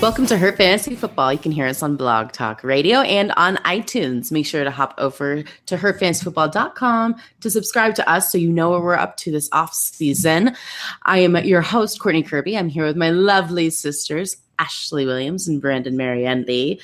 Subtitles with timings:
[0.00, 1.34] Welcome to Her Fantasy Football.
[1.34, 4.32] You can hear us on Blog Talk Radio and on iTunes.
[4.32, 8.82] Make sure to hop over to herfantasyfootball.com to subscribe to us so you know what
[8.82, 10.56] we're up to this off season.
[11.02, 12.56] I am your host, Courtney Kirby.
[12.56, 16.80] I'm here with my lovely sisters, Ashley Williams and Brandon Marianne Lee.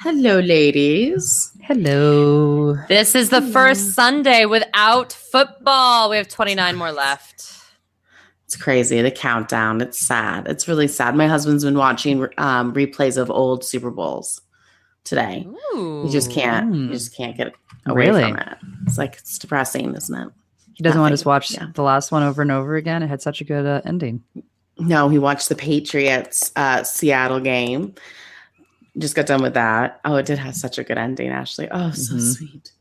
[0.00, 1.52] Hello, ladies.
[1.62, 2.74] Hello.
[2.88, 6.10] This is the first Sunday without football.
[6.10, 7.57] We have 29 more left.
[8.48, 9.02] It's crazy.
[9.02, 9.82] The countdown.
[9.82, 10.48] It's sad.
[10.48, 11.14] It's really sad.
[11.14, 14.40] My husband's been watching um, replays of old Super Bowls
[15.04, 15.46] today.
[15.74, 16.04] Ooh.
[16.06, 16.74] You just can't.
[16.74, 16.92] You Mm.
[16.92, 17.52] just can't get
[17.84, 18.22] away Really?
[18.22, 18.56] from it.
[18.86, 20.28] It's like it's depressing, isn't it?
[20.72, 21.66] He doesn't want us to watch Yeah.
[21.74, 23.02] the last one over and over again.
[23.02, 24.22] It had such a good uh, ending.
[24.78, 27.96] No, he watched the Patriots uh, Seattle game.
[28.96, 30.00] Just got done with that.
[30.06, 31.68] Oh, it did have such a good ending, Ashley.
[31.70, 32.34] Oh, so Mhm.
[32.36, 32.72] sweet.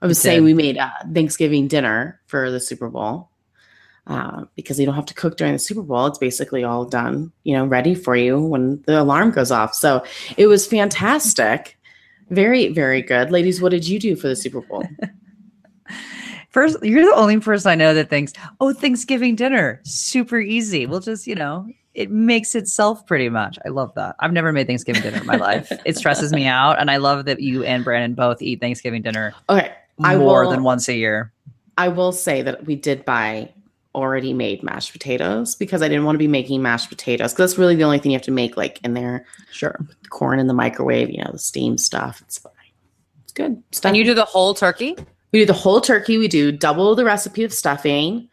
[0.00, 3.28] I was saying we made uh, Thanksgiving dinner for the Super Bowl
[4.06, 6.06] uh, because you don't have to cook during the Super Bowl.
[6.06, 9.74] It's basically all done, you know, ready for you when the alarm goes off.
[9.74, 10.04] So
[10.36, 11.78] it was fantastic.
[12.30, 13.30] Very, very good.
[13.30, 14.84] Ladies, what did you do for the Super Bowl?
[16.50, 20.86] First, you're the only person I know that thinks, "Oh, Thanksgiving dinner, super easy.
[20.86, 24.14] We'll just, you know, it makes itself pretty much." I love that.
[24.20, 25.72] I've never made Thanksgiving dinner in my life.
[25.84, 29.34] It stresses me out, and I love that you and Brandon both eat Thanksgiving dinner
[29.48, 29.72] Okay.
[30.02, 31.32] I more will- than once a year.
[31.76, 33.52] I will say that we did buy
[33.94, 37.58] already made mashed potatoes because I didn't want to be making mashed potatoes because that's
[37.58, 39.24] really the only thing you have to make like in there.
[39.52, 39.78] Sure.
[40.10, 42.20] Corn in the microwave, you know, the steam stuff.
[42.22, 42.52] It's fine.
[43.22, 43.90] It's good stuff.
[43.90, 44.96] And you do the whole turkey?
[45.32, 46.18] we do the whole turkey.
[46.18, 48.28] We do double the recipe of stuffing,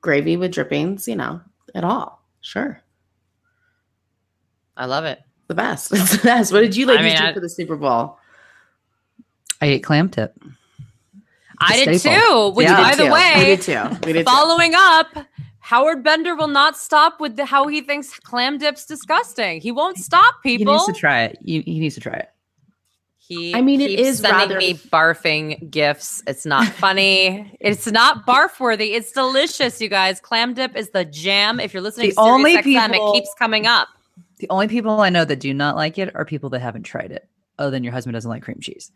[0.00, 1.06] gravy with drippings.
[1.08, 1.40] You know,
[1.74, 2.22] at all.
[2.40, 2.80] Sure,
[4.76, 5.20] I love it.
[5.48, 5.92] the best.
[5.94, 6.52] It's the best.
[6.52, 8.18] What did you ladies mean, do I- for the Super Bowl?
[9.60, 10.38] I ate clam tip.
[11.60, 12.50] I did staple.
[12.50, 12.56] too.
[12.56, 12.76] Which, Yeah.
[12.82, 13.04] by the did too.
[13.04, 14.06] we way, did too.
[14.06, 14.30] We did too.
[14.32, 15.26] following up,
[15.60, 19.60] Howard Bender will not stop with the, how he thinks clam dip's disgusting.
[19.60, 20.72] He won't stop, people.
[20.72, 21.38] He needs to try it.
[21.44, 22.28] He, he needs to try it.
[23.16, 26.22] He I mean, it keeps is sending rather- me barfing gifts.
[26.28, 27.56] It's not funny.
[27.60, 28.92] it's not barf worthy.
[28.92, 30.20] It's delicious, you guys.
[30.20, 31.58] Clam dip is the jam.
[31.58, 33.88] If you're listening The to only Sirius XM, people- it keeps coming up.
[34.38, 37.10] The only people I know that do not like it are people that haven't tried
[37.10, 37.26] it,
[37.58, 38.92] other than your husband doesn't like cream cheese.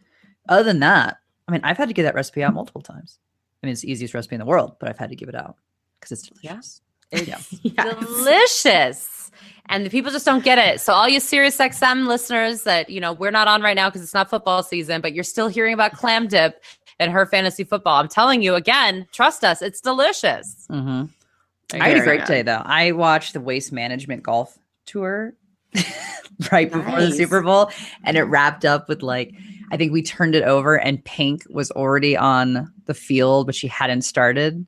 [0.49, 1.17] Other than that,
[1.50, 3.19] I mean, I've had to get that recipe out multiple times.
[3.62, 5.34] I mean, it's the easiest recipe in the world, but I've had to give it
[5.34, 5.56] out
[5.99, 6.81] because it's delicious.
[7.12, 7.38] Yeah.
[7.62, 7.99] Yes.
[7.99, 9.31] delicious.
[9.66, 10.81] And the people just don't get it.
[10.81, 14.03] So all you Sirius XM listeners that, you know, we're not on right now because
[14.03, 16.62] it's not football season, but you're still hearing about clam dip
[17.00, 17.97] and her fantasy football.
[17.97, 20.66] I'm telling you again, trust us, it's delicious.
[20.71, 21.05] hmm
[21.72, 22.62] I had a great day though.
[22.65, 25.34] I watched the Waste Management Golf Tour
[26.53, 27.71] right before the Super Bowl,
[28.05, 29.34] and it wrapped up with like
[29.71, 33.69] I think we turned it over, and Pink was already on the field, but she
[33.69, 34.67] hadn't started.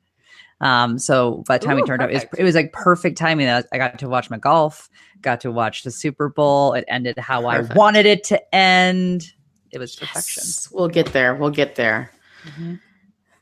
[0.61, 3.17] Um, so by the time we Ooh, turned it, it was, it was like perfect
[3.17, 3.49] timing.
[3.49, 4.89] I I got to watch my golf,
[5.21, 6.73] got to watch the Super Bowl.
[6.73, 7.73] It ended how Perfect.
[7.73, 9.33] I wanted it to end.
[9.71, 10.43] It was perfection.
[10.45, 10.69] Yes.
[10.71, 11.35] We'll get there.
[11.35, 12.11] We'll get there.
[12.45, 12.79] Mhm.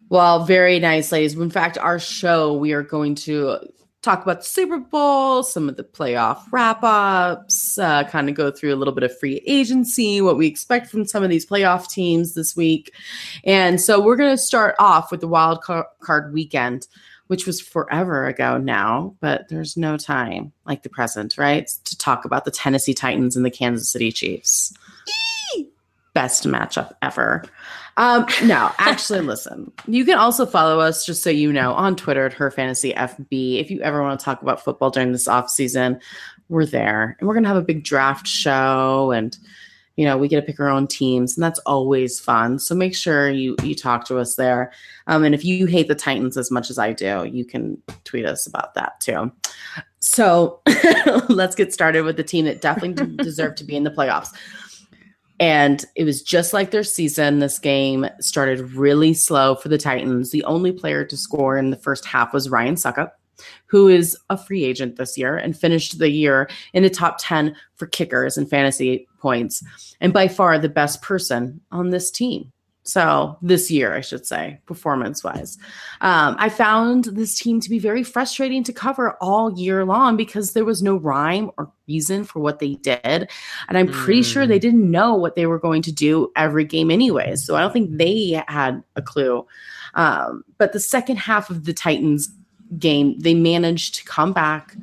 [0.10, 1.36] Well, very nice, ladies.
[1.36, 3.60] In fact, our show, we are going to
[4.02, 8.50] talk about the Super Bowl, some of the playoff wrap ups, uh, kind of go
[8.50, 11.88] through a little bit of free agency, what we expect from some of these playoff
[11.90, 12.94] teams this week.
[13.44, 16.88] And so we're going to start off with the wild card weekend,
[17.28, 21.68] which was forever ago now, but there's no time like the present, right?
[21.86, 24.74] To talk about the Tennessee Titans and the Kansas City Chiefs.
[26.14, 27.44] Best matchup ever.
[27.98, 29.72] Um, no, actually, listen.
[29.88, 33.60] You can also follow us, just so you know, on Twitter at Her Fantasy FB.
[33.60, 36.00] If you ever want to talk about football during this off season,
[36.50, 39.38] we're there, and we're gonna have a big draft show, and
[39.98, 42.60] you know we get to pick our own teams, and that's always fun.
[42.60, 44.72] So make sure you you talk to us there.
[45.08, 48.26] Um, and if you hate the Titans as much as I do, you can tweet
[48.26, 49.32] us about that too.
[50.00, 50.62] So
[51.30, 54.30] let's get started with the team that definitely deserved to be in the playoffs.
[55.42, 57.40] And it was just like their season.
[57.40, 60.30] This game started really slow for the Titans.
[60.30, 63.14] The only player to score in the first half was Ryan Succop,
[63.66, 67.56] who is a free agent this year and finished the year in the top 10
[67.76, 69.64] for kickers and fantasy points,
[70.00, 72.52] and by far the best person on this team.
[72.84, 75.60] So, this year, I should say, performance wise.
[76.02, 80.54] Um, I found this team to be very frustrating to cover all year long because
[80.54, 83.30] there was no rhyme or reason for what they did.
[83.70, 86.90] And I'm pretty sure they didn't know what they were going to do every game,
[86.90, 87.36] anyway.
[87.36, 89.46] So, I don't think they had a clue.
[89.94, 92.34] Um, but the second half of the Titans
[92.80, 94.76] game, they managed to come back.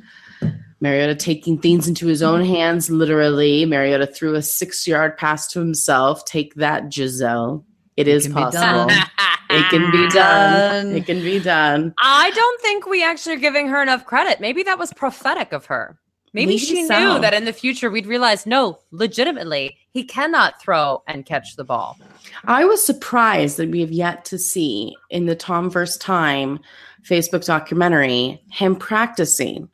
[0.81, 3.65] Mariota taking things into his own hands, literally.
[3.65, 6.23] Mariota threw a six yard pass to himself.
[6.23, 7.65] Take that, Gisele.
[7.99, 8.91] It is can be possible.
[9.51, 10.85] It can be done.
[10.85, 10.95] Done.
[10.95, 11.95] It can be done.
[11.99, 14.39] I don't think we actually are giving her enough credit.
[14.39, 15.97] Maybe that was prophetic of her.
[16.31, 16.99] Maybe, Maybe she so.
[16.99, 21.63] knew that in the future we'd realize no, legitimately, he cannot throw and catch the
[21.63, 21.97] ball.
[22.45, 25.97] I was surprised that we have yet to see in the Tom vs.
[25.97, 26.59] Time
[27.01, 29.67] Facebook documentary him practicing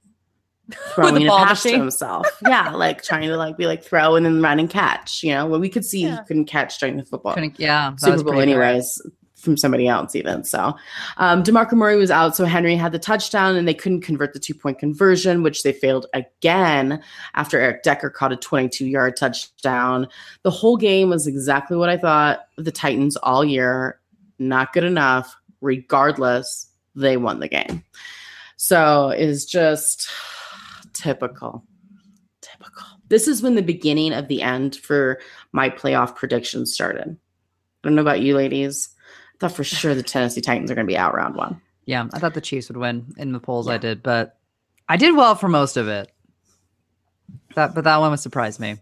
[0.94, 1.80] throwing a ball machine?
[1.80, 2.28] himself.
[2.48, 5.24] yeah, like trying to like be like throw and then run and catch.
[5.24, 6.18] You know, when we could see Yeah.
[6.22, 8.66] he couldn't catch during the football Couldn't- yeah, Super Bowl, pretty great.
[8.68, 9.02] anyways,
[9.36, 10.44] from somebody else even.
[10.44, 10.74] So,
[11.18, 14.40] um, Demarco Murray was out, so Henry had the touchdown, and they couldn't convert the
[14.40, 17.00] two point conversion, which they failed again
[17.36, 20.08] after Eric Decker caught a 22 yard touchdown.
[20.42, 24.00] The whole game was exactly what I thought the Titans all year.
[24.40, 25.36] Not good enough.
[25.62, 27.84] Regardless, they won the game.
[28.58, 30.10] So it's just
[31.06, 31.64] typical.
[32.42, 32.84] Typical.
[33.10, 35.20] This is when the beginning of the end for
[35.52, 37.08] my playoff predictions started.
[37.10, 38.90] I don't know about you ladies.
[39.36, 41.62] I thought for sure the Tennessee Titans are going to be out round one.
[41.86, 43.68] Yeah, I thought the Chiefs would win in the polls.
[43.68, 44.38] I did, but
[44.90, 46.12] I did well for most of it.
[47.56, 48.78] That, but that one would surprise me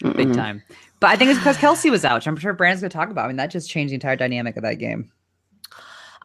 [0.00, 0.34] big Mm-mm.
[0.34, 0.62] time.
[1.00, 2.16] But I think it's because Kelce was out.
[2.16, 3.24] which I'm sure Brandon's going to talk about.
[3.24, 5.10] I mean, that just changed the entire dynamic of that game.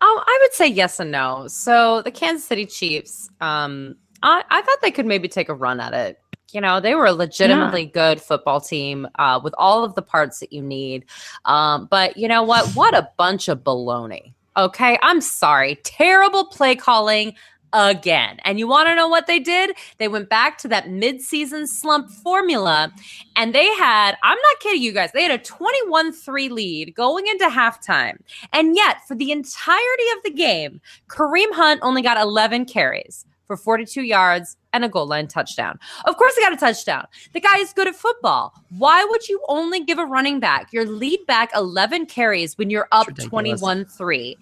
[0.02, 1.48] Um, I would say yes and no.
[1.48, 5.80] So the Kansas City Chiefs, um, I, I thought they could maybe take a run
[5.80, 6.20] at it.
[6.52, 10.40] You know, they were a legitimately good football team uh, with all of the parts
[10.40, 11.06] that you need.
[11.46, 12.68] Um, but you know what?
[12.76, 14.34] What a bunch of baloney.
[14.58, 15.76] Okay, I'm sorry.
[15.84, 17.36] Terrible play calling
[17.74, 18.40] again.
[18.44, 19.76] And you want to know what they did?
[19.98, 22.92] They went back to that midseason slump formula
[23.36, 27.28] and they had, I'm not kidding you guys, they had a 21 3 lead going
[27.28, 28.20] into halftime.
[28.54, 33.58] And yet, for the entirety of the game, Kareem Hunt only got 11 carries for
[33.58, 35.80] 42 yards and a goal line touchdown.
[36.06, 37.08] Of course, he got a touchdown.
[37.34, 38.54] The guy is good at football.
[38.78, 42.88] Why would you only give a running back your lead back 11 carries when you're
[42.92, 44.38] up 21 3?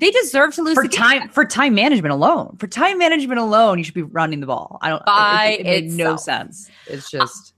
[0.00, 0.98] They deserve to lose For the game.
[0.98, 4.78] time for time management alone, for time management alone, you should be running the ball.
[4.80, 5.04] I don't.
[5.04, 6.70] By it, it, it made no sense.
[6.86, 7.52] It's just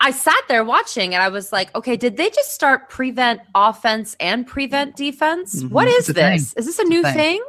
[0.00, 4.14] I sat there watching and I was like, okay, did they just start prevent offense
[4.20, 5.62] and prevent defense?
[5.62, 5.70] Mhm.
[5.70, 6.32] What is It's a thing.
[6.34, 6.52] this?
[6.58, 7.14] Is this a It's a new thing.
[7.14, 7.44] thing?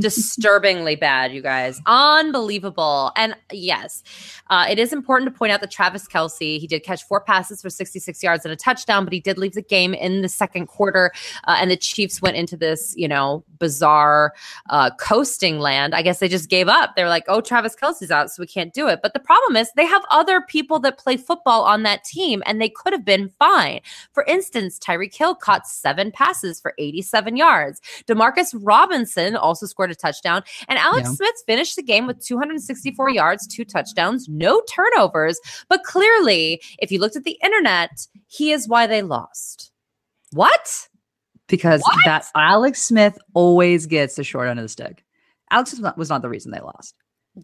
[0.00, 1.80] Disturbingly bad, you guys.
[1.86, 3.12] Unbelievable.
[3.16, 4.02] And yes,
[4.48, 7.60] uh, it is important to point out that Travis Kelce, he did catch four passes
[7.60, 10.66] for 66 yards and a touchdown, but he did leave the game in the second
[10.66, 11.12] quarter.
[11.44, 14.32] Uh, and the Chiefs went into this, you know, bizarre
[14.70, 15.94] uh, coasting land.
[15.94, 16.96] I guess they just gave up.
[16.96, 19.00] They were like, oh, Travis Kelce's out, so we can't do it.
[19.02, 22.60] But the problem is they have other people that play football on that team, and
[22.60, 23.80] they could have been fine.
[24.12, 27.80] For instance, Tyreek Hill caught seven passes for 87 yards.
[28.06, 30.42] Demarcus Robinson also scored a touchdown.
[30.68, 31.14] And Alex Yeah.
[31.14, 35.40] Smith finished the game with 264 yards, two touchdowns, no turnovers.
[35.68, 39.72] But clearly, if you looked at the internet, he is why they lost.
[40.32, 40.88] What?
[41.50, 41.98] because What?
[42.04, 45.04] that Alex Smith always gets the short end of the stick.
[45.50, 46.94] Alex was not, was not the reason they lost.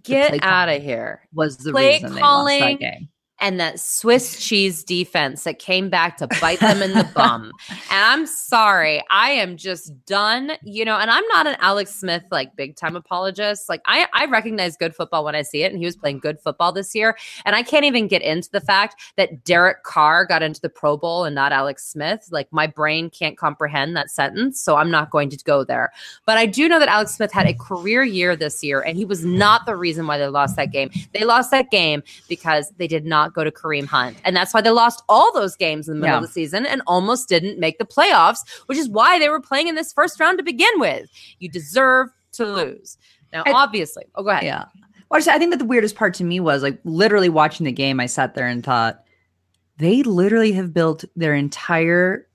[0.04, 1.22] Get out of here.
[1.34, 3.08] Was the Play reason they lost that game.
[3.38, 7.52] And that Swiss cheese defense that came back to bite them in the bum.
[7.68, 12.24] And I'm sorry, I am just done, you know, and I'm not an Alex Smith
[12.30, 13.68] like big time apologist.
[13.68, 16.40] Like I I recognize good football when I see it and he was playing good
[16.40, 20.42] football this year, and I can't even get into the fact that Derek Carr got
[20.42, 22.28] into the Pro Bowl and not Alex Smith.
[22.30, 25.92] Like my brain can't comprehend that sentence, so I'm not going to go there.
[26.24, 29.04] But I do know that Alex Smith had a career year this year and he
[29.04, 30.90] was not the reason why they lost that game.
[31.12, 34.16] They lost that game because they did not go to Kareem Hunt.
[34.24, 36.18] And that's why they lost all those games in the middle Yeah.
[36.18, 39.68] of the season and almost didn't make the playoffs, which is why they were playing
[39.68, 41.08] in this first round to begin with.
[41.38, 42.98] You deserve to lose.
[43.32, 44.44] Now, I- obviously, oh, go ahead.
[44.44, 44.64] Yeah.
[45.10, 47.72] Well, I I think that the weirdest part to me was like literally watching the
[47.72, 48.00] game.
[48.00, 49.02] I sat there and thought
[49.78, 52.26] they literally have built their entire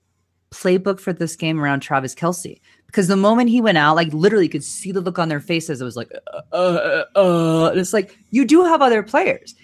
[0.50, 2.60] playbook for this game around Travis Kelce.
[2.86, 5.40] Because the moment he went out, like literally, you could see the look on their
[5.40, 5.80] faces.
[5.80, 7.68] It was like, uh, uh, uh.
[7.70, 9.54] And it's like you do have other players,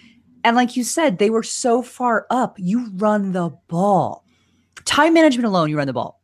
[0.43, 2.55] and like you said, they were so far up.
[2.57, 4.23] You run the ball.
[4.85, 6.21] Time management alone, you run the ball.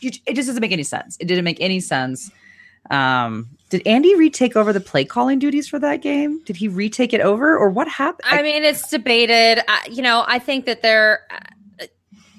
[0.00, 1.16] You, it just doesn't make any sense.
[1.20, 2.30] It didn't make any sense.
[2.90, 6.42] Um, did Andy retake over the play calling duties for that game?
[6.44, 8.26] Did he retake it over, or what happened?
[8.28, 9.62] I mean, it's debated.
[9.68, 11.20] I, you know, I think that they're.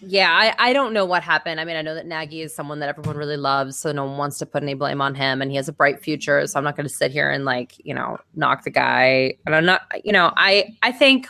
[0.03, 1.59] Yeah, I, I don't know what happened.
[1.61, 4.17] I mean, I know that Nagy is someone that everyone really loves, so no one
[4.17, 6.45] wants to put any blame on him, and he has a bright future.
[6.47, 9.35] So I'm not going to sit here and like you know knock the guy.
[9.45, 11.27] And I'm not, you know, I I think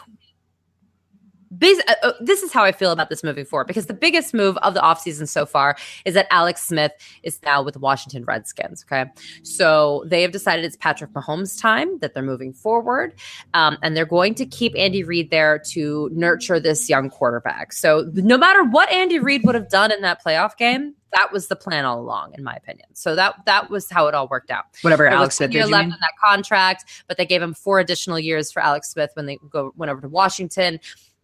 [1.62, 4.34] bas- uh, uh, this is how I feel about this moving forward because the biggest
[4.34, 6.92] move of the offseason so far is that Alex Smith
[7.24, 8.84] is now with the Washington Redskins.
[8.84, 9.10] Okay.
[9.44, 13.14] So they have decided it's Patrick Mahomes' time that they're moving forward.
[13.54, 17.72] Um, and they're going to keep Andy Reid there to nurture this young quarterback.
[17.72, 21.48] So no matter what Andy Reid would have done in that playoff game, that was
[21.48, 22.88] the plan all along, in my opinion.
[22.94, 24.66] So that that was how it all worked out.
[24.82, 28.50] Whatever Alex Smith year left in that contract, but they gave him four additional years
[28.50, 30.80] for Alex Smith when they go went over to Washington.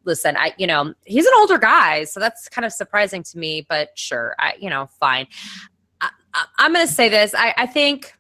[0.08, 3.66] Listen, I you know he's an older guy, so that's kind of surprising to me.
[3.68, 5.28] But sure, I you know fine.
[6.02, 6.10] I,
[6.58, 7.36] I'm going to say this.
[7.36, 8.14] I, I think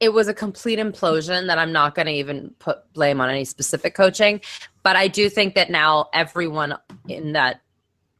[0.00, 3.44] it was a complete implosion that I'm not going to even put blame on any
[3.44, 4.40] specific coaching,
[4.82, 7.60] but I do think that now everyone in that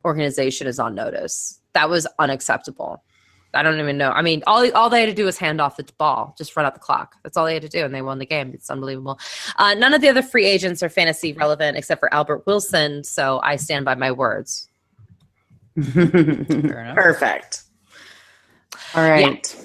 [0.04, 1.58] organization is on notice.
[1.72, 3.02] That was unacceptable.
[3.52, 4.10] I don't even know.
[4.10, 6.66] I mean, all all they had to do was hand off the ball, just run
[6.66, 7.16] out the clock.
[7.22, 8.52] That's all they had to do, and they won the game.
[8.54, 9.18] It's unbelievable.
[9.56, 13.40] Uh, none of the other free agents are fantasy relevant except for Albert Wilson, so
[13.42, 14.68] I stand by my words.
[15.92, 17.62] Perfect.
[18.94, 19.56] All right.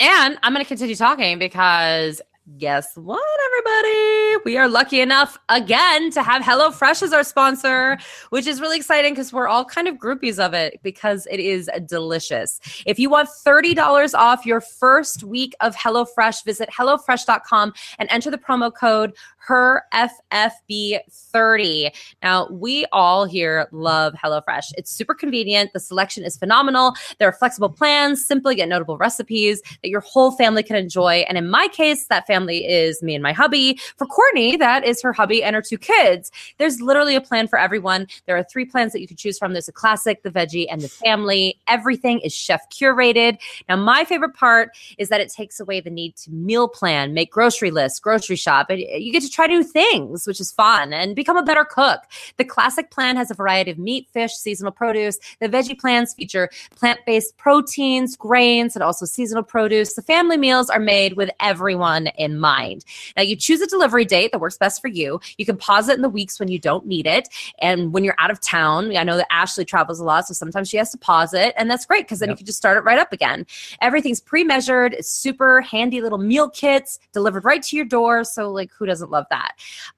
[0.00, 2.20] And I'm going to continue talking because
[2.58, 4.36] guess what, everybody?
[4.44, 7.98] We are lucky enough again to have HelloFresh as our sponsor,
[8.30, 11.70] which is really exciting because we're all kind of groupies of it because it is
[11.86, 12.58] delicious.
[12.84, 18.38] If you want $30 off your first week of HelloFresh, visit HelloFresh.com and enter the
[18.38, 19.14] promo code
[19.46, 21.90] HerFFB30.
[22.22, 24.72] Now, we all here love HelloFresh.
[24.76, 25.72] It's super convenient.
[25.72, 26.94] The selection is phenomenal.
[27.18, 31.24] There are flexible plans, simple yet notable recipes that your whole family can enjoy.
[31.28, 33.78] And in my case, that family is me and my hubby.
[33.98, 36.32] For Courtney, that is her hubby and her two kids.
[36.56, 38.06] There's literally a plan for everyone.
[38.26, 39.52] There are three plans that you can choose from.
[39.52, 41.58] There's a classic, the veggie, and the family.
[41.68, 43.38] Everything is chef curated.
[43.68, 47.30] Now, my favorite part is that it takes away the need to meal plan, make
[47.30, 48.70] grocery lists, grocery shop.
[48.70, 52.00] And you get to try new things, which is fun, and become a better cook.
[52.38, 55.18] The classic plan has a variety of meat, fish, seasonal produce.
[55.40, 59.92] The veggie plans feature plant based proteins, grains, and also seasonal produce.
[59.92, 62.84] The family meals are made with everyone in mind.
[63.16, 65.20] Now, you choose a delivery date that works best for you.
[65.38, 67.28] You can pause it in the weeks when you don't need it.
[67.58, 70.68] And when you're out of town, I know that Ashley travels a lot, so sometimes
[70.68, 71.54] she has to pause it.
[71.56, 73.46] And that's great because then you can just start it right up again.
[73.80, 78.24] Everything's pre measured, it's super handy little meal kits delivered right to your door.
[78.24, 79.52] So, like, who doesn't love that?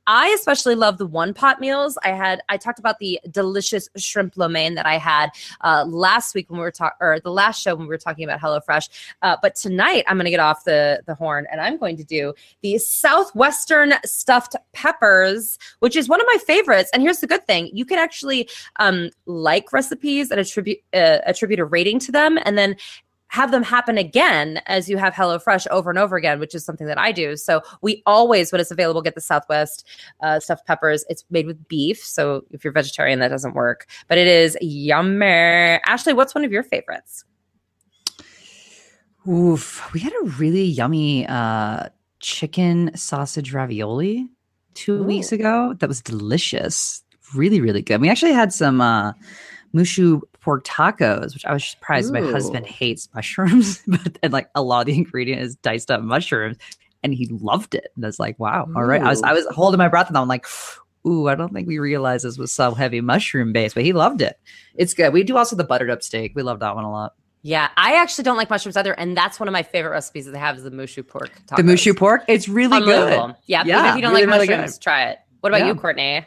[0.07, 1.97] I especially love the one pot meals.
[2.05, 5.31] I had, I talked about the delicious shrimp lo mein that I had
[5.63, 8.25] uh, last week when we were talking, or the last show when we were talking
[8.25, 8.89] about HelloFresh.
[9.23, 12.05] Uh, but tonight I'm going to get off the, the horn and I'm going to
[12.05, 12.14] do
[12.63, 16.91] the Southwestern stuffed peppers, which is one of my favorites.
[16.93, 21.61] And here's the good thing you can actually um, like recipes and attribute, uh, attribute
[21.61, 22.39] a rating to them.
[22.45, 22.77] And then
[23.35, 26.87] have them happen again as you have HelloFresh over and over again, which is something
[26.87, 27.37] that I do.
[27.37, 29.85] So we always, when it's available, get the Southwest
[30.21, 31.05] uh, stuffed peppers.
[31.09, 31.99] It's made with beef.
[31.99, 35.81] So if you're vegetarian, that doesn't work, but it is yummy.
[35.85, 37.25] Ashley, what's one of your favorites?
[39.29, 39.93] Oof.
[39.93, 41.89] We had a really yummy uh,
[42.25, 44.27] chicken sausage ravioli
[44.73, 45.75] two weeks ago.
[45.79, 47.03] That was delicious.
[47.35, 48.01] Really, really good.
[48.01, 49.13] We actually had some uh,
[49.73, 54.49] moo shu pork tacos, which I was surprised my husband hates mushrooms, but and like
[54.55, 56.57] a lot of the ingredient is diced up mushrooms,
[57.03, 57.93] and he loved it.
[57.95, 59.03] And I was like, wow, all right.
[59.03, 60.47] I was I was holding my breath, and I'm like.
[61.07, 64.23] Ooh, I don't think we realized this was so heavy mushroom based, but he loved
[64.23, 64.41] it.
[64.75, 65.13] It's good.
[65.13, 66.33] We do also the buttered up steak.
[66.35, 67.13] We love that one a lot.
[67.47, 70.33] Yeah, I actually don't like mushrooms either, and that's one of my favorite recipes that
[70.33, 71.31] they have is the moo shu pork.
[71.47, 71.57] Tacos.
[71.59, 73.27] The moo shu pork, it's really Unbelievable.
[73.29, 73.37] good.
[73.45, 75.19] Yeah, Yeah, even if you don't really, like really mushrooms, try it.
[75.41, 75.67] What about Yeah.
[75.69, 76.27] you, Courtney?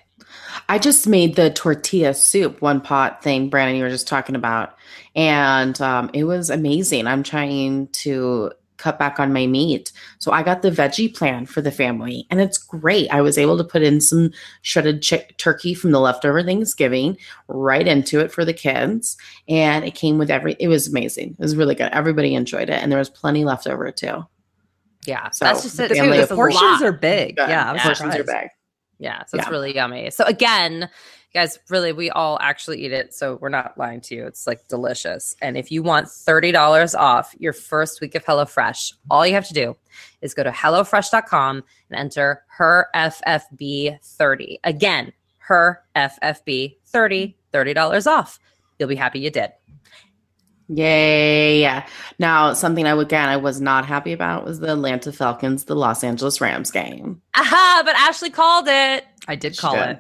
[0.70, 4.76] I just made the tortilla soup, one pot thing, Brandon, you were just talking about.
[5.16, 7.08] And um, it was amazing.
[7.08, 9.92] I'm trying to cut back on my meat.
[10.20, 13.10] So I got the veggie plan for the family, and it's great.
[13.12, 14.32] I was able to put in some
[14.62, 17.18] shredded chick- turkey from the leftover Thanksgiving
[17.48, 19.18] right into it for the kids.
[19.48, 21.32] And it came with every, it was amazing.
[21.32, 21.92] It was really good.
[21.92, 22.82] Everybody enjoyed it.
[22.82, 24.26] And there was plenty left over too.
[25.06, 27.38] Yeah, So, that's just the family- There's the portions are big.
[27.38, 27.50] Good.
[27.50, 28.50] Yeah, I portions are big.
[29.00, 29.52] Yeah, so it's Yeah.
[29.52, 30.10] really yummy.
[30.10, 30.90] So again,
[31.38, 34.26] guys, really, we all actually eat it, so we're not lying to you.
[34.26, 35.36] It's like delicious.
[35.42, 39.48] And if you want thirty dollars off your first week of HelloFresh, all you have
[39.48, 39.78] to do
[40.22, 44.60] is go to hellofresh.com and enter her FFB thirty.
[44.64, 48.40] Again, her FFB 30 $30 off.
[48.80, 49.52] You'll be happy you did.
[50.70, 51.62] Yay.
[51.62, 51.88] Yeah.
[52.20, 56.04] Now, something I again I was not happy about was the Atlanta Falcons, the Los
[56.04, 57.22] Angeles Rams game.
[57.36, 57.84] Aha!
[57.86, 59.06] But Ashley called it.
[59.28, 59.90] I did She call did.
[59.90, 60.00] it.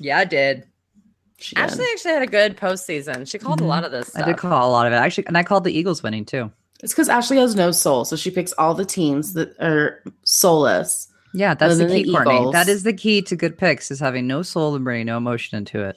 [0.00, 0.66] Yeah, I did.
[1.40, 1.62] She did.
[1.62, 3.28] Ashley actually had a good postseason.
[3.30, 3.68] She called a Mhm.
[3.68, 4.22] lot of this stuff.
[4.22, 4.96] I did call a lot of it.
[4.96, 6.50] Actually, and I called the Eagles winning too.
[6.82, 11.08] It's because Ashley has no soul, so she picks all the teams that are soulless.
[11.32, 12.50] Yeah, that's the key, the Courtney.
[12.52, 15.58] That is the key to good picks is having no soul and bringing no emotion
[15.58, 15.96] into it.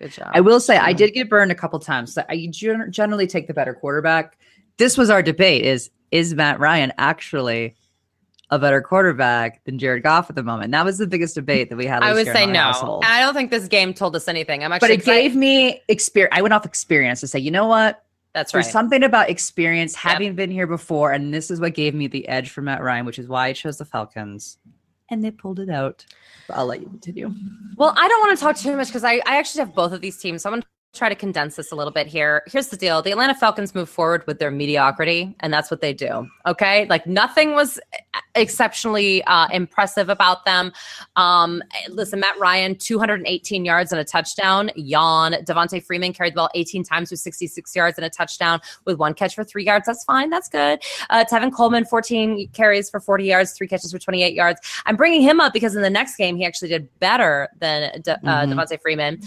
[0.00, 0.30] Good job.
[0.34, 2.12] I will say I did get burned a couple times.
[2.12, 4.36] So I generally take the better quarterback.
[4.76, 7.74] This was our debate: is is Matt Ryan actually
[8.50, 10.70] a better quarterback than Jared Goff at the moment?
[10.72, 12.02] That was the biggest debate that we had.
[12.02, 12.60] I would say no.
[12.60, 13.04] household.
[13.06, 14.62] I don't think this game told us anything.
[14.64, 16.34] I'm actually But it excited- gave me experience.
[16.36, 18.02] I went off experience to say, you know what?
[18.34, 18.62] That's right.
[18.62, 22.26] There's something about experience, having been here before, and this is what gave me the
[22.26, 24.58] edge for Matt Ryan, which is why I chose the Falcons.
[25.08, 26.04] And they pulled it out.
[26.48, 27.32] But I'll let you continue.
[27.76, 30.00] Well, I don't want to talk too much because I, I actually have both of
[30.00, 30.42] these teams.
[30.42, 32.42] So I'm going to try to condense this a little bit here.
[32.46, 35.92] Here's the deal the Atlanta Falcons move forward with their mediocrity, and that's what they
[35.92, 36.28] do.
[36.46, 36.86] Okay.
[36.86, 37.78] Like nothing was
[38.36, 40.72] exceptionally uh, impressive about them.
[41.16, 44.70] Um, listen, Matt Ryan, 218 yards and a touchdown.
[44.76, 45.32] Yawn.
[45.44, 49.14] Devonta Freeman carried the ball 18 times with 66 yards and a touchdown with one
[49.14, 49.86] catch for three yards.
[49.86, 50.30] That's fine.
[50.30, 50.80] That's good.
[51.10, 54.60] Uh, Tevin Coleman, 14 carries for 40 yards, three catches for 28 yards.
[54.86, 58.14] I'm bringing him up because in the next game, he actually did better than De-
[58.28, 58.54] uh, Mhm.
[58.54, 59.20] Devonta Freeman.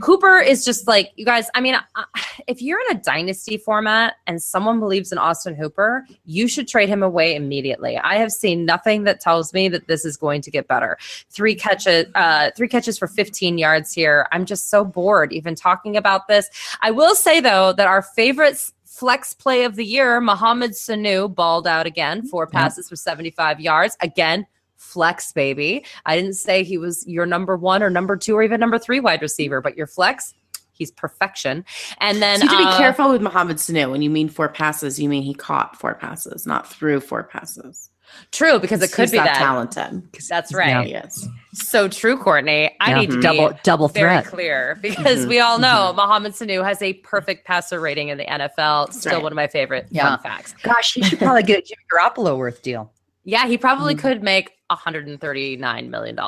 [0.00, 2.04] Cooper is just like, you guys, I mean, uh,
[2.46, 6.88] if you're in a dynasty format and someone believes in Austin Hooper, you should trade
[6.88, 7.96] him away immediately.
[7.98, 10.98] I have seen nothing that tells me that this is going to get better.
[11.30, 14.26] Three catches, uh, three catches for 15 yards here.
[14.32, 16.48] I'm just so bored even talking about this.
[16.80, 21.66] I will say though that our favorites flex play of the year, Mohamed Sanu balled
[21.66, 23.96] out again, four passes for 75 yards.
[24.00, 24.46] Again,
[24.76, 25.84] flex baby.
[26.06, 29.00] I didn't say he was your number one or number two or even number three
[29.00, 30.34] wide receiver, but your flex,
[30.76, 31.64] he's perfection.
[32.00, 33.90] And then So you have to be uh, careful with Mohamed Sanu.
[33.90, 37.90] When you mean four passes, you mean he caught four passes, not threw four passes.
[38.30, 39.34] True, because it could He's be that.
[39.34, 40.00] talented.
[40.28, 40.58] That's Yeah.
[40.58, 40.88] right.
[40.88, 41.26] Yes.
[41.54, 42.70] So true, Courtney.
[42.80, 43.00] I Yeah.
[43.00, 45.28] need to double be double very clear because Mhm.
[45.28, 48.92] we all know Mohamed Sanu has a perfect passer rating in the NFL.
[48.92, 49.22] Still right.
[49.24, 50.08] one of my favorite Yeah.
[50.10, 50.54] fun facts.
[50.62, 52.92] Gosh, he should probably get a Jimmy Garoppolo worth deal.
[53.24, 53.98] Yeah, he probably Mm.
[53.98, 56.18] could make $139 million.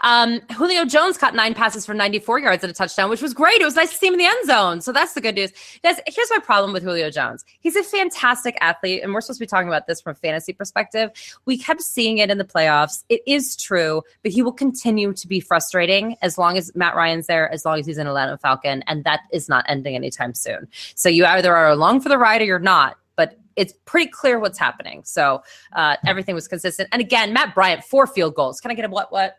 [0.00, 3.60] Um, Julio Jones caught nine passes for 94 yards and a touchdown, which was great.
[3.60, 4.80] It was nice to see him in the end zone.
[4.80, 5.52] So that's the good news.
[5.82, 7.44] Guys, here's my problem with Julio Jones.
[7.60, 10.52] He's a fantastic athlete, and we're supposed to be talking about this from a fantasy
[10.52, 11.10] perspective.
[11.44, 13.04] We kept seeing it in the playoffs.
[13.08, 17.26] It is true, but he will continue to be frustrating as long as Matt Ryan's
[17.26, 20.68] there, as long as he's an Atlanta Falcon, and that is not ending anytime soon.
[20.94, 22.96] So you either are along for the ride or you're not.
[23.54, 25.02] But it's pretty clear what's happening.
[25.04, 26.88] So uh, everything was consistent.
[26.92, 28.60] And again, Matt Bryant, four field goals.
[28.60, 29.36] Can I get a what what?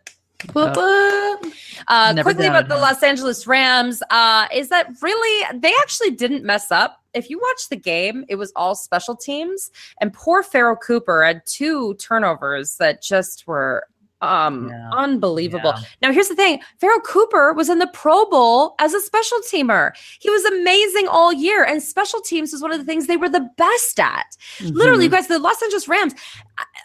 [0.53, 1.53] Whoop, whoop.
[1.87, 2.75] Uh, quickly about the.
[2.75, 7.01] Los Angeles Rams uh, is that really they actually didn't mess up.
[7.13, 9.71] If you watch the game, it was all special teams,
[10.01, 13.87] and poor Pharoh Cooper had two turnovers that just were
[14.23, 14.89] um Yeah.
[14.93, 15.73] unbelievable.
[15.75, 15.83] Yeah.
[16.01, 19.91] Now here's the thing: Pharoh Cooper was in the Pro Bowl as a special teamer.
[20.19, 23.29] He was amazing all year, and special teams was one of the things they were
[23.29, 24.35] the best at.
[24.61, 25.15] Literally, you Mm-hmm.
[25.15, 26.13] guys, the Los Angeles Rams,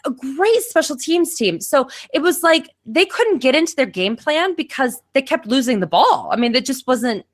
[0.05, 1.59] a great special teams team.
[1.61, 5.79] So it was like they couldn't get into their game plan because they kept losing
[5.79, 6.29] the ball.
[6.31, 7.25] I mean, it just wasn't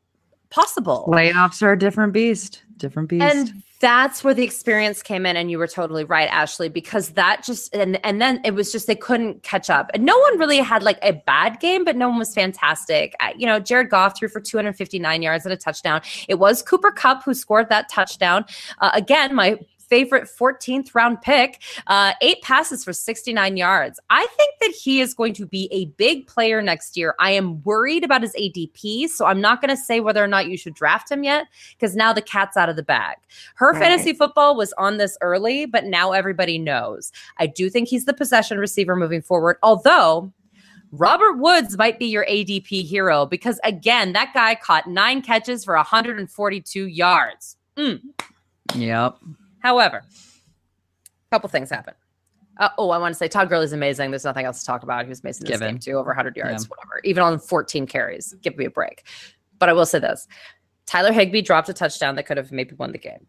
[0.49, 1.05] possible.
[1.07, 2.63] Playoffs are a different beast.
[2.77, 3.23] Different beast.
[3.23, 7.43] And that's where the experience came in, and you were totally right, Ashley, because that
[7.43, 10.57] just and and then it was just they couldn't catch up, and no one really
[10.57, 13.13] had like a bad game, but no one was fantastic.
[13.37, 16.01] You know, Jared Goff threw for 259 yards and a touchdown.
[16.27, 18.45] It was Cooper Kupp who scored that touchdown.
[18.79, 23.99] Uh, again, my favorite 14th round pick, uh, eight passes for 69 yards.
[24.09, 27.15] I think that he is going to be a big player next year.
[27.19, 30.47] I am worried about his ADP, so I'm not going to say whether or not
[30.47, 33.17] you should draft him yet because now the cat's out of the bag.
[33.55, 33.81] Her Right.
[33.81, 37.11] fantasy football was on this early, but now everybody knows.
[37.37, 40.31] I do think he's the possession receiver moving forward, although.
[40.91, 45.75] Robert Woods might be your ADP hero because, again, that guy caught nine catches for
[45.75, 47.57] 142 yards.
[47.75, 47.99] Mm.
[48.75, 49.15] yep.
[49.65, 51.95] However, a couple things happen.
[52.57, 54.11] Uh, oh, I want to say Todd Gurley's amazing.
[54.11, 55.03] There's nothing else to talk about.
[55.05, 55.73] He was amazing in this Given.
[55.73, 57.01] game too, over 100 yards, whatever.
[57.03, 59.07] Even on 14 carries, give me a break.
[59.57, 60.27] But I will say this:
[60.85, 63.25] Tyler Higbee dropped a touchdown that could have maybe won the game.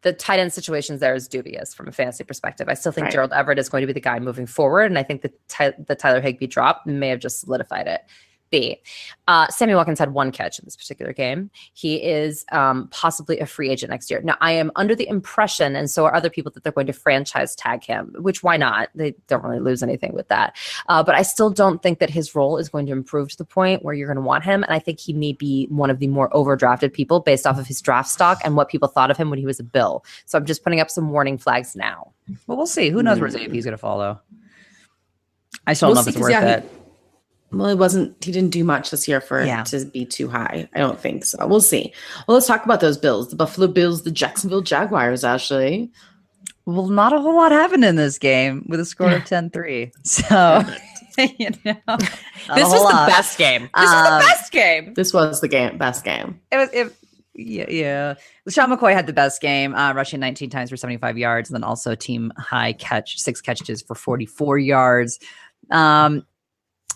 [0.00, 2.68] The tight end situations there is dubious from a fantasy perspective.
[2.70, 3.12] I still think Right.
[3.12, 5.74] Gerald Everett is going to be the guy moving forward, and I think the Ty-
[5.86, 8.00] the Tyler Higbee drop may have just solidified it.
[8.50, 8.80] B.
[9.28, 11.50] Uh, Sammy Watkins had one catch in this particular game.
[11.74, 14.20] He is um, possibly a free agent next year.
[14.22, 16.92] Now, I am under the impression, and so are other people, that they're going to
[16.92, 18.88] franchise tag him, which why not?
[18.94, 20.56] They don't really lose anything with that.
[20.88, 23.44] Uh, but I still don't think that his role is going to improve to the
[23.44, 24.62] point where you're going to want him.
[24.62, 27.66] And I think he may be one of the more overdrafted people based off of
[27.66, 30.04] his draft stock and what people thought of him when he was a Bill.
[30.26, 32.12] So I'm just putting up some warning flags now.
[32.46, 32.90] Well, we'll see.
[32.90, 33.36] Who knows where Hmm.
[33.36, 34.20] ADP is going to follow?
[35.66, 36.70] I still We'll don't know if it's worth yeah, it.
[37.52, 38.22] Well, it wasn't.
[38.24, 39.60] He didn't do much this year for Yeah.
[39.60, 40.68] it to be too high.
[40.74, 41.46] I don't think so.
[41.46, 41.92] We'll see.
[42.26, 45.22] Well, let's talk about those Bills: the Buffalo Bills, the Jacksonville Jaguars.
[45.24, 45.90] Ashley,
[46.66, 49.92] Well, not a whole lot happened in this game with a score of 10 3.
[50.04, 50.62] So,
[51.38, 53.62] you know, this was the best game.
[53.74, 54.94] This um, was the best game.
[54.94, 56.40] This was the game, best game.
[56.50, 56.92] It was, it,
[57.34, 58.14] yeah, yeah.
[58.48, 61.64] LeSean McCoy had the best game, uh, rushing 19 times for 75 yards, and then
[61.64, 65.18] also team high catch, six catches for 44 yards.
[65.70, 66.26] Um,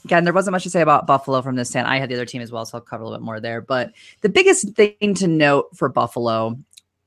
[0.04, 1.86] again, there wasn't much to say about Buffalo from this stand.
[1.86, 3.60] I had the other team as well, so I'll cover a little bit more there.
[3.60, 6.58] But the biggest thing to note for Buffalo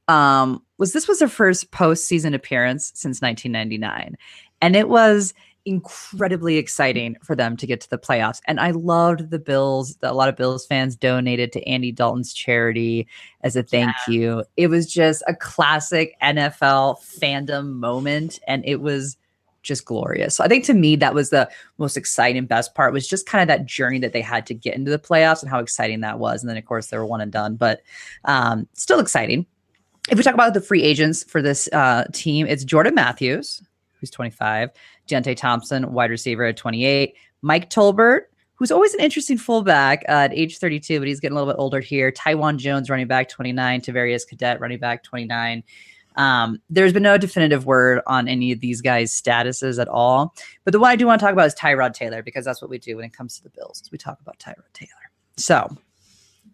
[0.08, 4.18] um, was this was their first postseason appearance since 1999,
[4.62, 5.34] and it was
[5.66, 8.42] incredibly exciting for them to get to the playoffs.
[8.48, 9.98] And I loved the Bills.
[10.02, 13.08] A lot of Bills fans donated to Andy Dalton's charity
[13.42, 14.14] as a thank yeah.
[14.14, 14.44] you.
[14.58, 19.18] It was just a classic NFL fandom moment, and it was
[19.63, 20.36] just glorious.
[20.36, 23.41] So I think to me that was the most exciting best part was just kind
[23.41, 26.19] of that journey that they had to get into the playoffs and how exciting that
[26.19, 26.43] was.
[26.43, 27.82] And then of course they were one and done, but
[28.26, 29.45] um, still exciting.
[30.10, 33.63] If we talk about the free agents for this uh, team, it's Jordan Matthews,
[33.99, 34.69] who's 25,
[35.08, 38.23] Deonte Thompson, wide receiver at 28, Mike Tolbert,
[38.56, 41.60] who's always an interesting fullback uh, at age 32, but he's getting a little bit
[41.60, 42.12] older here.
[42.12, 45.63] Taiwan Jones, running back 29, Tarvarius Cadet, running back 29.
[46.15, 50.34] Um, there's been no definitive word on any of these guys' statuses at all.
[50.63, 52.69] But the one I do want to talk about is Tyrod Taylor because that's what
[52.69, 53.82] we do when it comes to the Bills.
[53.82, 54.89] Is we talk about Tyrod Taylor.
[55.38, 55.76] So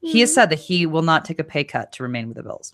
[0.01, 0.35] he has hmm.
[0.35, 2.73] said that he will not take a pay cut to remain with the Bills.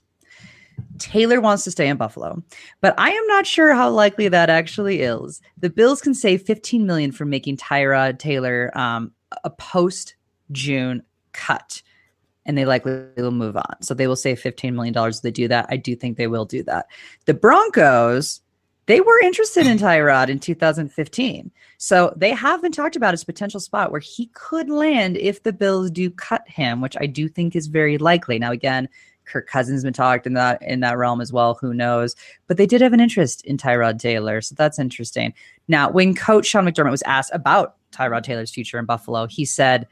[0.98, 2.44] Taylor wants to stay in Buffalo,
[2.82, 5.42] but I am not sure how likely that actually is.
[5.58, 9.12] The Bills can save 15 million from making Tyrod Taylor um,
[9.44, 10.16] a post
[10.52, 11.82] June cut
[12.46, 13.82] and they likely will move on.
[13.82, 15.68] So they will save $15 million if they do that.
[15.70, 16.88] I do think they will do that.
[17.26, 18.42] The Broncos,
[18.86, 21.52] they were interested in Tyrod in 2015.
[21.78, 25.44] So they have been talked about as a potential spot where he could land if
[25.44, 28.38] the Bills do cut him, which I do think is very likely.
[28.38, 28.88] Now, again,
[29.26, 31.56] Kirk Cousins been talked in that in that realm as well.
[31.56, 32.16] Who knows?
[32.48, 35.34] But they did have an interest in Tyrod Taylor, so that's interesting.
[35.68, 39.88] Now, when Coach Sean McDermott was asked about Tyrod Taylor's future in Buffalo, he said,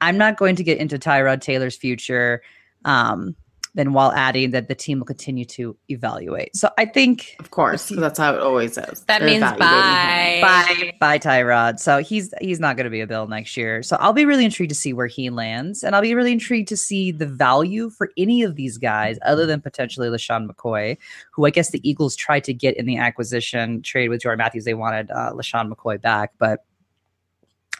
[0.00, 2.42] I'm not going to get into Tyrod Taylor's future.
[2.84, 3.34] Um,
[3.76, 6.56] then while adding that the team will continue to evaluate.
[6.56, 9.04] So I think, of course, that's how it always is.
[9.04, 11.78] That They're means bye, bye, bye, Tyrod.
[11.78, 13.82] So he's he's not going to be a Bill next year.
[13.82, 16.68] So I'll be really intrigued to see where he lands, and I'll be really intrigued
[16.68, 20.96] to see the value for any of these guys, other than potentially LeSean McCoy,
[21.30, 24.64] who I guess the Eagles tried to get in the acquisition trade with Jordan Matthews.
[24.64, 26.64] They wanted uh, LeSean McCoy back, but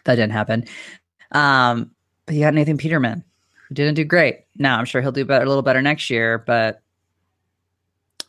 [0.04, 0.66] that didn't happen.
[1.32, 1.92] Um,
[2.26, 3.24] but you got Nathan Peterman,
[3.68, 4.44] who didn't do great.
[4.56, 6.82] Now I'm sure he'll do better, a little better next year, but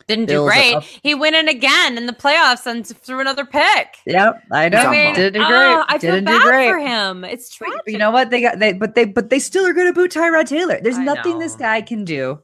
[0.08, 0.82] didn't do great.
[1.02, 3.96] He went in again in the playoffs and threw another pick.
[4.06, 4.78] Yep, I know.
[4.78, 5.74] I mean, didn't do oh, great.
[5.74, 6.70] Oh, I feel didn't bad do great.
[6.70, 7.24] for him.
[7.24, 7.76] It's true.
[7.86, 8.30] You know what?
[8.30, 10.80] They got they, but they but they still are going to boot Tyrod Taylor.
[10.80, 11.40] There's I nothing know.
[11.40, 12.40] this guy can do,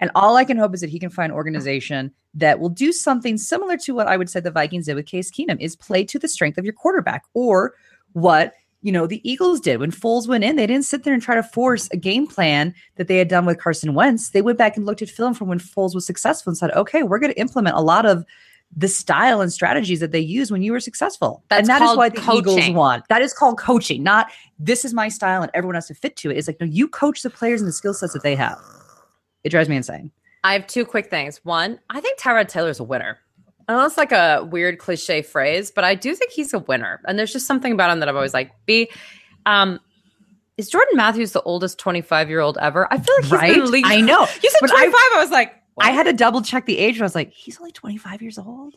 [0.00, 3.36] and all I can hope is that he can find organization that will do something
[3.36, 6.18] similar to what I would say the Vikings did with Case Keenum: is play to
[6.18, 7.74] the strength of your quarterback, or
[8.14, 10.56] what you know, the Eagles did when Foles went in.
[10.56, 13.46] They didn't sit there and try to force a game plan that they had done
[13.46, 14.30] with Carson Wentz.
[14.30, 17.02] They went back and looked at film from when Foles was successful and said, okay,
[17.02, 18.24] we're going to implement a lot of
[18.74, 21.44] the style and strategies that they use when you were successful.
[21.48, 22.58] That's and that is why the coaching.
[22.58, 23.02] Eagles won.
[23.08, 26.30] That is called coaching, not this is my style and everyone has to fit to
[26.30, 26.38] it.
[26.38, 28.58] It's like, no, you coach the players and the skill sets that they have.
[29.44, 30.10] It drives me insane.
[30.44, 31.40] I have two quick things.
[31.44, 33.18] One, I think Tyrod Taylor's a winner.
[33.68, 37.00] I know it's like a weird cliche phrase, but I do think he's a winner.
[37.06, 38.52] And there's just something about him that I've always like.
[38.66, 38.90] B,
[39.46, 39.80] um,
[40.56, 42.92] is Jordan Matthews the oldest 25 year old ever?
[42.92, 43.54] I feel like he's right?
[43.54, 43.86] been league.
[43.86, 44.20] I know.
[44.42, 44.94] You said 25.
[44.94, 45.86] I, I, was like, what?
[45.86, 47.00] I had to double check the age.
[47.00, 48.76] I was like, he's only 25 years old.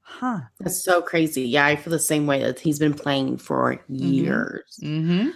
[0.00, 0.40] Huh.
[0.60, 1.42] That's so crazy.
[1.42, 3.94] Yeah, I feel the same way that he's been playing for mm-hmm.
[3.96, 4.78] years.
[4.82, 5.30] Mm-hmm.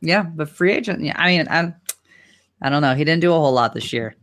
[0.00, 1.02] Yeah, but free agent.
[1.02, 1.74] Yeah, I mean, I,
[2.62, 2.94] I don't know.
[2.94, 4.16] He didn't do a whole lot this year.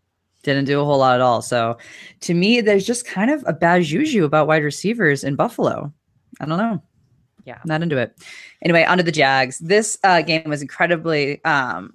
[0.45, 1.41] Didn't do a whole lot at all.
[1.41, 1.77] So
[2.21, 5.91] to me, there's just kind of a bad juju about wide receivers in Buffalo.
[6.39, 6.83] I don't know.
[7.45, 7.57] Yeah.
[7.65, 8.15] Not into it.
[8.61, 9.57] Anyway, onto the Jags.
[9.57, 11.93] This uh, game was incredibly um,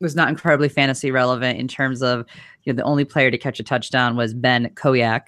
[0.00, 2.24] was not incredibly fantasy relevant in terms of
[2.62, 5.26] you know the only player to catch a touchdown was Ben Koyack.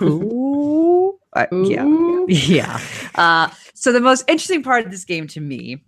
[0.00, 1.18] Ooh.
[1.32, 2.06] Uh, yeah.
[2.28, 2.80] Yeah.
[3.16, 5.82] Uh, so the most interesting part of this game to me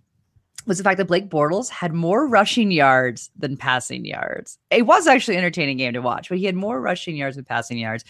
[0.65, 4.57] was the fact that Blake Bortles had more rushing yards than passing yards.
[4.69, 7.45] It was actually an entertaining game to watch, but he had more rushing yards than
[7.45, 8.03] passing yards,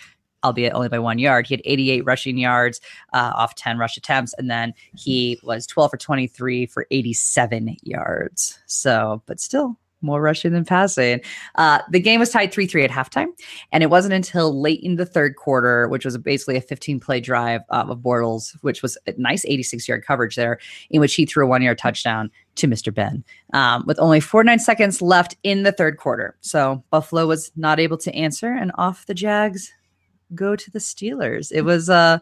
[0.43, 1.47] albeit only by one yard.
[1.47, 2.79] He had 88 rushing yards
[3.13, 8.59] uh, off 10 rush attempts, and then he was 12 for 23 for 87 yards.
[8.65, 11.21] So, but still, more rushing than passing.
[11.55, 13.27] Uh, the game was tied 3 3 at halftime.
[13.71, 17.19] And it wasn't until late in the third quarter, which was basically a 15 play
[17.19, 21.25] drive uh, of Bortles, which was a nice 86 yard coverage there, in which he
[21.25, 22.93] threw a one yard touchdown to Mr.
[22.93, 26.35] Ben um, with only 49 seconds left in the third quarter.
[26.41, 29.71] So Buffalo was not able to answer, and off the Jags
[30.35, 31.51] go to the Steelers.
[31.51, 32.19] It was uh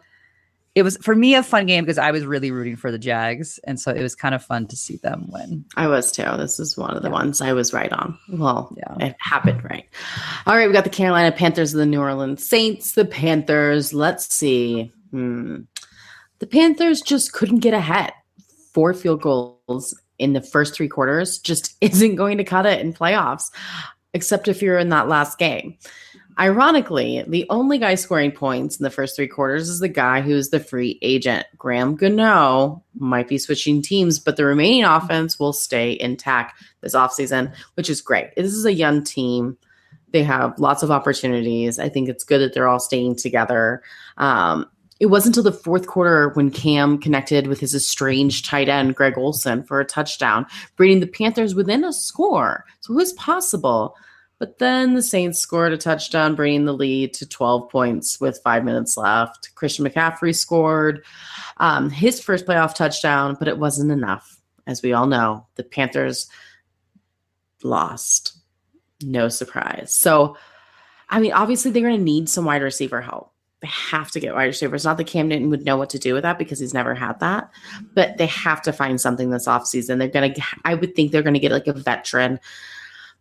[0.73, 3.59] it was for me a fun game because I was really rooting for the Jags,
[3.65, 5.65] and so it was kind of fun to see them win.
[5.75, 6.23] I was too.
[6.37, 7.13] This is one of the Yeah.
[7.13, 8.17] ones I was right on.
[8.29, 9.07] Well, Yeah.
[9.07, 9.85] it happened right.
[10.47, 12.93] All right, we got the Carolina Panthers and the New Orleans Saints.
[12.93, 14.91] The Panthers, let's see.
[15.11, 15.61] Hmm.
[16.39, 18.13] The Panthers just couldn't get ahead.
[18.73, 22.93] Four field goals in the first three quarters just isn't going to cut it in
[22.93, 23.51] playoffs,
[24.13, 25.75] except if you're in that last game.
[26.39, 30.49] Ironically, the only guy scoring points in the first three quarters is the guy who's
[30.49, 31.45] the free agent.
[31.57, 37.53] Graham Gano might be switching teams, but the remaining offense will stay intact this offseason,
[37.75, 38.35] which is great.
[38.35, 39.57] This is a young team.
[40.11, 41.79] They have lots of opportunities.
[41.79, 43.81] I think it's good that they're all staying together.
[44.17, 48.95] Um, it wasn't until the fourth quarter when Cam connected with his estranged tight end,
[48.95, 52.65] Greg Olsen, for a touchdown, bringing the Panthers within a score.
[52.81, 53.95] So it was possible.
[54.41, 58.63] But then the Saints scored a touchdown, bringing the lead to 12 points with five
[58.63, 59.53] minutes left.
[59.53, 61.05] Christian McCaffrey scored
[61.57, 64.41] um, his first playoff touchdown, but it wasn't enough.
[64.65, 66.27] As we all know, the Panthers
[67.61, 68.35] lost.
[69.03, 69.93] No surprise.
[69.93, 70.35] So,
[71.07, 73.35] I mean, obviously, they're going to need some wide receiver help.
[73.59, 74.85] They have to get wide receivers.
[74.85, 77.19] Not that Cam Newton would know what to do with that because he's never had
[77.19, 77.51] that,
[77.93, 79.99] but they have to find something this offseason.
[79.99, 82.39] They're going to, I would think they're going to get like a veteran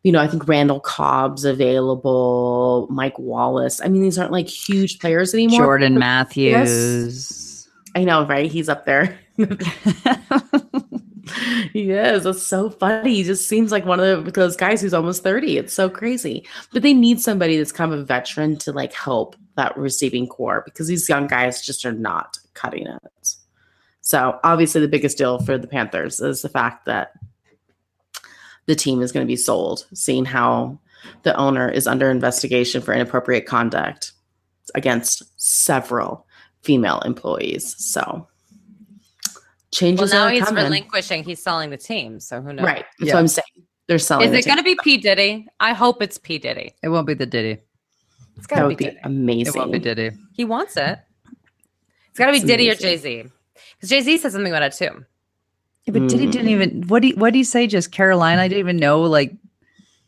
[0.03, 3.81] you know, I think Randall Cobb's available, Mike Wallace.
[3.83, 5.61] I mean, these aren't like huge players anymore.
[5.61, 7.69] Jordan Matthews.
[7.95, 8.51] I know, right?
[8.51, 9.19] He's up there.
[11.73, 12.25] he is.
[12.25, 13.17] That's so funny.
[13.17, 15.59] He just seems like one of those guys who's almost 30.
[15.59, 16.47] It's so crazy.
[16.73, 20.63] But they need somebody that's kind of a veteran to like help that receiving corps
[20.65, 23.35] because these young guys just are not cutting it.
[24.01, 27.13] So obviously the biggest deal for the Panthers is the fact that
[28.67, 30.79] the team is going to be sold, seeing how
[31.23, 34.13] the owner is under investigation for inappropriate conduct
[34.75, 36.27] against several
[36.63, 37.75] female employees.
[37.79, 38.29] So
[39.73, 40.01] changes.
[40.01, 40.65] Well, changes now are he's coming.
[40.65, 41.25] relinquishing.
[41.25, 42.21] He's selling the team.
[42.21, 42.65] So who knows?
[42.67, 42.85] right.
[42.99, 43.15] That's Yeah.
[43.15, 43.67] what I'm saying.
[43.87, 44.27] They're selling.
[44.27, 44.99] Is the it going to be P.
[44.99, 45.49] Diddy?
[45.59, 46.39] I hope it's P.
[46.39, 46.75] Diddy.
[46.83, 47.61] It won't be the Diddy.
[48.37, 49.53] It's That got to would be be amazing.
[49.53, 50.11] It won't be Diddy.
[50.35, 50.99] He wants it.
[52.11, 52.75] It's got to be It's Diddy or.
[52.77, 53.25] Jay Z.
[53.77, 55.05] Because Jay Z said something about it too.
[55.87, 56.33] Yeah, but Diddy Mm.
[56.33, 57.67] didn't even what he what did he say?
[57.67, 58.43] Just Carolina?
[58.43, 59.33] I didn't even know like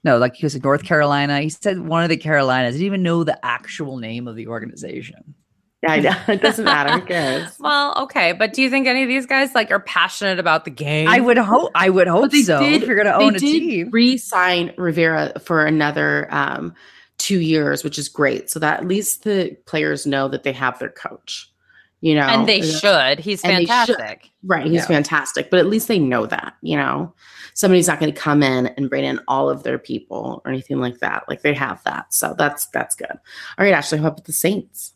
[0.05, 1.41] no, like he was in North Carolina.
[1.41, 2.71] He said one of the Carolinas.
[2.75, 5.35] I didn't even know the actual name of the organization.
[5.83, 6.17] Yeah, I know.
[6.29, 6.93] It doesn't matter.
[6.93, 7.57] Who cares?
[7.61, 10.71] Well, okay, but do you think any of these guys like are passionate about the
[10.71, 11.09] game?
[11.09, 12.61] I would hope I would hope But they so.
[12.61, 13.89] did- if you're gonna own a did team.
[13.91, 16.75] re-sign Rivera for another um,
[17.19, 18.51] two years, which is great.
[18.51, 21.49] So that at least the players know that they have their coach.
[22.03, 23.21] You know, and they should.
[23.21, 23.97] He's And they should.
[23.97, 24.31] fantastic.
[24.45, 24.87] Right, he's Yeah.
[24.87, 27.15] fantastic, but at least they know that, you know.
[27.55, 30.79] Somebody's not going to come in and bring in all of their people or anything
[30.81, 31.25] like that.
[31.29, 32.12] Like they have that.
[32.12, 33.11] So that's that's good.
[33.11, 33.19] All
[33.65, 34.93] right, Ashley, how about the Saints?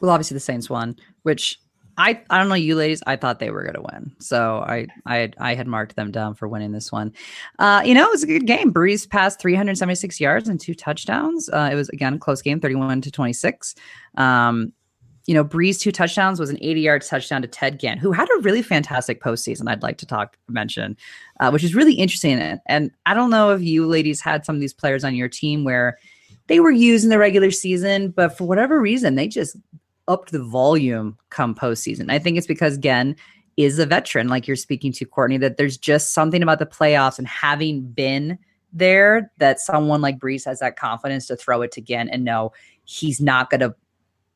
[0.00, 1.58] Well, obviously the Saints won, which
[1.98, 3.02] I I don't know you ladies.
[3.06, 6.10] I thought they were going to win, so I I had, I had marked them
[6.12, 7.12] down for winning this one.
[7.58, 8.72] Uh, you know, it was a good game.
[8.72, 11.48] Brees passed 376 yards and two touchdowns.
[11.48, 13.74] Uh, it was again a close game, 31 to 26.
[14.18, 14.74] Um,
[15.26, 18.28] you know, Brees two touchdowns was an 80 yard touchdown to Ted Ginn, who had
[18.28, 19.68] a really fantastic postseason.
[19.68, 20.96] I'd like to talk mention,
[21.40, 22.38] uh, which is really interesting.
[22.66, 25.64] And, I don't know if you ladies had some of these players on your team
[25.64, 25.98] where
[26.46, 29.56] they were used in the regular season, but for whatever reason, they just
[30.08, 32.10] upped the volume come postseason.
[32.10, 33.16] I think it's because Ginn
[33.56, 37.18] is a veteran, like you're speaking to Courtney, that there's just something about the playoffs
[37.18, 38.38] and having been
[38.72, 42.52] there that someone like Brees has that confidence to throw it to Ginn and know
[42.84, 43.74] he's not going to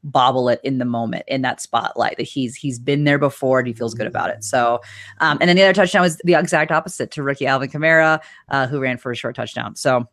[0.04, 3.68] bobble it in the moment in that spotlight that he's he's been there before and
[3.68, 4.42] he feels good about it.
[4.44, 4.80] So,
[5.18, 8.66] um, and then the other touchdown was the exact opposite to rookie Alvin Kamara, uh,
[8.66, 9.76] who ran for a short touchdown.
[9.76, 10.08] So,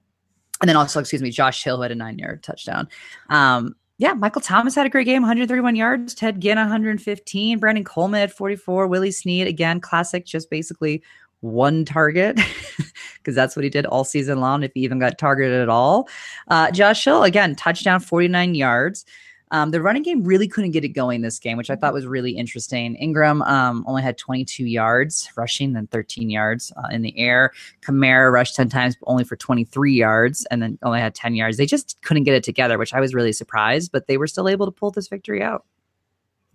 [0.61, 2.87] and then also, excuse me, Josh Hill who had a nine yard touchdown.
[3.29, 6.13] Um, yeah, Michael Thomas had a great game, 131 yards.
[6.13, 7.57] Ted Ginn, 115.
[7.57, 8.87] Brandon Coleman had 44.
[8.87, 11.01] Willie Snead, again, classic, just basically
[11.41, 12.35] one target
[13.15, 16.07] because that's what he did all season long, if he even got targeted at all.
[16.47, 19.03] Uh, Josh Hill, again, touchdown, 49 yards.
[19.51, 22.05] Um, the running game really couldn't get it going this game, which I thought was
[22.05, 22.95] really interesting.
[22.95, 27.53] Ingram um, only had 22 yards rushing, then 13 yards uh, in the air.
[27.81, 31.55] Kamara rushed 10 times, but only for 23 yards, and then only had 10 yards.
[31.57, 34.49] They just couldn't get it together, which I was really surprised, but they were still
[34.49, 35.63] able to pull this victory out.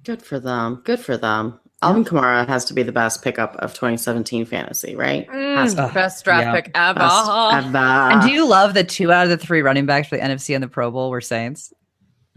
[0.05, 0.83] Good for them.
[0.85, 1.59] Good for them.
[1.81, 5.29] Alvin Kamara has to be the best pickup of 2017 fantasy, right?
[5.31, 5.95] Has to Mm.
[5.95, 6.53] Best draft Yeah.
[6.55, 6.99] pick ever.
[7.01, 7.29] Best
[7.67, 7.77] ever.
[7.77, 10.55] and do you love the two out of the three running backs for the NFC
[10.55, 11.73] and the Pro Bowl were Saints?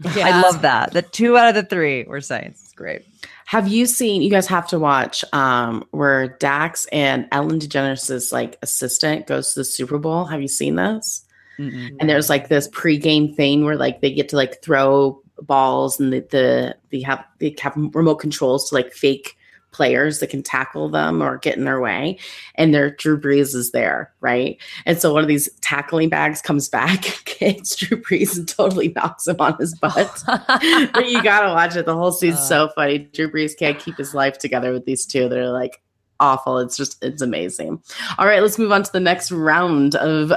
[0.04, 0.92] I love that.
[0.92, 2.62] The two out of the three were science.
[2.62, 3.02] It's great.
[3.46, 4.22] Have you seen?
[4.22, 9.60] You guys have to watch um, where Dax and Ellen DeGeneres' like assistant goes to
[9.60, 10.24] the Super Bowl.
[10.24, 11.24] Have you seen this?
[11.58, 11.96] Mm-mm.
[11.98, 16.12] And there's like this pregame thing where like they get to like throw balls and
[16.12, 19.36] the, the they have they have remote controls to like fake
[19.76, 22.18] players that can tackle them or get in their way.
[22.54, 24.56] And their Drew Brees is there, right?
[24.86, 27.04] And so one of these tackling bags comes back,
[27.42, 30.24] it's Drew Brees and totally knocks him on his butt.
[30.26, 31.84] but you gotta watch it.
[31.84, 32.98] The whole scene's uh, so funny.
[32.98, 35.28] Drew Brees can't keep his life together with these two.
[35.28, 35.82] They're like
[36.18, 36.58] awful.
[36.58, 37.82] It's just it's amazing.
[38.18, 40.32] All right, let's move on to the next round of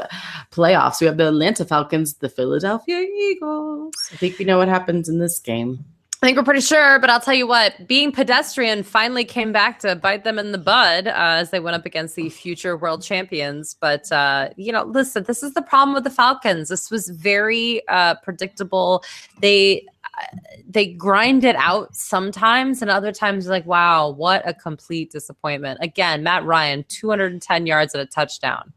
[0.52, 1.00] playoffs.
[1.00, 3.96] We have the Atlanta Falcons, the Philadelphia Eagles.
[4.12, 5.86] I think we know what happens in this game.
[6.22, 9.80] I think we're pretty sure, but I'll tell you what, being pedestrian finally came back
[9.80, 13.02] to bite them in the bud uh, as they went up against the future world
[13.02, 13.78] champions.
[13.80, 16.68] But, uh, you know, listen, this is the problem with the Falcons.
[16.68, 19.02] This was very uh, predictable.
[19.40, 25.14] They, uh, they grind it out sometimes, and other times, like, wow, what a complete
[25.14, 25.80] disappointment.
[25.82, 28.74] Again, Matt Ryan, 210 yards and a touchdown.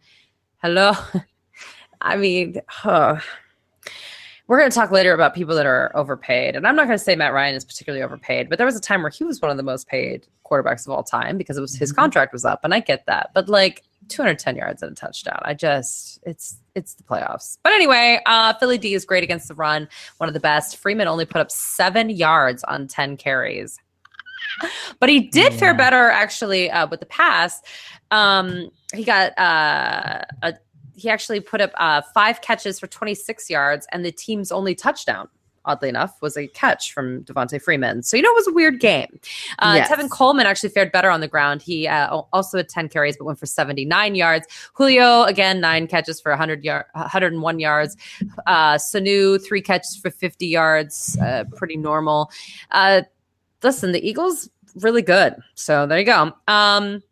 [0.62, 0.92] Hello.
[2.00, 3.18] I mean, huh
[4.48, 6.56] we're going to talk later about people that are overpaid.
[6.56, 8.80] And I'm not going to say Matt Ryan is particularly overpaid, but there was a
[8.80, 11.60] time where he was one of the most paid quarterbacks of all time because it
[11.60, 12.00] was his mm-hmm.
[12.00, 12.60] contract was up.
[12.64, 13.30] And I get that.
[13.34, 15.40] But like 210 yards and a touchdown.
[15.42, 17.58] I just, it's, it's the playoffs.
[17.62, 20.76] But anyway, uh, Philly D is great against the run, one of the best.
[20.76, 23.78] Freeman only put up seven yards on 10 carries.
[25.00, 25.58] But he did yeah.
[25.58, 27.62] fare better actually uh, with the pass.
[28.10, 30.54] Um, he got uh, a
[30.94, 35.28] he actually put up uh, five catches for 26 yards, and the team's only touchdown
[35.64, 38.02] oddly enough, was a catch from Devonta Freeman.
[38.02, 39.18] So, you know, it was a weird game.
[39.58, 39.90] Uh, yes.
[39.90, 41.62] Tevin Coleman actually fared better on the ground.
[41.62, 44.46] He uh, also had 10 carries, but went for 79 yards.
[44.74, 47.96] Julio, again, nine catches for 100 yard, 101 yards.
[48.46, 51.16] Uh, Sanu, three catches for 50 yards.
[51.20, 52.30] Uh, pretty normal.
[52.70, 53.02] Uh,
[53.62, 55.36] listen, the Eagles, really good.
[55.54, 56.32] So there you go.
[56.48, 57.02] Um,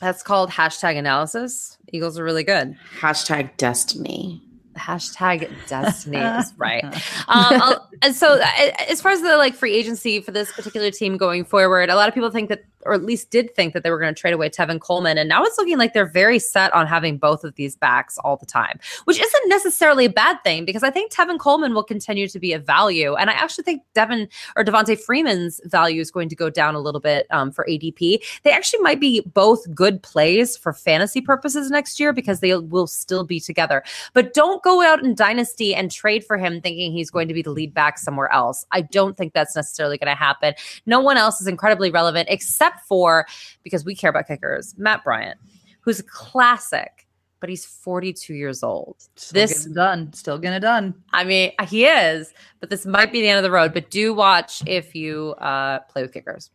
[0.00, 1.78] that's called hashtag analysis.
[1.92, 2.76] Eagles are really good.
[3.00, 4.42] Hashtag destiny
[4.76, 6.84] hashtag destiny is right
[7.28, 7.76] um,
[8.14, 8.40] so
[8.88, 12.08] as far as the like free agency for this particular team going forward a lot
[12.08, 14.32] of people think that or at least did think that they were going to trade
[14.32, 15.18] away Tevin Coleman.
[15.18, 18.36] And now it's looking like they're very set on having both of these backs all
[18.36, 22.28] the time, which isn't necessarily a bad thing because I think Tevin Coleman will continue
[22.28, 23.14] to be a value.
[23.14, 26.80] And I actually think Devin or Devonta Freeman's value is going to go down a
[26.80, 28.22] little bit um, for ADP.
[28.44, 32.86] They actually might be both good plays for fantasy purposes next year because they will
[32.86, 33.82] still be together.
[34.12, 37.42] But don't go out in Dynasty and trade for him thinking he's going to be
[37.42, 38.64] the lead back somewhere else.
[38.72, 40.54] I don't think that's necessarily going to happen.
[40.86, 43.26] No one else is incredibly relevant except for
[43.62, 45.38] because we care about kickers, Matt Bryant,
[45.80, 47.06] who's a classic,
[47.40, 48.96] but he's 42 years old.
[49.16, 50.94] Still this done, still getting it done.
[51.12, 53.72] I mean, he is, but this might be the end of the road.
[53.74, 56.50] But do watch if you uh, play with kickers.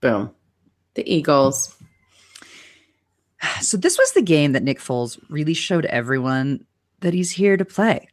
[0.00, 0.30] Boom,
[0.94, 1.74] the Eagles.
[3.60, 6.64] So this was the game that Nick Foles really showed everyone
[7.00, 8.08] that he's here to play.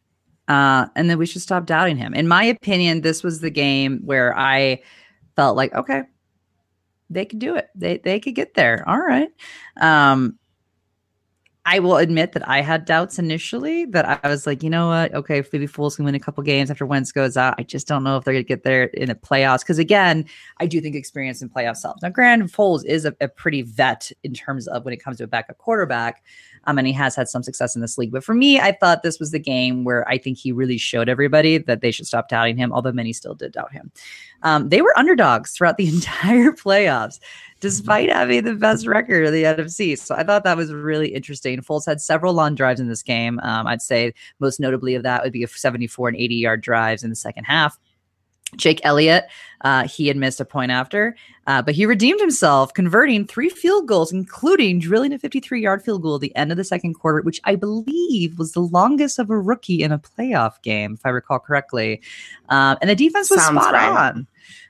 [0.48, 2.14] Uh, and then we should stop doubting him.
[2.14, 4.82] In my opinion, this was the game where I
[5.34, 6.02] felt like, okay,
[7.10, 7.68] they could do it.
[7.74, 8.84] They they could get there.
[8.88, 9.28] All right.
[9.80, 10.38] Um,
[11.68, 13.86] I will admit that I had doubts initially.
[13.86, 15.12] That I was like, you know what?
[15.12, 17.56] Okay, maybe Foles can win a couple games after Wentz goes out.
[17.58, 19.60] I just don't know if they're going to get there in the playoffs.
[19.60, 20.26] Because again,
[20.58, 22.02] I do think experience in playoffs helps.
[22.02, 25.24] Now, Grand Foles is a, a pretty vet in terms of when it comes to
[25.24, 26.22] a backup quarterback.
[26.66, 28.12] Um, and he has had some success in this league.
[28.12, 31.08] But for me, I thought this was the game where I think he really showed
[31.08, 33.90] everybody that they should stop doubting him, although many still did doubt him.
[34.42, 37.20] Um, they were underdogs throughout the entire playoffs,
[37.60, 39.98] despite having the best record of the NFC.
[39.98, 41.60] So I thought that was really interesting.
[41.60, 43.40] Foles had several long drives in this game.
[43.42, 47.02] Um, I'd say most notably of that would be a 74 and 80 yard drives
[47.02, 47.78] in the second half.
[48.54, 49.24] Jake Elliott,
[49.62, 53.88] uh, he had missed a point after, uh, but he redeemed himself, converting three field
[53.88, 57.22] goals, including drilling a 53 yard field goal at the end of the second quarter,
[57.22, 61.08] which I believe was the longest of a rookie in a playoff game, if I
[61.08, 62.00] recall correctly.
[62.48, 63.88] Um, and the defense was Sounds spot right.
[63.88, 64.26] on.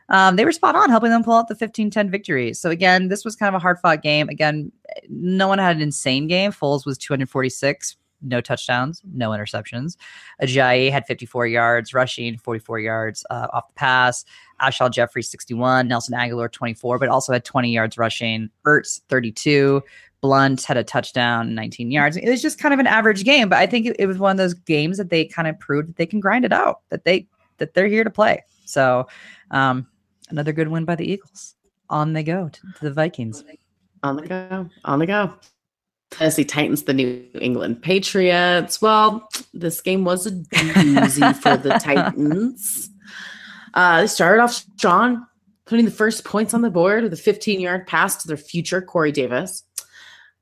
[0.08, 2.54] Um, they were spot on, helping them pull out the 15 10 victory.
[2.54, 4.28] So, again, this was kind of a hard fought game.
[4.28, 4.70] Again,
[5.08, 6.52] no one had an insane game.
[6.52, 9.96] Foles was 246 no touchdowns, no interceptions.
[10.42, 14.24] Ajayi had 54 yards rushing, 44 yards uh, off the pass.
[14.60, 15.88] Alshon Jeffery, 61.
[15.88, 18.50] Nelson Agholor 24, but also had 20 yards rushing.
[18.66, 19.82] Ertz, 32.
[20.20, 22.16] Blount had a touchdown, 19 yards.
[22.16, 24.38] It was just kind of an average game, but I think it, was one of
[24.38, 27.28] those games that they kind of proved that they can grind it out, that they
[27.58, 28.42] that they're here to play.
[28.64, 29.06] So,
[29.50, 29.86] um,
[30.28, 31.54] another good win by the Eagles.
[31.88, 33.44] On they go to the Vikings.
[34.02, 34.68] On the go.
[34.84, 35.34] On the go.
[36.10, 38.80] Tennessee Titans, the New England Patriots.
[38.80, 42.90] Well, this game was a doozy for the Titans.
[43.74, 45.26] Uh, they started off strong,
[45.66, 48.80] putting the first points on the board with a 15 yard pass to their future
[48.80, 49.62] Corey Davis.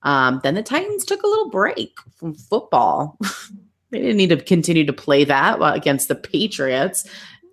[0.02, 3.18] Um, then the Titans took a little break from football.
[3.90, 7.08] they didn't need to continue to play that against the Patriots.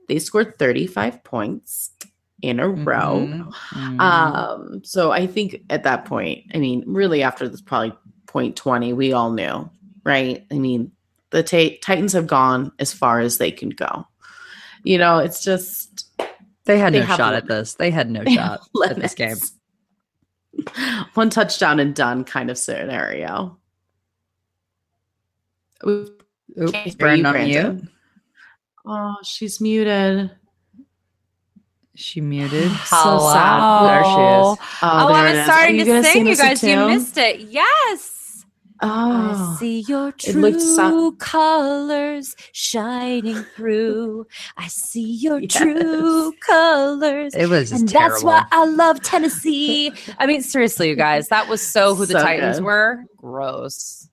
[0.09, 1.91] they scored 35 points
[2.41, 3.27] in a row.
[3.27, 3.53] Mhm.
[3.71, 3.99] Mhm.
[4.01, 7.93] Um, so I think at that point, I mean, really after this probably
[8.27, 9.69] point 20, we all knew,
[10.03, 10.45] right?
[10.51, 10.91] I mean,
[11.29, 14.05] the ta- Titans have gone as far as they can go.
[14.83, 16.09] You know, it's just
[16.65, 17.75] they had they no shot at this.
[17.75, 19.37] They had no they shot at this game.
[21.13, 23.57] One touchdown and done kind of scenario.
[25.85, 27.89] Oops, Brandon on mute.
[28.85, 30.31] Oh, she's muted.
[31.95, 32.71] She muted.
[32.85, 33.83] So sad.
[33.87, 34.15] There she is.
[34.15, 35.45] Oh, Oh, there I was is.
[35.45, 36.63] starting Are to gonna sing, you guys.
[36.63, 37.39] You missed it.
[37.41, 38.17] Yes.
[38.83, 44.25] Oh, I see your true so- colors shining through.
[44.57, 45.51] I see your Yes.
[45.55, 47.35] true colors.
[47.35, 48.09] It was And terrible.
[48.09, 49.91] that's why I love Tennessee.
[50.17, 52.65] I mean, seriously, you guys, that was so who the Titans good.
[52.65, 53.03] were.
[53.17, 54.07] Gross.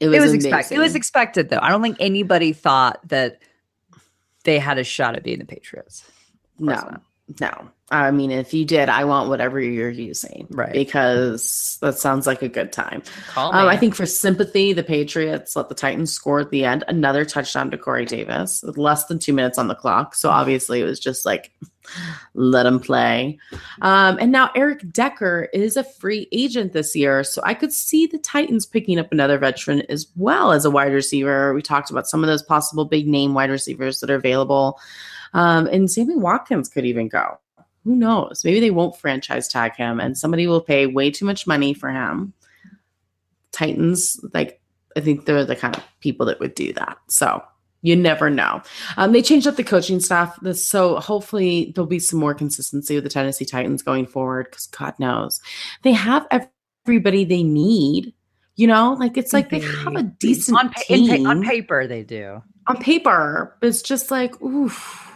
[0.00, 0.74] it was, it was expected.
[0.76, 1.58] It was expected though.
[1.60, 3.42] I don't think anybody thought that
[4.44, 6.04] they had a shot at being the Patriots.
[6.60, 7.00] No,
[7.40, 7.70] no.
[7.92, 10.72] I mean, if you did, I want whatever you're using, Right.
[10.72, 13.02] Because that sounds like a good time.
[13.36, 13.52] Um.
[13.52, 16.84] I think for sympathy, the Patriots let the Titans score at the end.
[16.86, 20.14] Another touchdown to Corey Davis with less than two minutes on the clock.
[20.14, 21.52] So obviously, it was just like,
[22.34, 23.38] let him play.
[23.82, 27.24] Um, and now Eric Decker is a free agent this year.
[27.24, 30.92] So I could see the Titans picking up another veteran as well as a wide
[30.92, 31.52] receiver.
[31.54, 34.78] We talked about some of those possible big name wide receivers that are available.
[35.32, 37.38] Um, and Sammy Watkins could even go.
[37.84, 38.42] Who knows?
[38.44, 41.90] Maybe they won't franchise tag him and somebody will pay way too much money for
[41.90, 42.32] him.
[43.52, 44.60] Titans, like,
[44.96, 46.98] I think they're the kind of people that would do that.
[47.08, 47.42] So
[47.82, 48.62] you never know.
[48.96, 50.38] Um, they changed up the coaching staff.
[50.54, 54.94] So hopefully there'll be some more consistency with the Tennessee Titans going forward because God
[54.98, 55.40] knows
[55.82, 56.26] they have
[56.86, 58.12] everybody they need.
[58.56, 61.86] You know, like it's like they have a decent on, pa- pa- on paper.
[61.86, 62.42] They do.
[62.66, 65.09] on paper, it's just like, oof,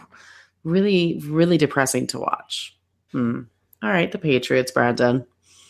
[0.65, 2.75] really, really depressing to watch.
[3.13, 3.41] Hmm.
[3.81, 5.25] All right, the Patriots, Brandon.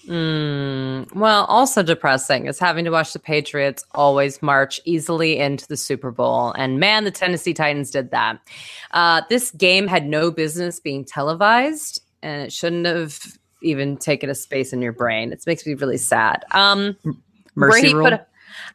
[0.07, 5.77] Mm, well, also depressing is having to watch the Patriots always march easily into the
[5.77, 6.51] Super Bowl.
[6.51, 8.39] And man, the Tennessee Titans did that.
[8.91, 13.19] Uh, this game had no business being televised, and it shouldn't have
[13.63, 15.31] even taken a space in your brain.
[15.31, 16.45] It makes me really sad.
[16.51, 16.95] Um,
[17.55, 18.07] Mercy Brady rule.
[18.07, 18.25] a-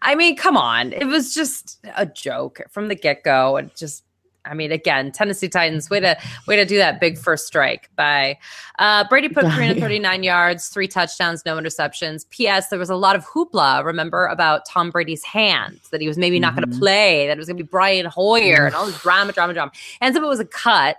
[0.03, 0.93] I mean, come on.
[0.93, 3.57] It was just a joke from the get go.
[3.57, 4.03] And just,
[4.45, 6.17] I mean, again, Tennessee Titans, way to
[6.47, 8.39] way to do that big first strike by
[8.79, 12.29] uh, Brady put 339 yards, three touchdowns, no interceptions.
[12.31, 12.69] P.S.
[12.69, 16.41] There was a lot of hoopla, remember, about Tom Brady's hands, that he was maybe
[16.41, 19.01] not going to play, that it was going to be Brian Hoyer and all this
[19.03, 19.73] drama, drama, drama.
[20.01, 20.97] Ends up it was a cut.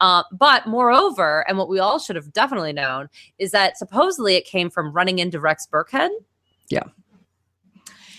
[0.00, 3.08] Uh, but moreover, and what we all should have definitely known
[3.38, 6.10] is that supposedly it came from running into Rex Burkhead.
[6.68, 6.84] Yeah,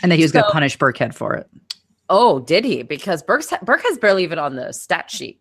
[0.01, 1.49] and that he was going to punish Burkhead for it.
[2.09, 2.81] Oh, did he?
[2.83, 5.39] Because Burke's, Burke has barely even on the stat sheet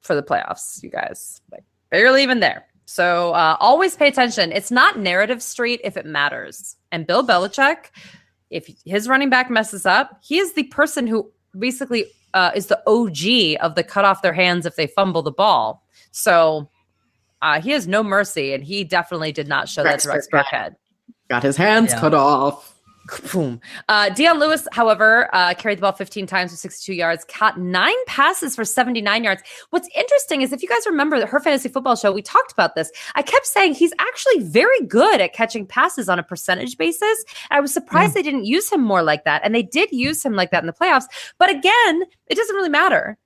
[0.00, 1.40] for the playoffs, you guys.
[1.52, 2.64] Like barely even there.
[2.86, 4.52] So uh, always pay attention.
[4.52, 6.76] It's not narrative street if it matters.
[6.92, 7.90] And Bill Belichick,
[8.50, 12.80] if his running back messes up, he is the person who basically uh, is the
[12.86, 15.82] OG of the cut off their hands if they fumble the ball.
[16.12, 16.70] So
[17.42, 20.28] uh, he has no mercy, and he definitely did not show Rex that to Rex
[20.32, 20.42] Burkhead.
[20.52, 20.74] Burkhead.
[21.28, 22.00] Got his hands Yeah.
[22.00, 22.75] cut off.
[23.32, 23.60] Boom.
[23.88, 27.94] Uh, Dion Lewis, however, uh, carried the ball 15 times for 62 yards, caught nine
[28.06, 29.42] passes for 79 yards.
[29.70, 32.74] What's interesting is if you guys remember the Her Fantasy Football Show, we talked about
[32.74, 32.90] this.
[33.14, 37.24] I kept saying he's actually very good at catching passes on a percentage basis.
[37.50, 39.42] I was surprised they didn't use him more like that.
[39.44, 41.06] And they did use him like that in the playoffs.
[41.38, 43.18] But again, it doesn't really matter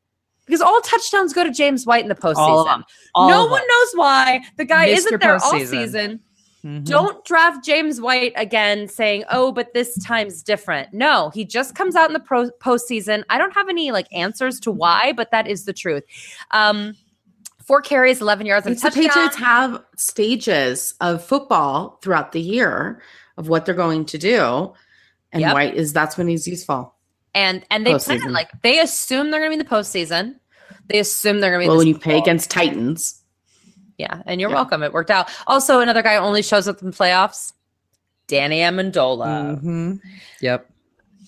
[0.47, 2.37] because all touchdowns go to James White in the postseason.
[2.39, 2.85] All of them.
[3.15, 4.41] All no one knows why.
[4.57, 4.93] The guy Mr.
[4.93, 6.21] isn't there all season.
[6.65, 6.85] Mhm.
[6.85, 10.93] Don't draft James White again saying, oh, but this time's different.
[10.93, 13.25] No, he just comes out in the pro- postseason.
[13.31, 16.05] I don't have any like answers to why, but that is the truth.
[16.51, 16.97] Um,
[17.65, 18.91] four carries, 11 yards, and the.
[18.91, 23.01] Patriots have stages of football throughout the year
[23.39, 24.73] of what they're going to do.
[25.33, 25.55] And Yep.
[25.55, 26.95] White is that's when he's useful.
[27.35, 30.35] and and they plan like they assume they're going to be in the postseason.
[30.89, 31.69] They assume they're going to be.
[31.69, 33.20] Well, in when you play against Titans,
[34.01, 34.57] yeah, and you're Yeah.
[34.57, 34.83] welcome.
[34.83, 35.29] It worked out.
[35.47, 37.53] Also, another guy only shows up in playoffs.
[38.27, 39.61] Danny Amendola.
[39.61, 40.01] Mhm.
[40.41, 40.67] Yep.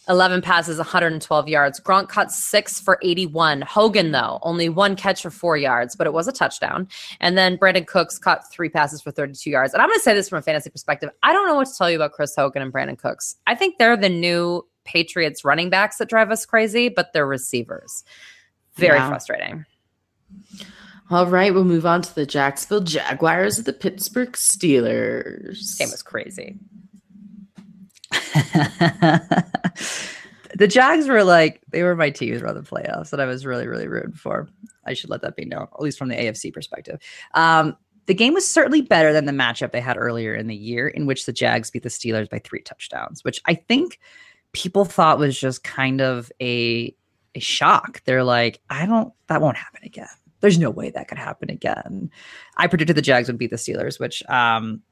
[0.08, 1.78] 11 passes, 112 yards.
[1.78, 3.62] Gronk caught six for 81.
[3.62, 6.88] Hogan, though, only one catch for four yards, but it was a touchdown.
[7.20, 9.72] And then Brandin Cooks caught three passes for 32 yards.
[9.74, 11.10] And I'm going to say this from a fantasy perspective.
[11.22, 13.36] I don't know what to tell you about Chris Hogan and Brandin Cooks.
[13.46, 18.02] I think they're the new Patriots running backs that drive us crazy, but they're receivers.
[18.74, 19.08] Very Yeah.
[19.08, 19.66] frustrating.
[21.10, 25.58] All right, we'll move on to the Jacksonville Jaguars of the Pittsburgh Steelers.
[25.58, 26.58] This game was crazy.
[30.54, 33.66] the Jags were like they were my teams around the playoffs that I was really
[33.66, 34.48] really rooting for.
[34.84, 37.00] I should let that be known, at least from the AFC perspective.
[37.34, 37.76] Um,
[38.06, 41.06] the game was certainly better than the matchup they had earlier in the year, in
[41.06, 44.00] which the Jags beat the Steelers by three touchdowns, which I think
[44.52, 46.94] people thought was just kind of a
[47.34, 48.02] a shock.
[48.04, 50.08] They're like, I don't, that won't happen again.
[50.42, 52.10] There's no way that could happen again.
[52.58, 54.82] I predicted the Jags would beat the Steelers, which um,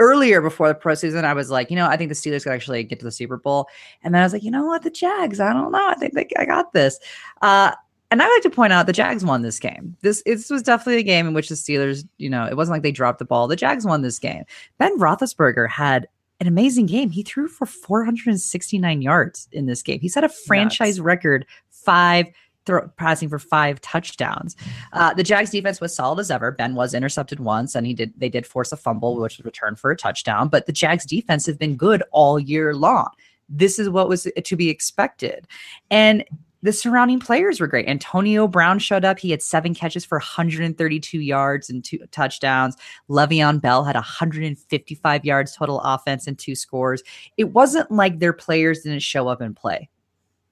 [0.00, 2.52] earlier before the pro season, I was like, you know, I think the Steelers could
[2.52, 3.68] actually get to the Super Bowl.
[4.02, 5.88] And then I was like, you know what, the Jags, I don't know.
[5.88, 6.98] I think they, I got this.
[7.42, 7.72] Uh,
[8.10, 9.96] and I like to point out the Jags won this game.
[10.02, 12.82] This this was definitely a game in which the Steelers, you know, it wasn't like
[12.82, 13.48] they dropped the ball.
[13.48, 14.44] The Jags won this game.
[14.78, 16.06] Ben Roethlisberger had
[16.40, 17.10] an amazing game.
[17.10, 20.00] He threw for 469 yards in this game.
[20.00, 21.04] He set a franchise Nuts.
[21.04, 22.26] record five
[22.66, 24.56] throw, passing for five touchdowns.
[24.92, 26.50] Uh, the Jags defense was solid as ever.
[26.50, 29.78] Ben was intercepted once, and he did they did force a fumble, which was returned
[29.78, 30.48] for a touchdown.
[30.48, 33.10] But the Jags defense has been good all year long.
[33.48, 35.46] This is what was to be expected,
[35.90, 36.24] and
[36.64, 37.86] the surrounding players were great.
[37.86, 39.18] Antonio Brown showed up.
[39.18, 42.74] He had seven catches for 132 yards and two touchdowns.
[43.10, 47.02] Le'Veon Bell had 155 yards total offense and two scores.
[47.36, 49.90] It wasn't like their players didn't show up and play.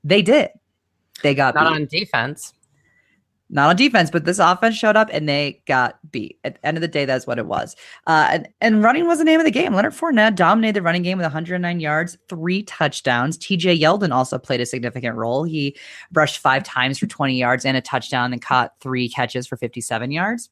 [0.05, 0.51] They did.
[1.23, 1.75] They got not beat.
[1.75, 2.55] on defense.
[3.55, 6.39] Not on defense, but this offense showed up and they got beat.
[6.43, 7.77] At the end of the day, that's what it was.
[8.07, 9.75] Uh, and, and running was the name of the game.
[9.75, 13.37] Leonard Fournette dominated the running game with 109 yards, three touchdowns.
[13.37, 15.45] TJ Yeldon also played a significant role.
[15.45, 15.77] He
[16.15, 20.11] rushed five times for 20 yards and a touchdown and caught three catches for 57
[20.11, 20.49] yards.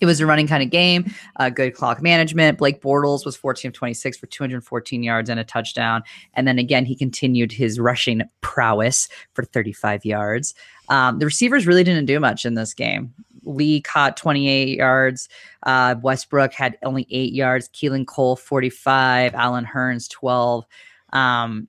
[0.00, 2.58] It was a running kind of game, uh, good clock management.
[2.58, 6.02] Blake Bortles was 14 of 26 for 214 yards and a touchdown.
[6.34, 10.54] And then again, he continued his rushing prowess for 35 yards.
[10.88, 13.12] Um, the receivers really didn't do much in this game.
[13.44, 15.28] Lee caught 28 yards.
[15.62, 17.68] Uh, Westbrook had only eight yards.
[17.68, 19.34] Keelan Cole, 45.
[19.34, 20.66] Allen Hurns, 12.
[21.12, 21.68] Um,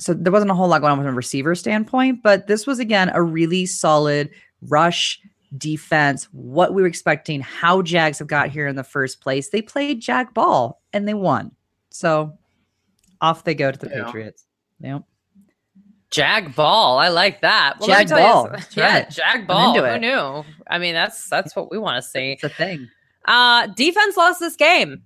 [0.00, 2.78] so there wasn't a whole lot going on from a receiver standpoint, but this was,
[2.78, 4.30] again, a really solid
[4.62, 5.20] rush
[5.56, 9.48] defense, what we were expecting, how Jags have got here in the first place.
[9.48, 11.52] They played Jag ball and they won.
[11.90, 12.36] So
[13.20, 14.04] off they go to the yeah.
[14.04, 14.44] Patriots.
[14.80, 15.02] Yep.
[16.10, 16.98] Jag ball.
[16.98, 17.78] I like that.
[17.80, 18.50] Well, jag ball.
[18.50, 19.10] You, yeah, right.
[19.10, 19.74] jag ball.
[19.74, 20.44] Who knew?
[20.66, 22.32] I mean, that's that's what we want to see.
[22.32, 22.88] It's a thing.
[23.26, 25.02] Uh, defense lost this game.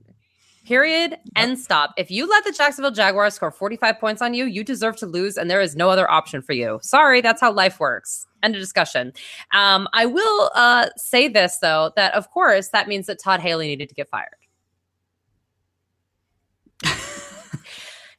[0.64, 1.18] Period.
[1.34, 1.92] End stop.
[1.96, 5.36] If you let the Jacksonville Jaguars score 45 points on you, you deserve to lose,
[5.36, 6.78] and there is no other option for you.
[6.82, 8.28] Sorry, that's how life works.
[8.42, 9.12] End of discussion.
[9.52, 13.68] Um, I will uh, say this, though, that of course that means that Todd Haley
[13.68, 14.36] needed to get fired.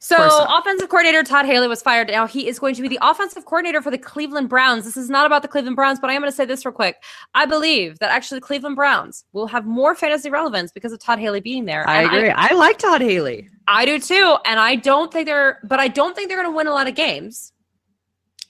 [0.04, 2.08] So, offensive coordinator Todd Haley was fired.
[2.08, 4.84] Now he is going to be the offensive coordinator for the Cleveland Browns.
[4.84, 6.74] This is not about the Cleveland Browns, but I am going to say this real
[6.74, 7.02] quick.
[7.34, 11.20] I believe that actually the Cleveland Browns will have more fantasy relevance because of Todd
[11.20, 11.88] Haley being there.
[11.88, 12.28] I agree.
[12.28, 13.48] I, I, like Todd Haley.
[13.66, 16.54] I do too, and I don't think they're, but I don't think they're going to
[16.54, 17.53] win a lot of games.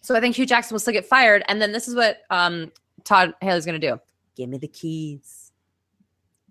[0.04, 2.70] So I think Hue Jackson will still get fired, and then this is what um,
[3.04, 3.98] Todd Haley's going to do:
[4.36, 5.50] give me the keys.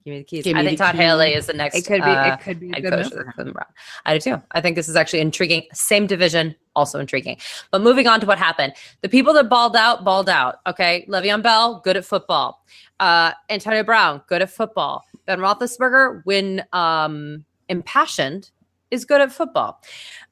[0.03, 0.43] Give me the keys.
[0.43, 1.75] Give I think Todd Haley is the next.
[1.75, 2.09] It could be.
[2.09, 3.55] Uh, it could be a good move for him.
[4.07, 4.41] I do too.
[4.53, 5.67] I think this is actually intriguing.
[5.71, 7.37] Same division, also intriguing.
[7.69, 10.55] But moving on to what happened, the people that balled out, balled out.
[10.65, 12.65] Okay, Le'Veon Bell, good at football.
[12.99, 15.03] Uh, Antonio Brown, good at football.
[15.27, 18.49] Ben Roethlisberger, when um, impassioned,
[18.93, 19.81] is good at football.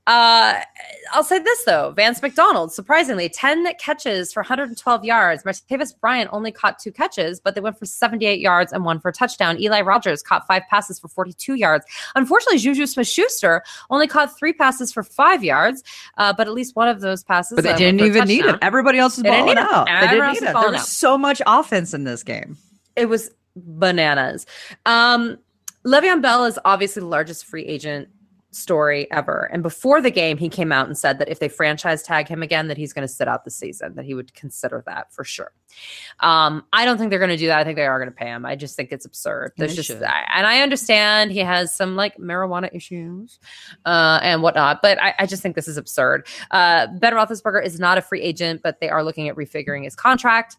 [0.08, 0.60] Uh,
[1.14, 5.44] I'll say this though, Vance McDonald, surprisingly, 10 catches for 112 yards.
[5.44, 9.10] Martavis Bryant only caught two catches, but they went for 78 yards and one for
[9.10, 9.62] a touchdown.
[9.62, 11.86] Eli Rogers caught five passes for 42 yards.
[12.16, 15.84] Unfortunately, Juju Smith Schuster only caught three passes for five yards,
[16.18, 17.56] uh, but at least one of those passes.
[17.56, 18.58] But they uh, didn't even need it.
[18.62, 19.86] Everybody else is balling out.
[19.86, 20.54] They didn't need it.
[20.54, 22.58] There was so much offense in this game.
[22.96, 24.48] It was bananas.
[24.88, 25.38] Um,
[25.86, 28.10] Le'Veon Bell is obviously the largest free agent
[28.52, 29.50] story ever.
[29.52, 32.44] And before the game, he came out and said that if they franchise tag him
[32.44, 35.24] again, that he's going to sit out the season, that he would consider that for
[35.24, 35.52] sure.
[36.20, 37.60] Um, I don't think they're going to do that.
[37.60, 38.46] I think they are going to pay him.
[38.46, 39.54] I just think it's absurd.
[39.58, 43.40] There's just, I, and I understand he has some like marijuana issues
[43.86, 46.28] uh, and whatnot, but I, I, just think this is absurd.
[46.52, 49.96] Uh, ben Roethlisberger is not a free agent, but they are looking at refiguring his
[49.96, 50.58] contract.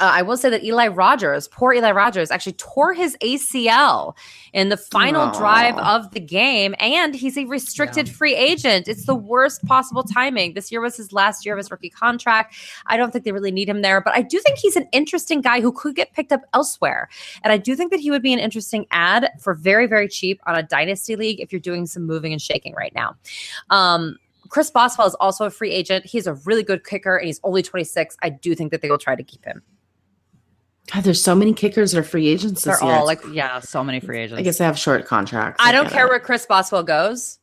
[0.00, 4.16] Uh, I will say that Eli Rogers, poor Eli Rogers, actually tore his ACL
[4.52, 5.38] in the final Aww.
[5.38, 8.14] drive of the game, and he's a restricted yeah.
[8.14, 8.88] free agent.
[8.88, 10.54] It's the worst possible timing.
[10.54, 12.56] This year was his last year of his rookie contract.
[12.86, 15.40] I don't think they really need him there, but I do think he's an interesting
[15.40, 17.08] guy who could get picked up elsewhere.
[17.44, 20.40] And I do think that he would be an interesting ad for very, very cheap
[20.46, 23.14] on a dynasty league if you're doing some moving and shaking right now.
[23.70, 24.16] Um,
[24.48, 26.04] Chris Boswell is also a free agent.
[26.04, 28.16] He's a really good kicker, and he's only 26.
[28.22, 29.62] I do think that they will try to keep him.
[30.92, 32.62] God, there's so many kickers that are free agents.
[32.62, 34.38] They're all like, yeah, so many free agents.
[34.38, 35.62] I guess they have short contracts.
[35.64, 36.10] I, I don't care it.
[36.10, 37.38] where Chris Boswell goes.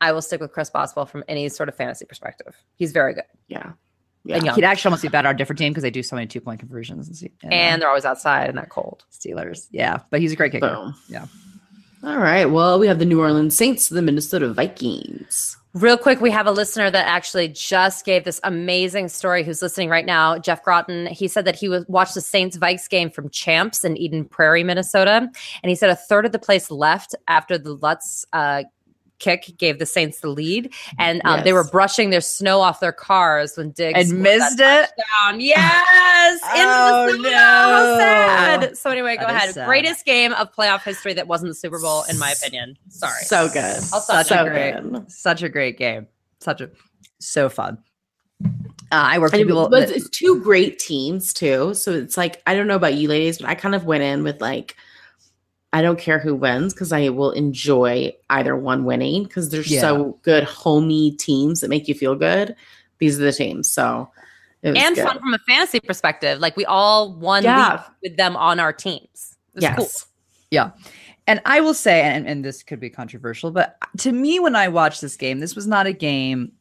[0.00, 2.54] I will stick with Chris Boswell from any sort of fantasy perspective.
[2.76, 3.24] He's very good.
[3.48, 3.72] Yeah.
[4.28, 4.54] And young.
[4.54, 6.40] He'd actually almost be better on a different team because they do so many two
[6.40, 9.04] point conversions and, and, and they're always outside in that cold.
[9.12, 9.68] Steelers.
[9.70, 10.00] Yeah.
[10.10, 10.68] But he's a great kicker.
[10.68, 10.94] Boom.
[11.08, 11.26] Yeah.
[12.02, 12.46] All right.
[12.46, 15.56] Well, we have the New Orleans Saints, the Minnesota Vikings.
[15.76, 19.90] Real quick, we have a listener that actually just gave this amazing story who's listening
[19.90, 21.06] right now, Jeff Groton.
[21.08, 24.64] He said that he was watched the Saints Vikes game from Champs in Eden Prairie,
[24.64, 25.28] Minnesota.
[25.62, 28.62] And he said a third of the place left after the Lutz uh,
[29.18, 31.44] kick gave the Saints the lead, and um, Yes.
[31.44, 34.90] they were brushing their snow off their cars when Diggs And missed it?
[34.96, 35.40] touchdown.
[35.40, 37.30] Yes, Oh, in the snow.
[37.32, 37.98] How no.
[37.98, 38.76] sad.
[38.78, 39.54] So anyway, go ahead.
[39.54, 39.66] sad.
[39.66, 42.76] Greatest game of playoff history that wasn't the Super Bowl, in my opinion.
[42.88, 43.22] Sorry.
[43.22, 43.62] So good.
[43.92, 45.10] I'll stop Such a great, good.
[45.10, 46.06] such a great game.
[46.40, 46.70] Such a
[47.18, 47.78] so fun.
[48.44, 48.48] Uh,
[48.92, 49.68] I work with people.
[49.68, 51.74] was- that- it's two great teams too.
[51.74, 54.22] So it's like I don't know about you ladies, but I kind of went in
[54.22, 54.76] with like
[55.72, 59.80] I don't care who wins because I will enjoy either one winning because they're Yeah.
[59.80, 62.54] so good homey teams that make you feel good.
[62.98, 63.70] These are the teams.
[63.70, 64.10] So
[64.62, 65.06] it was and good.
[65.06, 66.38] fun from a fantasy perspective.
[66.38, 67.72] Like we all won Yeah.
[67.72, 69.36] leagues with them on our teams.
[69.54, 69.76] It was yes.
[69.76, 70.72] cool.
[71.28, 74.68] And I will say, and, and this could be controversial, but to me, when I
[74.68, 76.52] watched this game, this was not a game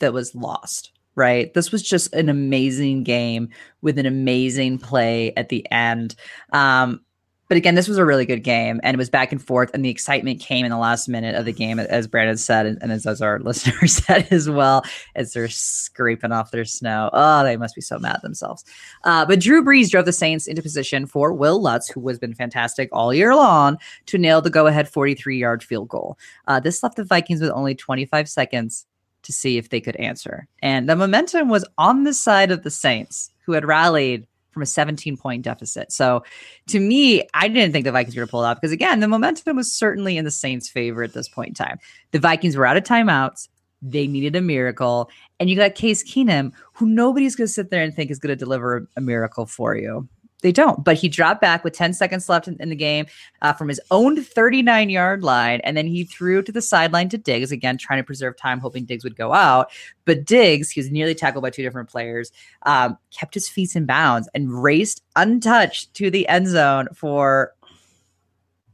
[0.00, 1.52] that was lost, right?
[1.52, 3.50] This was just an amazing game
[3.82, 6.16] with an amazing play at the end.
[6.52, 7.02] Um,
[7.48, 9.84] but again, this was a really good game and it was back and forth, and
[9.84, 12.92] the excitement came in the last minute of the game, as Brandon said, and, and
[12.92, 14.84] as, as our listener said as well,
[15.14, 17.10] as they're scraping off their snow.
[17.12, 18.64] Oh, they must be so mad themselves.
[19.04, 22.34] Uh, but Drew Brees drove the Saints into position for Will Lutz, who has been
[22.34, 26.18] fantastic all year long, to nail the go ahead 43 yard field goal.
[26.48, 28.86] Uh, this left the Vikings with only 25 seconds
[29.22, 30.48] to see if they could answer.
[30.62, 34.26] And the momentum was on the side of the Saints, who had rallied
[34.56, 35.92] from a 17 point deficit.
[35.92, 36.24] So
[36.68, 39.00] to me, I didn't think the Vikings were going to pull it off because, again,
[39.00, 41.78] the momentum was certainly in the Saints' favor at this point in time.
[42.12, 43.48] The Vikings were out of timeouts.
[43.82, 45.10] They needed a miracle.
[45.38, 48.30] And you got Case Keenum, who nobody's going to sit there and think is going
[48.30, 50.08] to deliver a miracle for you.
[50.42, 50.84] They don't.
[50.84, 53.06] But he dropped back with 10 seconds left in, in the game
[53.42, 55.60] uh, from his own 39 yard line.
[55.64, 58.84] And then he threw to the sideline to Diggs, again, trying to preserve time, hoping
[58.84, 59.70] Diggs would go out.
[60.04, 62.32] But Diggs, he was nearly tackled by two different players,
[62.62, 67.54] um, kept his feet in bounds and raced untouched to the end zone for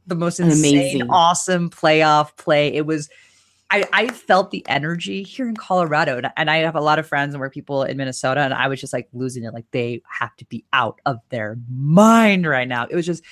[0.05, 2.73] the most insane, amazing- awesome playoff play.
[2.73, 3.09] It was.
[3.73, 7.07] I, I felt the energy here in Colorado, and, and I have a lot of
[7.07, 9.51] friends and we're people in Minnesota, and I was just like losing it.
[9.51, 12.85] Like they have to be out of their mind right now.
[12.85, 13.23] It was just,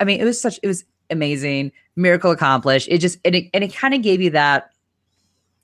[0.00, 2.88] I mean, it was such, it was amazing, miracle accomplished.
[2.90, 4.70] It just, and it, and it kind of gave you that,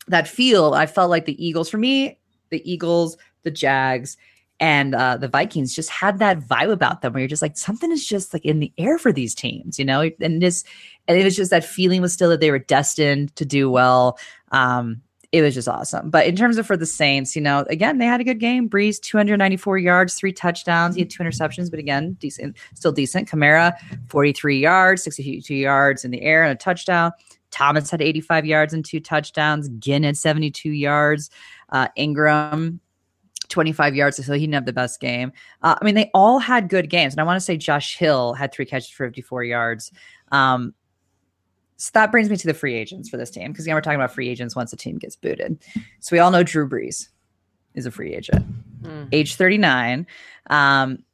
[0.06, 0.74] that feel.
[0.74, 2.20] I felt like the Eagles, for me,
[2.50, 4.16] the Eagles, the Jags,
[4.60, 7.90] and uh, the Vikings just had that vibe about them where you're just like something
[7.90, 10.08] is just like in the air for these teams, you know.
[10.20, 10.64] And this,
[11.08, 14.18] and it was just that feeling was still that they were destined to do well.
[14.52, 16.10] Um, it was just awesome.
[16.10, 18.68] But in terms of for the Saints, you know, again they had a good game.
[18.68, 20.94] Brees 294 yards, three touchdowns.
[20.94, 23.28] He had two interceptions, but again, decent, still decent.
[23.28, 23.74] Kamara
[24.08, 27.12] 43 yards, 62 yards in the air and a touchdown.
[27.50, 29.68] Thomas had 85 yards and two touchdowns.
[29.78, 31.30] Ginn had 72 yards.
[31.70, 32.80] Uh, Ingram
[33.52, 35.30] 25 yards, so he didn't have the best game.
[35.62, 37.14] Uh, I mean, they all had good games.
[37.14, 39.92] And I want to say Josh Hill had three catches for 54 yards.
[40.32, 40.74] Um,
[41.76, 43.98] so that brings me to the free agents for this team because again, we're talking
[44.00, 45.58] about free agents once a team gets booted.
[46.00, 47.08] So we all know Drew Brees
[47.74, 48.44] is a free agent,
[48.82, 49.08] Mm.
[49.12, 50.06] age 39.
[50.50, 51.04] Um,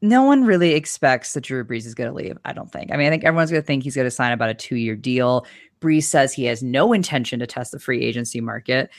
[0.00, 2.38] no one really expects that Drew Brees is going to leave.
[2.44, 2.92] I don't think.
[2.92, 4.76] I mean, I think everyone's going to think he's going to sign about a two
[4.76, 5.44] year deal.
[5.80, 8.90] Brees says he has no intention to test the free agency market.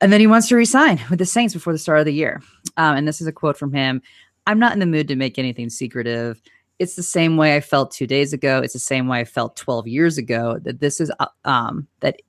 [0.00, 2.42] And then he wants to resign with the Saints before the start of the year.
[2.76, 4.02] Um, and this is a quote from him
[4.46, 6.40] I'm not in the mood to make anything secretive.
[6.78, 8.58] It's the same way I felt two days ago.
[8.58, 10.58] It's the same way I felt 12 years ago.
[10.62, 12.22] That this is, uh, um, that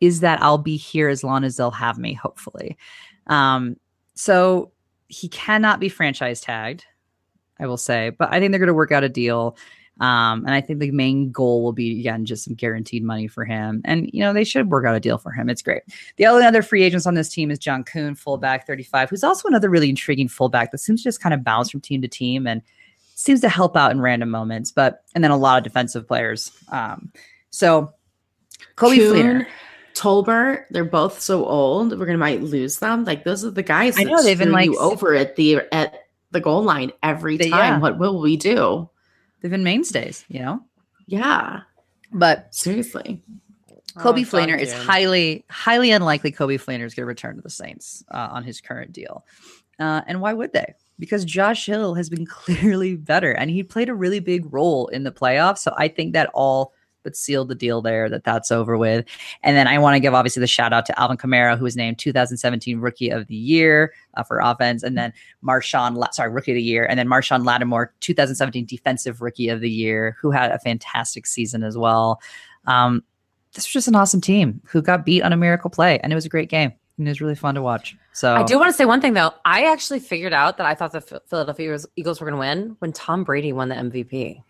[0.00, 2.76] is that I'll be here as long as they'll have me, hopefully.
[3.26, 3.76] Um,
[4.14, 4.72] so
[5.08, 6.84] he cannot be franchise tagged,
[7.60, 9.56] I will say, but I think they're going to work out a deal.
[10.00, 13.44] Um, and I think the main goal will be again just some guaranteed money for
[13.44, 13.80] him.
[13.84, 15.48] And you know they should work out a deal for him.
[15.50, 15.82] It's great.
[16.16, 19.48] The only other free agents on this team is John Kuhn, fullback, 35, who's also
[19.48, 22.46] another really intriguing fullback that seems to just kind of bounce from team to team
[22.46, 22.62] and
[23.14, 24.70] seems to help out in random moments.
[24.70, 26.52] But and then a lot of defensive players.
[26.70, 27.10] Um,
[27.50, 27.92] so
[28.76, 29.46] Kobe Kuhn, Fleener.
[29.94, 31.98] Tolbert, they're both so old.
[31.98, 33.04] We're gonna might lose them.
[33.04, 36.04] Like those are the guys I know, they've been, like, you over at the at
[36.30, 37.58] the goal line every They- time.
[37.74, 37.78] yeah.
[37.80, 38.88] What will we do?
[39.40, 40.60] They've been mainstays, you know.
[41.06, 41.60] Yeah,
[42.12, 43.22] But seriously.
[43.98, 47.42] Kobe Oh, John Fleener is highly, highly unlikely Coby Fleener is going to return to
[47.42, 49.24] the Saints uh, on his current deal.
[49.78, 50.74] Uh, and why would they?
[50.98, 55.04] Because Josh Hill has been clearly better and he played a really big role in
[55.04, 55.58] the playoffs.
[55.58, 56.74] So I think that all
[57.08, 59.06] that sealed the deal there that that's over with.
[59.42, 61.74] And then I want to give obviously the shout out to Alvin Kamara, who was
[61.74, 66.56] named 2017 Rookie of the Year uh, for offense, and then Marshon, sorry, Rookie of
[66.56, 70.58] the Year, and then Marshon Lattimore, 2017 Defensive Rookie of the Year, who had a
[70.58, 72.20] fantastic season as well.
[72.66, 73.02] Um,
[73.54, 76.14] this was just an awesome team who got beat on a miracle play, and it
[76.14, 76.72] was a great game.
[76.98, 77.96] And it was really fun to watch.
[78.12, 79.32] So I do want to say one thing though.
[79.44, 82.92] I actually figured out that I thought the Philadelphia Eagles were going to win when
[82.92, 84.42] Tom Brady won the MVP.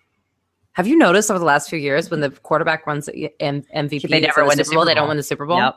[0.78, 4.20] Have you noticed over the last few years when the quarterback runs M- MVP, They
[4.20, 5.58] never win the Super Bowl, Super they don't win the Super Bowl.
[5.58, 5.74] Yep.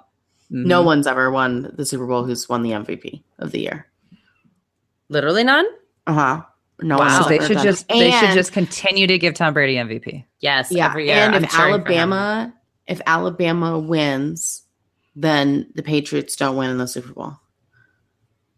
[0.52, 0.86] No Mhm.
[0.86, 3.88] one's ever won the Super Bowl who's won the MVP of the year.
[5.10, 5.66] Literally none.
[6.06, 6.42] Uh huh.
[6.84, 7.24] No Wow.
[7.24, 7.94] So they should done just it.
[7.96, 10.24] they should just continue to give Tom Brady MVP.
[10.40, 10.86] Yes, yeah.
[10.86, 11.16] every year.
[11.16, 12.14] and I'm if cheering for him.
[12.14, 12.54] Alabama,
[12.86, 14.64] if Alabama wins,
[15.16, 17.34] then the Patriots don't win in the Super Bowl.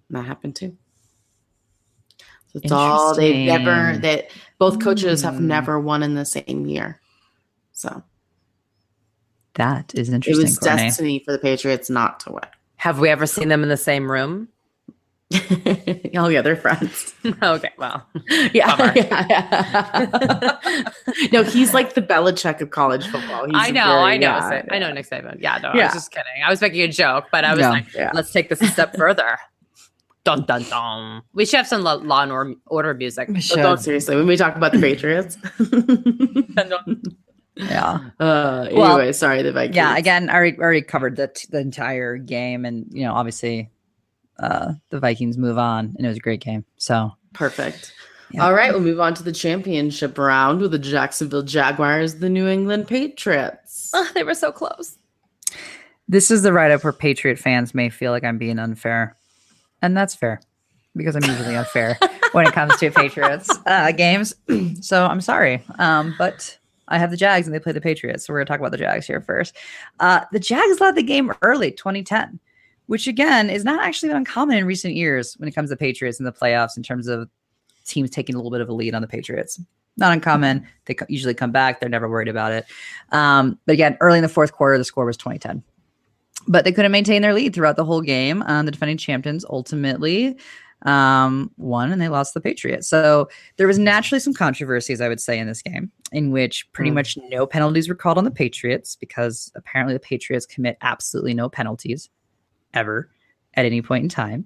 [0.10, 0.76] And that happened too.
[2.48, 4.02] So it's all they've never Interesting.
[4.02, 4.28] that
[4.60, 5.48] both coaches have Hmm.
[5.48, 7.00] never won in the same year.
[7.74, 8.04] So
[9.56, 10.42] That is interesting.
[10.42, 10.78] it was Courtney.
[10.88, 12.42] destiny for the Patriots not to win.
[12.78, 14.48] have we ever seen them in the same room?
[15.32, 16.12] win.
[16.16, 17.14] oh yeah, they're friends.
[17.42, 18.06] okay, well,
[18.54, 20.90] Yeah, yeah, yeah.
[21.32, 23.46] no, he's like the Belichick of college football.
[23.46, 25.38] He's I know, very- I know, yeah, Sa- I know Nick Saban.
[25.40, 25.86] Yeah, no, I Yeah.
[25.86, 26.44] was just kidding.
[26.46, 27.70] I was making a joke, but I was Yeah.
[27.72, 28.12] like, Yeah.
[28.14, 29.38] let's take this a step further.
[30.26, 31.22] Dun dun dun.
[31.34, 33.28] We should have some Law, law and Or- Order music.
[33.30, 35.38] We So don't seriously when we talk about the Patriots.
[37.56, 38.00] Yeah.
[38.20, 39.76] uh, anyway, Well, sorry, the Vikings.
[39.76, 39.96] Yeah.
[39.96, 43.70] Again, I already, already covered the the entire game, and you know, obviously,
[44.40, 46.66] uh, the Vikings move on, and it was a great game.
[46.78, 47.94] So perfect.
[48.32, 48.46] Yeah.
[48.46, 52.48] All right, we'll move on to the championship round with the Jacksonville Jaguars, the New
[52.48, 53.92] England Patriots.
[53.94, 54.98] Oh, they were so close.
[56.08, 59.16] this is the write up where Patriot fans may feel like I'm being unfair,
[59.84, 60.42] and that's fair
[60.96, 62.00] because I'm usually unfair
[62.32, 64.34] when it comes to Patriots uh, games.
[64.82, 66.58] so I'm sorry, um, but
[66.88, 68.26] I have the Jags and they play the Patriots.
[68.26, 69.56] So we're gonna talk about the Jags here first.
[70.00, 72.40] Uh, the Jags led the game early, 2010,
[72.88, 76.26] which again is not actually uncommon in recent years when it comes to Patriots in
[76.26, 77.30] the playoffs in terms of
[77.86, 79.60] teams taking a little bit of a lead on the Patriots.
[79.98, 80.66] Not uncommon.
[80.86, 81.80] They usually come back.
[81.80, 82.66] They're never worried about it.
[83.12, 85.62] Um, but again, early in the fourth quarter, the score was 2010
[86.48, 88.44] but they couldn't maintain their lead throughout the whole game.
[88.48, 90.38] Um, the defending champions ultimately
[90.86, 92.88] um, won and they lost the Patriots.
[92.90, 96.92] So there was naturally some controversies, I would say, in this game, in which pretty
[96.92, 96.96] Mm.
[96.96, 101.48] much no penalties were called on the Patriots because apparently the Patriots commit absolutely no
[101.48, 102.10] penalties
[102.74, 103.10] ever
[103.56, 104.46] at any point in time.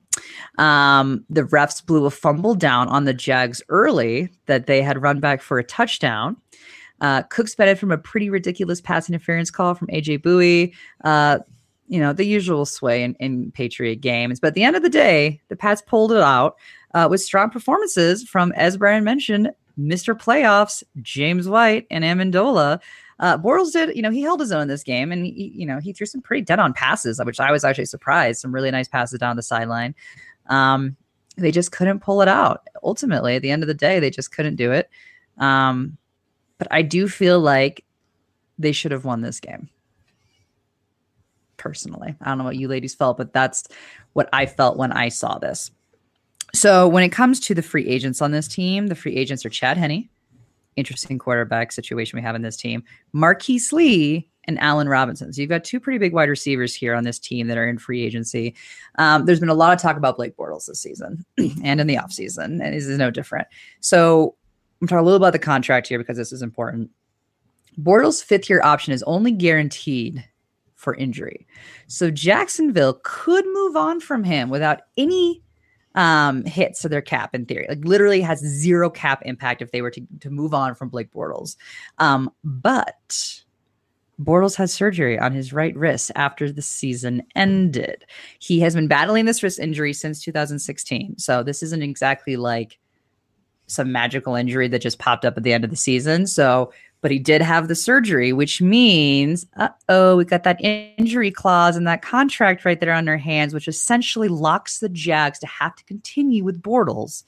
[0.59, 5.19] Um, the refs blew a fumble down on the Jags early that they had run
[5.19, 6.37] back for a touchdown.
[6.99, 10.73] Uh, Cooks betted from a pretty ridiculous pass interference call from AJ Bouye.
[11.03, 11.39] Uh,
[11.87, 14.39] you know, the usual sway in, in Patriot games.
[14.39, 16.57] But at the end of the day, the Pats pulled it out
[16.93, 20.19] uh, with strong performances from, as Brian mentioned, Mr.
[20.19, 22.79] Playoffs, James White and Amendola.
[23.19, 25.65] Uh, Bortles did, you know, he held his own in this game and, he, you
[25.65, 28.41] know, he threw some pretty dead on passes, which I was actually surprised.
[28.41, 29.95] Some really nice passes down the sideline.
[30.47, 30.95] Um,
[31.37, 32.67] they just couldn't pull it out.
[32.83, 34.89] Ultimately, at the end of the day, they just couldn't do it.
[35.37, 35.97] Um,
[36.57, 37.85] but I do feel like
[38.57, 39.69] they should have won this game
[41.67, 42.15] personally.
[42.21, 43.67] I don't know what you ladies felt, but that's
[44.13, 45.69] what I felt when I saw this.
[46.55, 49.49] So when it comes to the free agents on this team, the free agents are
[49.49, 50.07] Chad Henne,
[50.77, 55.33] interesting quarterback situation we have in this team, Marquise Lee, and Allen Robinson.
[55.33, 57.77] So you've got two pretty big wide receivers here on this team that are in
[57.77, 58.55] free agency.
[58.97, 61.25] Um, there's been a lot of talk about Blake Bortles this season
[61.65, 63.45] and in the offseason, and this is no different.
[63.81, 64.37] So
[64.81, 66.91] I'm talking a little about the contract here because this is important.
[67.77, 70.23] Bortles' fifth year option is only guaranteed
[70.77, 71.45] for injury.
[71.87, 75.43] So Jacksonville could move on from him without any
[75.95, 77.65] um, hits to their cap in theory.
[77.67, 81.11] Like literally has zero cap impact if they were to, to move on from Blake
[81.11, 81.57] Bortles.
[81.97, 83.41] Um, but
[84.21, 88.05] Bortles had surgery on his right wrist after the season ended.
[88.39, 91.17] He has been battling this wrist injury since 2016.
[91.17, 92.77] So this isn't exactly like
[93.67, 96.25] some magical injury that just popped up at the end of the season.
[96.25, 96.71] So,
[97.01, 101.75] but he did have the surgery, which means, uh oh, we got that injury clause
[101.75, 105.75] in that contract right there on their hands, which essentially locks the Jags to have
[105.75, 107.23] to continue with Bortles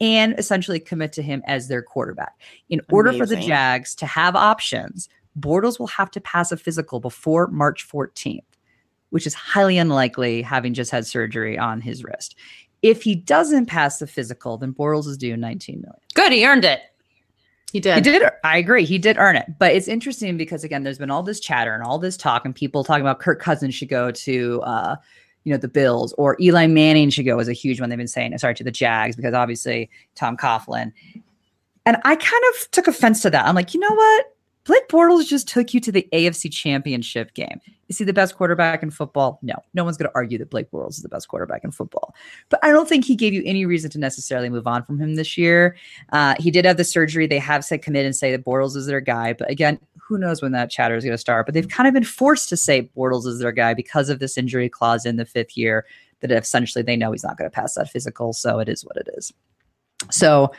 [0.00, 2.34] and essentially commit to him as their quarterback.
[2.70, 5.08] In order for the Jags to have options,
[5.38, 8.40] Bortles will have to pass a physical before March 14th,
[9.10, 12.34] which is highly unlikely having just had surgery on his wrist.
[12.82, 16.00] If he doesn't pass the physical, then Bortles is due 19 million.
[16.14, 16.80] Good, he earned it.
[17.72, 17.94] He did.
[17.94, 18.22] He did.
[18.44, 18.84] I agree.
[18.84, 19.46] He did earn it.
[19.58, 22.54] But it's interesting because again, there's been all this chatter and all this talk, and
[22.54, 24.96] people talking about Kirk Cousins should go to, uh,
[25.44, 27.88] you know, the Bills or Eli Manning should go is a huge one.
[27.88, 30.92] They've been saying, sorry, to the Jags because obviously Tom Coughlin.
[31.86, 33.46] And I kind of took offense to that.
[33.46, 34.26] I'm like, you know what?
[34.64, 37.60] Blake Bortles just took you to the AFC Championship game.
[37.88, 39.38] Is he the best quarterback in football?
[39.42, 39.54] No.
[39.74, 42.14] No one's going to argue that Blake Bortles is the best quarterback in football.
[42.48, 45.16] But I don't think he gave you any reason to necessarily move on from him
[45.16, 45.76] this year.
[46.12, 47.26] Uh, he did have the surgery.
[47.26, 49.32] They have said commit and say that Bortles is their guy.
[49.32, 51.46] But again, who knows when that chatter is going to start?
[51.46, 54.38] But they've kind of been forced to say Bortles is their guy because of this
[54.38, 55.84] injury clause in the fifth year
[56.20, 58.32] that essentially they know he's not going to pass that physical.
[58.32, 59.32] So it is what it is.
[60.10, 60.52] So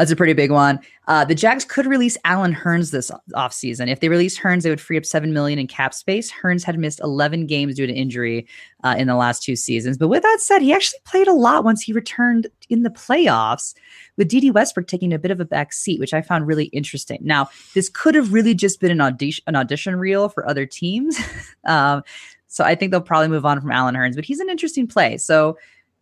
[0.00, 0.80] that's a pretty big one.
[1.08, 3.92] Uh, the Jags could release Allen Hurns this offseason.
[3.92, 6.32] If they release Hurns, they would free up seven million in cap space.
[6.32, 8.48] Hurns had missed 11 games due to injury
[8.82, 9.98] uh, in the last two seasons.
[9.98, 13.74] But with that said, he actually played a lot once he returned in the playoffs,
[14.16, 17.18] with Dede Westbrook taking a bit of a back seat, which I found really interesting.
[17.20, 21.20] Now, this could have really just been an audition, an audition reel for other teams.
[21.66, 22.02] um,
[22.46, 25.18] so I think they'll probably move on from Allen Hurns, but he's an interesting play.
[25.18, 25.58] So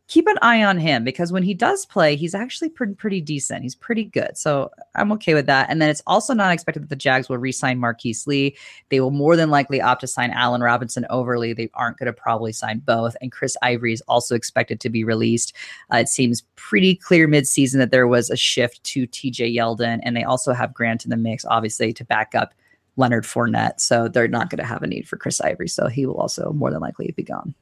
[0.09, 3.63] keep an eye on him because when he does play, he's actually pretty, pretty decent.
[3.63, 4.39] He's pretty good.
[4.39, 5.69] So I'm okay with that.
[5.69, 8.57] And then it's also not expected that the Jags will re sign Marquise Lee.
[8.89, 11.53] They will more than likely opt to sign Allen Robinson overly.
[11.53, 13.17] They aren't going to probably sign both.
[13.21, 15.55] And Chris Ivory is also expected to be released.
[15.93, 20.01] Uh, it seems pretty clear midseason that there was a shift to TJ Yeldon.
[20.03, 22.55] And they also have Grant in the mix, obviously, to back up.
[22.97, 26.05] Leonard Fournette, so they're not going to have a need for Chris Ivory, so he
[26.05, 27.55] will also more than likely be gone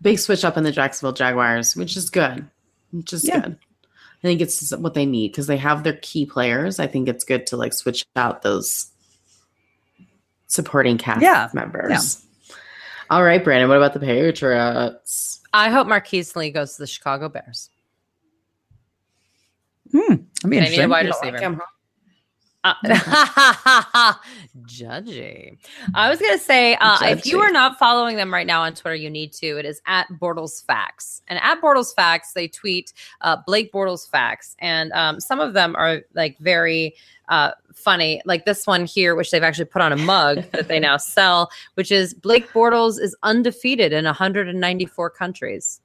[0.00, 2.46] big switch up in the Jacksonville Jaguars, which is good.
[2.90, 3.40] Which is yeah.
[3.40, 3.58] good.
[4.22, 6.78] I think it's what they need because they have their key players.
[6.78, 8.90] I think it's good to like switch out those
[10.46, 11.48] supporting cast yeah.
[11.52, 11.90] members.
[11.90, 12.56] Yeah.
[13.10, 15.40] All right, Brandon, what about the Patriots?
[15.52, 17.68] I hope Marquise Lee goes to the Chicago Bears.
[19.90, 20.14] Hmm.
[20.44, 21.60] I mean, I need a wide receiver.
[22.64, 22.74] Uh,
[24.66, 25.56] judgy.
[25.94, 28.94] I was gonna say, uh, if you are not following them right now on Twitter,
[28.94, 29.58] you need to.
[29.58, 32.92] It is at Bortles Facts, and at Bortles Facts, they tweet
[33.22, 36.94] uh, Blake Bortles Facts, and um, some of them are like very
[37.28, 40.78] uh, funny, like this one here, which they've actually put on a mug that they
[40.78, 45.80] now sell, which is Blake Bortles is undefeated in 194 countries.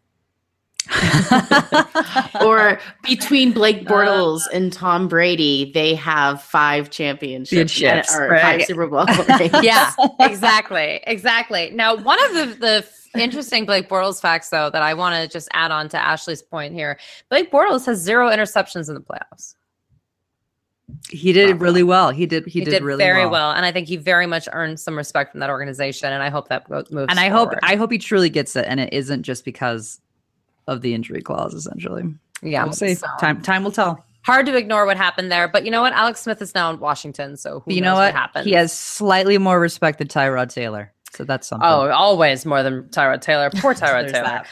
[2.41, 7.81] or between Blake Bortles uh, and Tom Brady, they have five championships
[8.15, 8.41] or right.
[8.41, 9.05] five Super Bowl.
[9.63, 11.71] yeah, exactly, exactly.
[11.71, 15.49] Now, one of the the interesting Blake Bortles facts, though, that I want to just
[15.53, 19.55] add on to Ashley's point here: Blake Bortles has zero interceptions in the playoffs.
[21.09, 22.11] He did really well.
[22.11, 22.45] He did.
[22.45, 23.31] He, he did, did, really very well.
[23.31, 23.51] well.
[23.51, 26.13] and I think he very much earned some respect from that organization.
[26.13, 27.07] And I hope that moves.
[27.09, 27.55] And I forward.
[27.55, 29.99] hope I hope he truly gets it, and it isn't just because
[30.67, 32.03] of the injury clause, essentially.
[32.41, 32.95] Yeah, we'll see.
[32.95, 33.07] So.
[33.19, 34.03] Time time will tell.
[34.23, 35.93] Hard to ignore what happened there, but you know what?
[35.93, 38.13] Alex Smith is now in Washington, so you know what?
[38.13, 38.45] what happened.
[38.45, 41.67] He has slightly more respect than Tyrod Taylor, so that's something.
[41.67, 43.49] Oh, always more than Tyrod Taylor.
[43.55, 44.43] Poor Tyrod Taylor.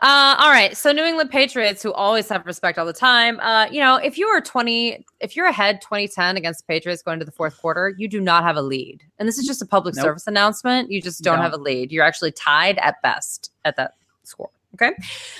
[0.00, 3.40] Uh, all right, so New England Patriots, who always have respect all the time.
[3.40, 7.02] Uh, you know, if you are twenty, if you're ahead twenty ten against the Patriots
[7.02, 9.60] going to the fourth quarter, you do not have a lead, and this is just
[9.60, 10.04] a public nope.
[10.04, 10.92] service announcement.
[10.92, 11.90] You just don't, don't have a lead.
[11.90, 14.50] You're actually tied at best at that score.
[14.74, 14.92] Okay.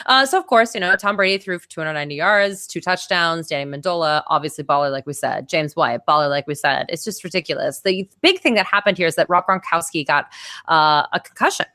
[0.07, 3.49] Uh, so, of course, you know, Tom Brady threw for 290 yards, two touchdowns.
[3.49, 5.49] Danny Amendola, obviously baller, like we said.
[5.49, 6.87] James White, baller, like we said.
[6.89, 7.81] It's just ridiculous.
[7.81, 10.33] The big thing that happened here is that Rob Gronkowski got
[10.69, 11.67] uh, a concussion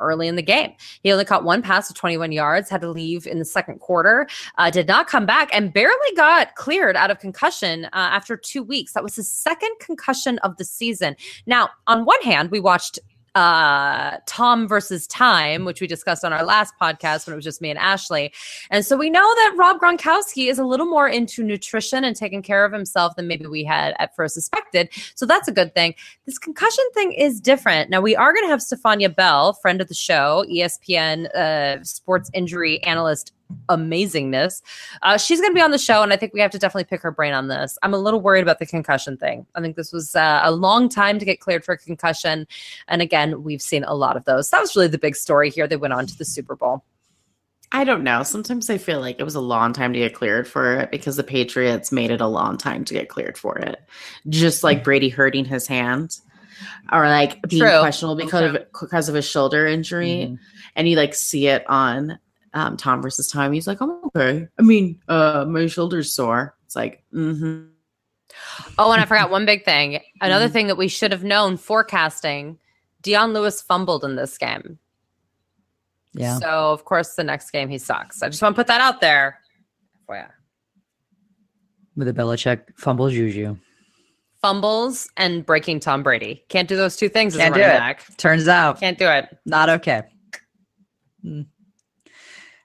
[0.00, 0.72] early in the game.
[1.02, 4.28] He only caught one pass of 21 yards, had to leave in the second quarter,
[4.56, 8.62] uh, did not come back, and barely got cleared out of concussion uh, after two
[8.62, 8.92] weeks.
[8.92, 11.16] That was his second concussion of the season.
[11.46, 12.98] Now, on one hand, we watched
[13.34, 17.60] uh, Tom versus Time, which we discussed on our last podcast when it was just
[17.60, 18.32] me and Ashley.
[18.70, 22.42] And so we know that Rob Gronkowski is a little more into nutrition and taking
[22.42, 24.88] care of himself than maybe we had at first suspected.
[25.14, 25.94] So that's a good thing.
[26.26, 27.90] This concussion thing is different.
[27.90, 32.30] Now we are going to have Stephania Bell, friend of the show, ESPN uh, sports
[32.34, 33.32] injury analyst
[33.68, 34.62] amazingness.
[35.02, 36.84] Uh, she's going to be on the show, and I think we have to definitely
[36.84, 37.78] pick her brain on this.
[37.82, 39.46] I'm a little worried about the concussion thing.
[39.54, 42.46] I think this was uh, a long time to get cleared for a concussion.
[42.88, 44.50] And again, we've seen a lot of those.
[44.50, 45.66] That was really the big story here.
[45.66, 46.84] They went on to the Super Bowl.
[47.70, 48.22] I don't know.
[48.22, 51.16] Sometimes I feel like it was a long time to get cleared for it because
[51.16, 53.80] the Patriots made it a long time to get cleared for it.
[54.28, 56.18] Just like Brady hurting his hand
[56.90, 57.80] or like being True.
[57.80, 60.08] questionable because of because of a shoulder injury.
[60.08, 60.34] Mm-hmm.
[60.76, 62.18] And you like see it on
[62.54, 63.52] um, Tom versus Time.
[63.52, 64.48] He's like, I'm okay.
[64.58, 66.56] I mean, uh, my shoulder's sore.
[66.66, 67.68] It's like, mm-hmm.
[68.78, 70.00] Oh, and I forgot one big thing.
[70.20, 70.52] Another mm-hmm.
[70.52, 72.58] thing that we should have known forecasting
[73.02, 74.78] Dion Lewis fumbled in this game.
[76.14, 76.38] Yeah.
[76.38, 78.22] So, of course, the next game he sucks.
[78.22, 79.40] I just want to put that out there.
[80.08, 80.28] Oh, yeah.
[81.96, 83.56] With a Belichick fumble juju.
[84.42, 86.44] Fumbles and breaking Tom Brady.
[86.48, 87.64] Can't do those two things Can't do it.
[87.64, 88.16] Back.
[88.16, 88.80] Turns out.
[88.80, 89.36] Can't do it.
[89.44, 90.02] Not okay.
[91.24, 91.46] Mm.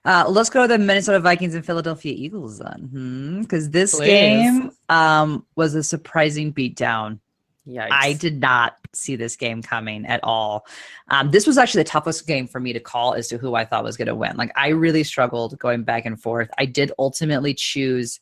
[0.04, 3.72] Uh, let's go to the Minnesota Vikings and Philadelphia Eagles then, because hmm?
[3.72, 4.06] this Please.
[4.06, 7.20] game um, was a surprising beatdown
[7.64, 10.66] Yeah, I did not see this game coming at all.
[11.08, 13.64] Um, this was actually the toughest game for me to call as to who I
[13.64, 14.36] thought was going to win.
[14.36, 16.50] Like I really struggled going back and forth.
[16.58, 18.20] I did ultimately choose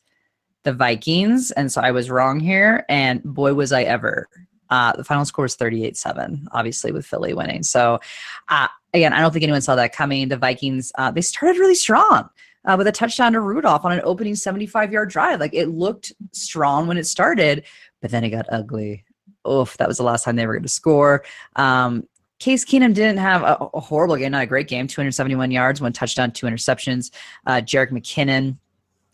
[0.63, 2.85] the Vikings, and so I was wrong here.
[2.87, 4.29] And boy, was I ever!
[4.69, 7.61] Uh, the final score was 38-7, obviously with Philly winning.
[7.61, 7.99] So
[8.47, 10.29] uh, again, I don't think anyone saw that coming.
[10.29, 12.29] The Vikings uh, they started really strong.
[12.65, 15.41] Uh, with a touchdown to Rudolph on an opening 75 yard drive.
[15.41, 17.65] Like it looked strong when it started,
[17.99, 19.03] but then it got ugly
[19.47, 21.23] oof, that was the last time they were going to score.
[21.55, 22.07] Um,
[22.39, 24.87] Case Keenum didn't have a, a, horrible game, not a great game.
[24.87, 27.11] 271 yards, one touchdown, two interceptions.
[27.45, 28.57] Uh, Jerick McKinnon,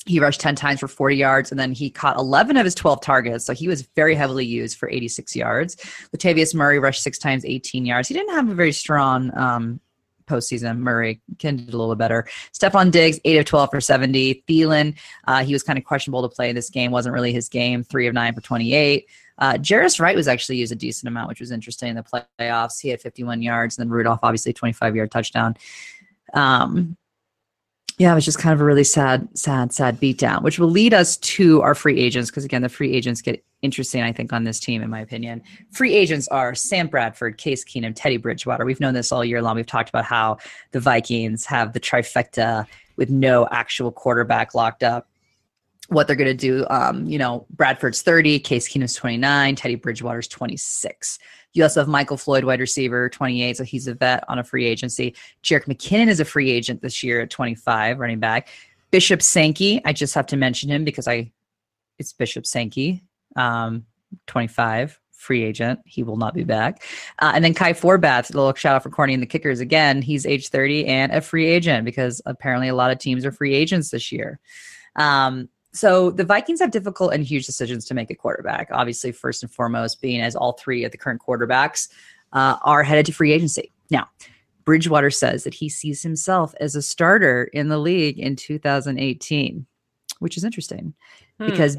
[0.06, 3.02] he rushed 10 times for 40 yards, and then he caught 11 of his 12
[3.02, 3.46] targets.
[3.46, 5.76] So he was very heavily used for 86 yards.
[6.16, 8.08] Latavius Murray rushed six times, 18 yards.
[8.08, 9.80] He didn't have a very strong um,
[10.26, 10.78] postseason.
[10.78, 12.28] Murray can do a little better.
[12.54, 14.44] Stefon Diggs, 8 of 12 for 70.
[14.48, 14.98] Thielen,
[15.28, 16.92] uh, he was kind of questionable to play this game.
[16.92, 17.84] Wasn't really his game.
[17.84, 19.08] 3 of 9 for 28.
[19.40, 22.80] Uh, Jarius Wright was actually used a decent amount, which was interesting in the playoffs.
[22.82, 25.56] He had 51 yards, and then Rudolph, obviously, 25 yard touchdown.
[26.34, 26.98] Um,
[28.00, 30.94] yeah, it was just kind of a really sad, sad, sad beatdown, which will lead
[30.94, 32.32] us to our free agents.
[32.32, 35.44] Because again, the free agents get interesting, I think, on this team, in my opinion.
[35.72, 38.64] Free agents are Sam Bradford, Case Keenum, Teddy Bridgewater.
[38.64, 39.58] We've known this all year long.
[39.58, 40.38] We've talked about how
[40.72, 45.10] the Vikings have the trifecta with no actual quarterback locked up
[45.90, 46.66] what they're going to do.
[46.70, 51.20] Um, you know, Bradford's 30, Case Keenum's 29, Teddy Bridgewater's 26.
[51.54, 54.66] You also have Michael Floyd, wide receiver, 28, so he's a vet on a free
[54.66, 55.16] agency.
[55.44, 58.50] Jerick McKinnon is a free agent this year at 25, running back.
[58.92, 61.32] Bishop Sankey, I just have to mention him because I,
[61.98, 63.04] it's Bishop Sankey,
[63.36, 63.86] um,
[64.28, 65.80] 25, free agent.
[65.86, 66.84] He will not be back.
[67.20, 70.02] Uh, and then Kai Forbath, a little shout out for Corny and the Kickers again.
[70.02, 73.54] He's age 30 and a free agent because apparently a lot of teams are free
[73.54, 74.40] agents this year.
[74.96, 78.70] Um, so the Vikings have difficult and huge decisions to make at quarterback.
[78.72, 81.90] Obviously, first and foremost, being as all three of the current quarterbacks
[82.34, 83.72] uh, are headed to free agency.
[83.92, 84.10] Now,
[84.66, 89.66] Bridgewater says that he sees himself as a starter in the league in 2018,
[90.20, 90.94] which is interesting
[91.40, 91.46] hmm.
[91.46, 91.78] because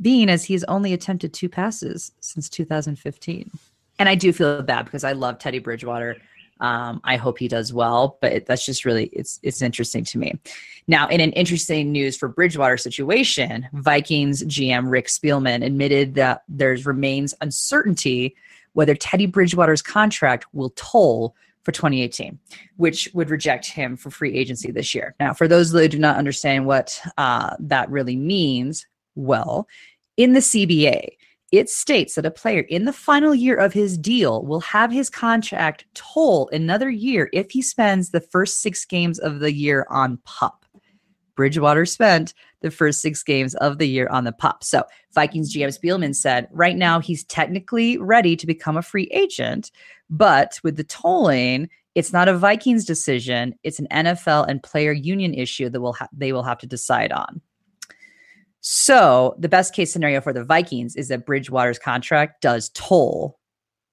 [0.00, 3.50] being as he's only attempted two passes since 2015.
[3.98, 6.16] And I do feel bad because I love Teddy Bridgewater.
[6.60, 10.18] Um, I hope he does well, but it, that's just really it's it's interesting to
[10.18, 10.38] me.
[10.86, 16.86] Now, in an interesting news for Bridgewater situation, Vikings GM Rick Spielman admitted that there's
[16.86, 18.34] remains uncertainty
[18.74, 22.38] whether Teddy Bridgewater's contract will toll for 2018,
[22.76, 25.14] which would reject him for free agency this year.
[25.18, 28.86] Now, for those that do not understand what uh, that really means,
[29.16, 29.66] well,
[30.16, 31.08] in the CBA,
[31.50, 35.08] it states that a player in the final year of his deal will have his
[35.08, 40.18] contract toll another year if he spends the first six games of the year on
[40.24, 40.64] pup.
[41.36, 44.64] Bridgewater spent the first six games of the year on the pup.
[44.64, 44.82] So
[45.14, 49.70] Vikings GM Spielman said right now he's technically ready to become a free agent,
[50.10, 53.54] but with the tolling, it's not a Vikings decision.
[53.62, 57.12] It's an NFL and player union issue that will ha- they will have to decide
[57.12, 57.40] on.
[58.70, 63.38] So the best case scenario for the Vikings is that Bridgewater's contract does toll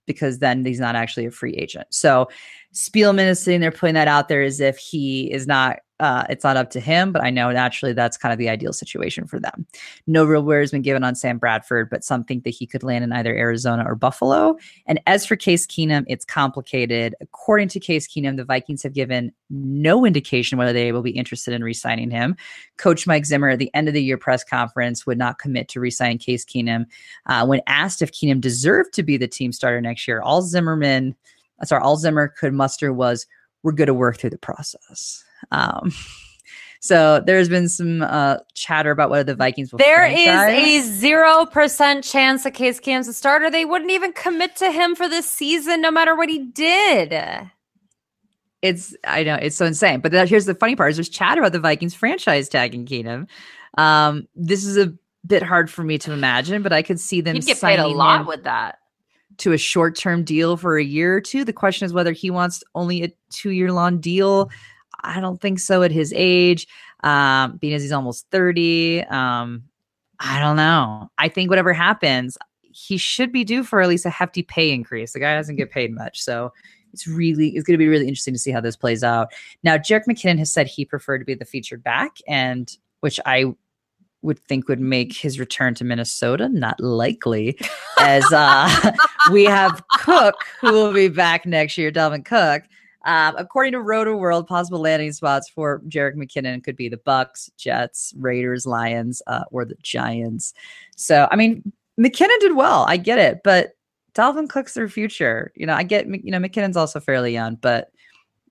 [0.05, 1.88] because then he's not actually a free agent.
[1.91, 2.28] So
[2.76, 6.43] Spielman is sitting there putting that out there as if he is not uh, it's
[6.43, 9.39] not up to him, but I know naturally that's kind of the ideal situation for
[9.39, 9.65] them.
[10.07, 12.84] No real word has been given on Sam Bradford, but some think that he could
[12.84, 14.57] land in either Arizona or Buffalo.
[14.88, 17.15] And as for Case Keenum, it's complicated.
[17.21, 21.53] According to Case Keenum, the Vikings have given no indication whether they will be interested
[21.53, 22.36] in re-signing him.
[22.78, 25.80] Coach Mike Zimmer at the end of the year press conference would not commit to
[25.80, 26.88] re-signing Case Keenum.
[27.26, 31.15] Uh, when asked if Keenum deserved to be the team starter next year, all Zimmerman,
[31.64, 33.26] sorry, all Zimmer could muster was,
[33.64, 35.93] "We're going to work through the process." Um,
[36.80, 39.78] so there's been some uh, chatter about whether the Vikings will.
[39.78, 40.68] There franchise.
[40.68, 43.49] is a zero percent chance that Case Keenum's a starter.
[43.49, 47.14] They wouldn't even commit to him for this season, no matter what he did.
[48.62, 50.01] It's I know it's so insane.
[50.01, 53.28] But that, here's the funny part: is there's chatter about the Vikings franchise tagging Keenum.
[53.78, 54.93] Um, this is a
[55.26, 57.36] bit hard for me to imagine, but I could see them.
[57.36, 58.80] You'd get paid a lot with that
[59.38, 61.43] to a short term deal for a year or two.
[61.43, 64.49] The question is whether he wants only a two year long deal.
[65.03, 66.67] I don't think so at his age,
[67.03, 69.03] um, being as he's almost 30.
[69.05, 69.63] Um,
[70.19, 71.09] I don't know.
[71.17, 75.13] I think whatever happens, he should be due for at least a hefty pay increase.
[75.13, 76.21] The guy doesn't get paid much.
[76.21, 76.51] So
[76.93, 79.33] it's really it's going to be really interesting to see how this plays out.
[79.63, 83.53] Now, Jerick McKinnon has said he preferred to be the featured back, and which I
[84.26, 87.57] would think would make his return to Minnesota not likely,
[87.99, 88.91] as uh,
[89.32, 92.63] we have Cook who will be back next year, Dalvin Cook.
[93.05, 97.51] Um, according to Roto World, possible landing spots for Jerick McKinnon could be the Bucs,
[97.55, 100.55] Jets, Raiders, Lions, uh, or the Giants.
[100.95, 102.84] So, I mean, McKinnon did well.
[102.88, 103.76] I get it, but
[104.15, 105.51] Dalvin Cook's their future.
[105.55, 107.91] You know, I get you know McKinnon's also fairly young, but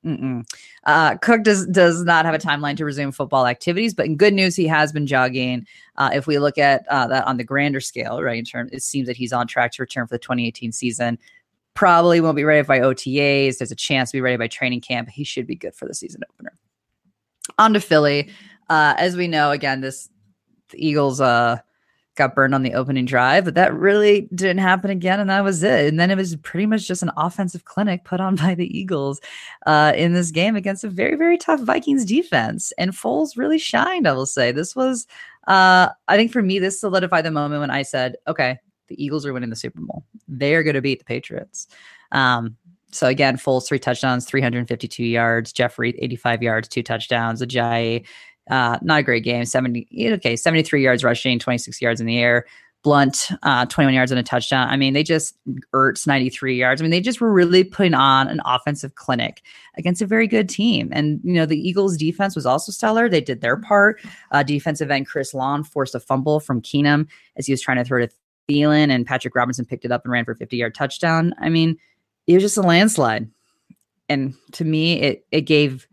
[0.05, 0.47] Mm-mm.
[0.85, 4.35] Uh, Cook does does not have a timeline to resume football activities, but in good
[4.35, 5.67] news, he has been jogging.
[5.97, 8.83] Uh, if we look at uh, that on the grander scale, right, in terms, it
[8.83, 11.19] seems that he's on track to return for the 2018 season.
[11.73, 13.59] Probably won't be ready by OTAs.
[13.59, 15.09] There's a chance to be ready by training camp.
[15.09, 16.53] He should be good for the season opener.
[17.59, 18.31] On to Philly.
[18.69, 20.09] Uh, as we know, again, this
[20.71, 21.59] the Eagles uh,
[22.17, 25.63] got burned on the opening drive, but that really didn't happen again, and that was
[25.63, 25.89] it.
[25.89, 29.21] And then it was pretty much just an offensive clinic put on by the Eagles
[29.67, 32.73] uh, in this game against a very, very tough Vikings defense.
[32.79, 34.53] And Foles really shined, I will say.
[34.53, 35.07] This was,
[35.49, 38.59] uh, I think for me, this solidified the moment when I said, okay,
[38.89, 40.05] the Eagles are winning the Super Bowl.
[40.29, 41.67] They are going to beat the Patriots.
[42.13, 42.57] Um,
[42.93, 45.53] so again, Foles three touchdowns, 352 yards.
[45.53, 47.43] Jeffery 85 yards, two touchdowns.
[47.43, 48.05] Ajayi
[48.51, 49.45] uh, not a great game.
[49.45, 52.47] 70, okay, 73 yards rushing, 26 yards in the air.
[52.83, 54.69] Blount, uh, 21 yards and a touchdown.
[54.69, 55.39] I mean, they just
[55.73, 56.83] Ertz 93 yards.
[56.83, 59.41] I mean, they just were really putting on an offensive clinic
[59.79, 60.91] against a very good team.
[60.93, 63.09] And you know, the Eagles' defense was also stellar.
[63.09, 64.03] They did their part.
[64.33, 67.85] Uh, defensive end Chris Long forced a fumble from Keenum as he was trying to
[67.85, 68.13] throw to
[68.51, 71.33] Thielen, and Patrick Robinson picked it up and ran for a 50 yard touchdown.
[71.39, 71.79] I mean,
[72.27, 73.31] it was just a landslide.
[74.11, 75.89] And to me, it it gave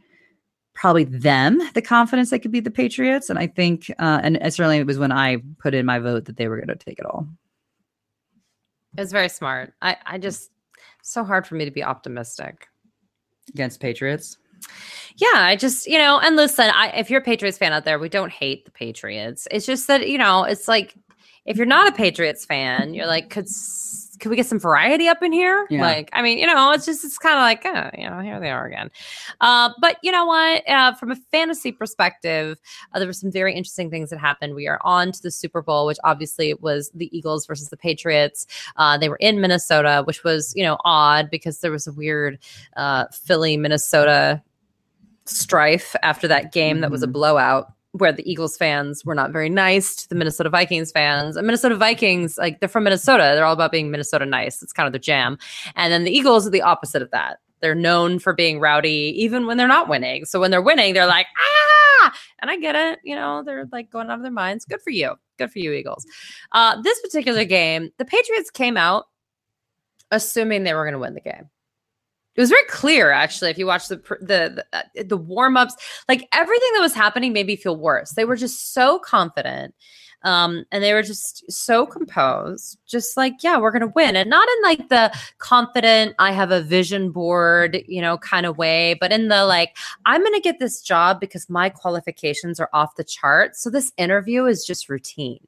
[0.82, 3.30] probably them the confidence they could beat the Patriots.
[3.30, 6.38] And I think, uh, and certainly it was when I put in my vote that
[6.38, 7.28] they were going to take it all.
[8.98, 9.76] It was very smart.
[9.84, 10.50] I, I just,
[11.04, 12.68] so hard for me to be optimistic
[13.50, 14.40] against Patriots.
[15.18, 18.00] Yeah, I just, you know, and listen, I, if you're a Patriots fan out there,
[18.00, 19.48] we don't hate the Patriots.
[19.52, 20.96] It's just that, you know, it's like
[21.46, 23.48] if you're not a Patriots fan, you're like, could
[24.22, 25.66] can we get some variety up in here?
[25.70, 25.82] Yeah.
[25.82, 28.40] Like, I mean, you know, it's just, it's kind of like, oh, you know, here
[28.40, 28.92] they are again.
[29.42, 30.70] Uh, but you know what?
[30.70, 32.60] Uh, from a fantasy perspective,
[32.94, 34.54] uh, there were some very interesting things that happened.
[34.54, 38.46] We are on to the Super Bowl, which obviously was the Eagles versus the Patriots.
[38.78, 42.38] Uh, they were in Minnesota, which was, you know, odd because there was a weird
[42.78, 44.42] uh, Philly, Minnesota
[45.26, 46.82] strife after that game mm-hmm.
[46.82, 47.14] that was a mm-hmm.
[47.14, 51.36] blowout where the Eagles fans were not very nice to the Minnesota Vikings fans.
[51.36, 54.64] And Minnesota Vikings, like they're from Minnesota, they're all about being Minnesota nice.
[54.64, 55.38] It's kind of the jam.
[55.76, 57.40] And then the Eagles are the opposite of that.
[57.60, 60.26] They're known for being rowdy even when they're not winning.
[60.26, 63.00] So when they're winning, they're like, ah, and I get it.
[63.04, 64.66] You know, they're like going out of their minds.
[64.66, 65.16] Good for you.
[65.38, 66.06] Good for you, Eagles.
[66.54, 69.06] Uh, this particular game, the Patriots came out
[70.12, 71.50] assuming they were going to win the game.
[72.36, 75.76] It was very clear, actually, if you watch the the the, uh, the warm ups,
[76.08, 78.12] like everything that was happening made me feel worse.
[78.12, 79.76] They were just so confident,
[80.24, 84.48] um, and they were just so composed, just like, yeah, we're gonna win, and not
[84.48, 89.12] in like the confident, I have a vision board, you know, kind of way, but
[89.12, 89.76] in the like,
[90.06, 93.58] I'm gonna get this job because my qualifications are off the chart.
[93.58, 95.46] So this interview is just routine.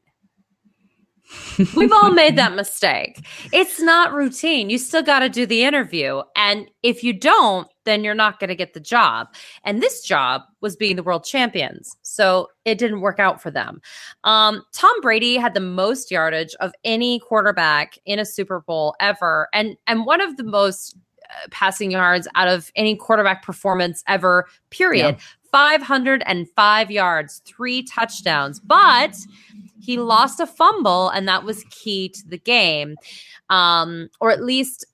[1.76, 3.26] We've all made that mistake.
[3.52, 4.70] It's not routine.
[4.70, 6.22] You still got to do the interview.
[6.36, 9.28] And if you don't, then you're not going to get the job.
[9.64, 11.96] And this job was being the world champions.
[12.02, 13.82] So it didn't work out for them.
[14.24, 19.48] Um, Tom Brady had the most yardage of any quarterback in a Super Bowl ever.
[19.54, 20.96] And, and one of the most
[21.30, 25.16] uh, passing yards out of any quarterback performance ever, period.
[25.18, 25.24] Yeah.
[25.54, 28.60] 505 yards, three touchdowns.
[28.60, 29.16] But
[29.84, 32.96] he lost a fumble, and that was key to the game.
[33.50, 34.86] Um, or at least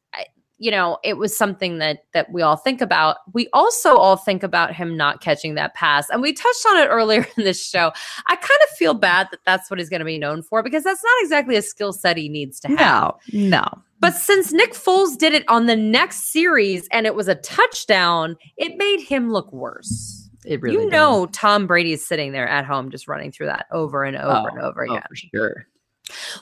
[0.60, 3.18] you know it was something that that we all think about.
[3.34, 6.86] We also all think about him not catching that pass and we touched on it
[6.90, 7.92] earlier in this show.
[8.28, 10.84] I kind of feel bad that that's what he's going to be known for because
[10.84, 12.78] that's not exactly a skill set he needs to have.
[12.78, 13.66] No no.
[14.02, 18.36] But since nick foles did it on the next series and it was a touchdown
[18.58, 20.19] it made him look worse
[20.50, 23.68] it really you know Tom Brady is sitting there at home just running through that
[23.72, 25.04] over and over oh, and over oh, again.
[25.04, 25.68] Oh, for sure.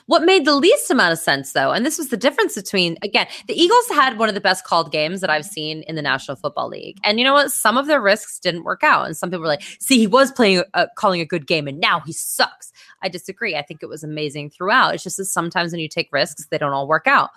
[0.06, 3.26] What made the least amount of sense, though, and this was the difference between, again,
[3.46, 6.36] the Eagles had one of the best called games that I've seen in the National
[6.36, 6.96] Football League.
[7.04, 7.52] And you know what?
[7.52, 9.06] Some of their risks didn't work out.
[9.06, 11.78] And some people were like, see, he was playing, uh, calling a good game, and
[11.78, 12.72] now he sucks.
[13.02, 13.56] I disagree.
[13.56, 14.94] I think it was amazing throughout.
[14.94, 17.30] It's just that sometimes when you take risks, they don't all work out.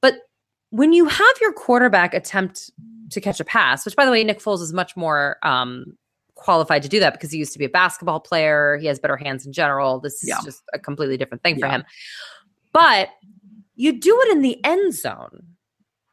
[0.00, 0.18] But
[0.70, 2.70] when you have your quarterback attempt
[3.10, 5.96] to catch a pass, which by the way, Nick Foles is much more um,
[6.34, 8.78] qualified to do that because he used to be a basketball player.
[8.80, 10.00] He has better hands in general.
[10.00, 10.38] This is yeah.
[10.44, 11.84] just a completely different thing for him.
[12.72, 13.08] But
[13.76, 15.44] you do it in the end zone.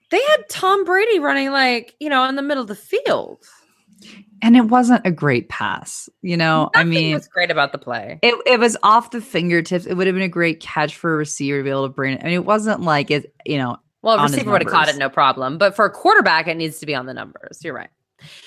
[0.10, 3.43] They had Tom Brady running like, you know, in the middle of the field.
[4.41, 6.72] And it wasn't a great pass, you know.
[6.73, 8.19] Nothing I mean, what's great about the play?
[8.23, 9.85] It, it was off the fingertips.
[9.85, 12.15] It would have been a great catch for a receiver to be able to bring
[12.15, 12.22] it.
[12.22, 13.77] I mean, it wasn't like it, you know.
[14.02, 16.80] Well, a receiver would have caught it no problem, but for a quarterback, it needs
[16.80, 17.60] to be on the numbers.
[17.64, 17.91] You're right.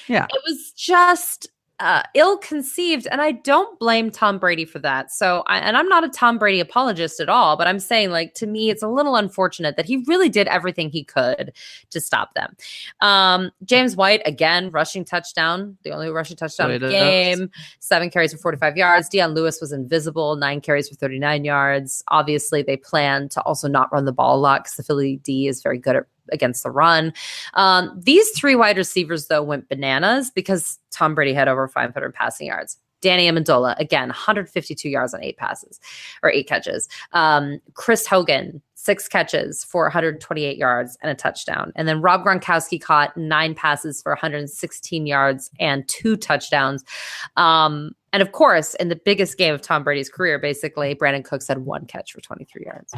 [0.08, 1.48] Yeah, it was just
[1.80, 5.10] uh, ill conceived, and I don't blame Tom Brady for that.
[5.10, 8.34] So, I, and I'm not a Tom Brady apologist at all, but I'm saying, like,
[8.34, 11.52] to me, it's a little unfortunate that he really did everything he could
[11.90, 12.56] to stop them.
[13.00, 18.32] Um, James White, again, rushing touchdown, the only rushing touchdown of the game, seven carries
[18.32, 19.08] for 45 yards.
[19.08, 22.04] Dion Lewis was invisible, nine carries for 39 yards.
[22.08, 25.48] Obviously, they plan to also not run the ball a lot because the Philly D
[25.48, 27.12] is very good at against the run.
[27.54, 32.46] Um, these three wide receivers, though, went bananas because Tom Brady had over 500 passing
[32.46, 32.78] yards.
[33.04, 35.78] Danny Amendola, again, 152 yards on eight passes
[36.22, 36.88] or eight catches.
[37.12, 41.70] Um, Chris Hogan, six catches for 128 yards and a touchdown.
[41.76, 46.82] And then Rob Gronkowski caught nine passes for 116 yards and two touchdowns.
[47.36, 51.48] Um, and of course, in the biggest game of Tom Brady's career, basically, Brandin Cooks
[51.48, 52.94] had one catch for 23 yards.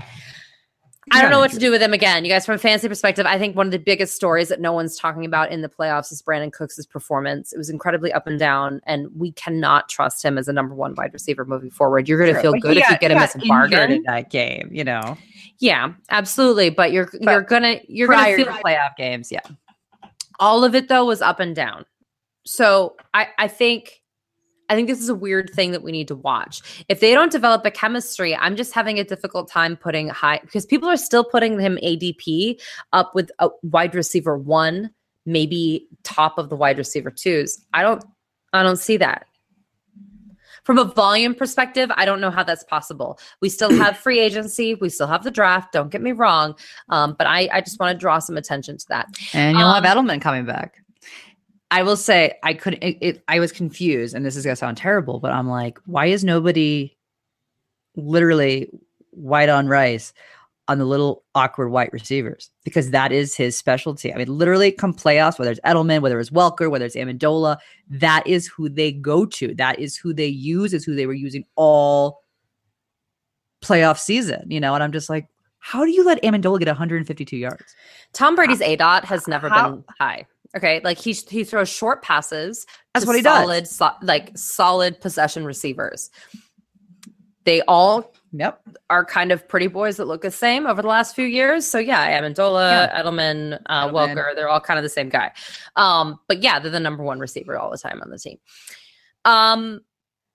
[1.13, 2.25] I don't know what to do with him again.
[2.25, 4.73] You guys, from a fantasy perspective, I think one of the biggest stories that no
[4.73, 7.53] one's talking about in the playoffs is Brandin Cooks' performance.
[7.53, 10.95] It was incredibly up and down, and we cannot trust him as a number one
[10.97, 12.09] wide receiver moving forward.
[12.09, 13.93] You're going to feel But good if you get him as a bargain.
[13.93, 15.17] in that game, you know.
[15.59, 16.71] Yeah, absolutely.
[16.71, 19.41] But you're you're gonna you're gonna feel playoff games, yeah.
[20.41, 21.85] all of it though was up and down.
[22.45, 24.03] So I I think
[24.69, 26.61] I think this is a weird thing that we need to watch.
[26.89, 30.67] If they don't develop a chemistry, I'm just having a difficult time putting high because
[30.67, 32.61] people are still putting him ADP
[32.93, 34.91] up with a wide receiver one,
[35.25, 37.65] maybe top of the wide receiver twos.
[37.75, 38.05] I don't
[38.53, 39.27] I don't see that.
[40.65, 43.21] From a volume perspective, I don't know how that's possible.
[43.41, 45.73] We still have free agency, we still have the draft.
[45.73, 46.57] Don't get me wrong,
[46.89, 49.07] um, but I, I just want to draw some attention to that.
[49.33, 50.83] And you'll Um, have Edelman coming back.
[51.71, 52.83] I will say I couldn't.
[52.83, 56.07] It, it, I was confused, and this is gonna sound terrible, but I'm like, why
[56.07, 56.97] is nobody
[57.97, 58.71] literally
[59.11, 60.13] white on rice
[60.69, 62.51] on the little awkward white receivers?
[62.65, 64.15] Because that is his specialty.
[64.15, 67.59] I mean, literally, come playoffs, whether it's Edelman, whether it's Welker, whether it's Amendola,
[67.91, 69.55] that is who they go to.
[69.55, 70.73] That is who they use.
[70.73, 72.21] Is who they were using all
[73.61, 74.47] playoff season.
[74.49, 75.27] You know, and I'm just like,
[75.59, 77.75] how do you let Amendola get 152 yards?
[78.13, 80.27] Tom Brady's aDOT has never how- been high.
[80.57, 82.67] Okay, like he he throws short passes.
[82.95, 83.39] That's what he does.
[83.43, 86.11] solid, so- like solid possession receivers.
[87.45, 88.61] They all Yep.
[88.91, 91.67] are kind of pretty boys that look the same over the last few years.
[91.67, 93.93] So yeah, Amendola, Edelman, uh, Edelman.
[94.15, 95.33] Welker, they're all kind of the same guy.
[95.77, 98.39] Um, but yeah, they're the number one receiver all the time on the team.
[99.25, 99.81] Um,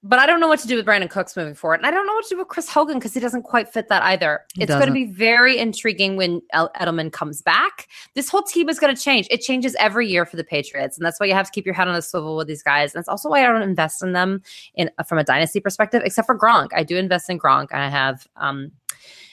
[0.04, 2.08] but I don't know what to do with Brandin Cooks moving forward, and I don't
[2.08, 4.42] know what to do with Chris Hogan because he doesn't quite fit that either.
[4.56, 7.88] He it's going to be very intriguing when El- Edelman comes back.
[8.16, 9.28] This whole team is going to change.
[9.30, 11.76] It changes every year for the Patriots, and that's why you have to keep your
[11.76, 12.94] head on a swivel with these guys.
[12.94, 14.42] And that's also why I don't invest in them
[14.74, 16.70] in from a dynasty perspective, except for Gronk.
[16.76, 18.28] I do invest in Gronk, and I have.
[18.38, 18.72] Um,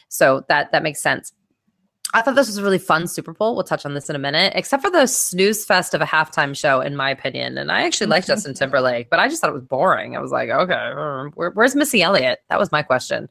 [0.09, 1.33] so that that makes sense.
[2.15, 3.55] I thought this was a really fun Super Bowl.
[3.55, 6.57] We'll touch on this in a minute, except for the snooze fest of a halftime
[6.57, 7.59] show, in my opinion.
[7.59, 10.17] And I actually like Justin Timberlake, but I just thought it was boring.
[10.17, 12.41] I was like, okay, uh, where, where's Missy Elliott?
[12.49, 13.29] That was my question.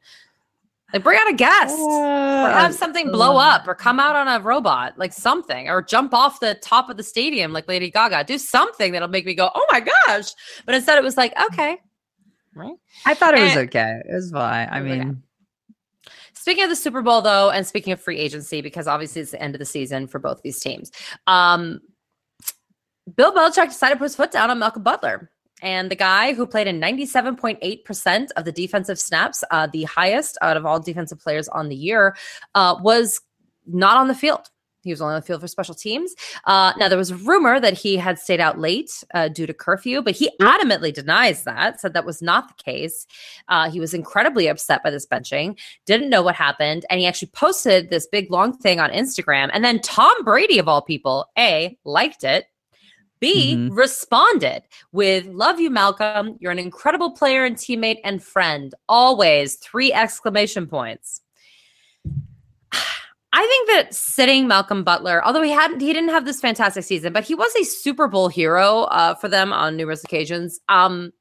[0.92, 4.42] Like, bring out a guest, or have something blow up, or come out on a
[4.42, 8.24] robot, like something, or jump off the top of the stadium like Lady Gaga.
[8.24, 10.30] Do something that'll make me go, oh my gosh!
[10.64, 11.76] But instead, it was like, okay,
[12.54, 12.76] right.
[13.04, 14.00] I thought it was okay.
[14.08, 14.66] It was fine.
[14.70, 15.18] I mean, okay.
[16.48, 19.42] Speaking of the Super Bowl, though, and speaking of free agency, because obviously it's the
[19.42, 20.90] end of the season for both these teams,
[21.26, 21.78] um,
[23.14, 25.30] Bill Belichick decided to put his foot down on Malcolm Butler.
[25.60, 30.56] And the guy who played in 97.8% of the defensive snaps, uh, the highest out
[30.56, 32.16] of all defensive players on the year,
[32.54, 33.20] uh, was
[33.66, 34.48] not on the field.
[34.88, 36.14] He was only on the field for special teams.
[36.44, 39.54] Uh, now, there was a rumor that he had stayed out late uh, due to
[39.54, 43.06] curfew, but he adamantly denies that, said that was not the case.
[43.48, 47.28] Uh, he was incredibly upset by this benching, didn't know what happened, and he actually
[47.28, 49.50] posted this big long thing on Instagram.
[49.52, 52.46] And then Tom Brady, of all people, A, liked it.
[53.20, 53.76] B Mhm.
[53.76, 54.62] responded
[54.92, 60.68] with love you malcolm you're an incredible player and teammate and friend always three exclamation
[60.68, 61.22] points
[63.32, 67.12] I think that sitting Malcolm Butler, although he hadn't, he didn't have this fantastic season,
[67.12, 70.58] but he was a Super Bowl hero uh, for them on numerous occasions.
[70.68, 71.12] Um,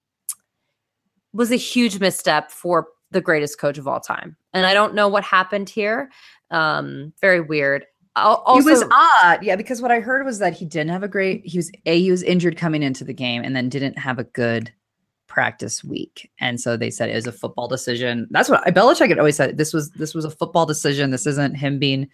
[1.33, 5.07] was a huge misstep for the greatest coach of all time, and I don't know
[5.09, 6.09] what happened here.
[6.49, 7.85] Um, very weird.
[8.15, 9.43] Al- Also, it was odd.
[9.43, 11.45] Yeah, because what I heard was that he didn't have a great.
[11.45, 14.23] He was a he was injured coming into the game, and then didn't have a
[14.23, 14.71] good
[15.37, 18.27] practice week, and so they said it was a football decision.
[18.31, 19.55] That's what I Belichick had always said.
[19.55, 21.11] This was this was a football decision.
[21.11, 22.09] This isn't him being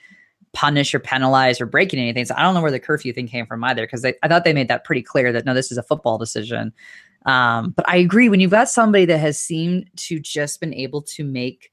[0.51, 2.25] punished or penalized or breaking anything.
[2.25, 4.51] So I don't know where the curfew thing came from either, because I thought they
[4.51, 6.73] made that pretty clear that no, this is a football decision.
[7.25, 11.01] Um, but I agree when you've got somebody that has seemed to just been able
[11.03, 11.71] to make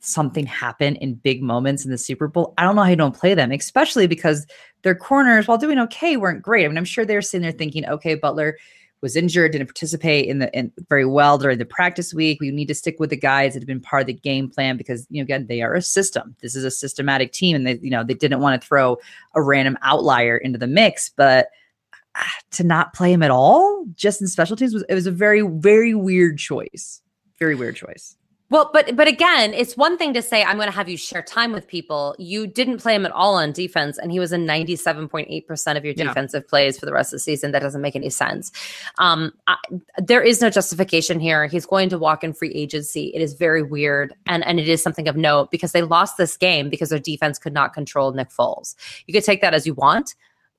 [0.00, 3.18] something happen in big moments in the Super Bowl, I don't know how you don't
[3.18, 4.46] play them, especially because
[4.82, 6.66] their corners, while doing okay, weren't great.
[6.66, 8.58] I mean, I'm sure they're sitting there thinking, okay, Butler,
[9.00, 12.40] was injured, didn't participate in the in very well during the practice week.
[12.40, 14.76] We need to stick with the guys that have been part of the game plan
[14.76, 16.34] because you know again they are a system.
[16.40, 18.98] This is a systematic team, and they you know they didn't want to throw
[19.34, 21.48] a random outlier into the mix, but
[22.16, 25.12] ah, to not play him at all just in special teams was it was a
[25.12, 27.00] very very weird choice.
[27.38, 28.17] Very weird choice.
[28.50, 31.20] Well, but but again, it's one thing to say I'm going to have you share
[31.22, 32.16] time with people.
[32.18, 35.84] You didn't play him at all on defense, and he was in 97.8 percent of
[35.84, 36.04] your Yeah.
[36.04, 37.52] defensive plays for the rest of the season.
[37.52, 38.50] That doesn't make any sense.
[38.98, 39.56] Um, I,
[39.98, 41.46] there is no justification here.
[41.46, 43.12] He's going to walk in free agency.
[43.14, 46.36] It is very weird, and and it is something of note because they lost this
[46.36, 48.74] game because their defense could not control Nick Foles.
[49.06, 50.14] You could take that as you want.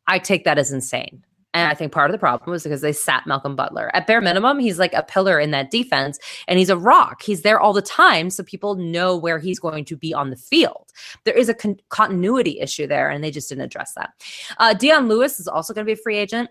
[0.05, 1.23] I take that as insane.
[1.53, 3.89] And I think part of the problem was because they sat Malcolm Butler.
[3.95, 7.23] At bare minimum, he's like a pillar in that defense and he's a rock.
[7.23, 8.29] He's there all the time.
[8.29, 10.91] So people know where he's going to be on the field.
[11.23, 14.11] There is a con- continuity issue there, and they just didn't address that.
[14.57, 16.49] Uh, Dion Lewis is also going to be a free agent.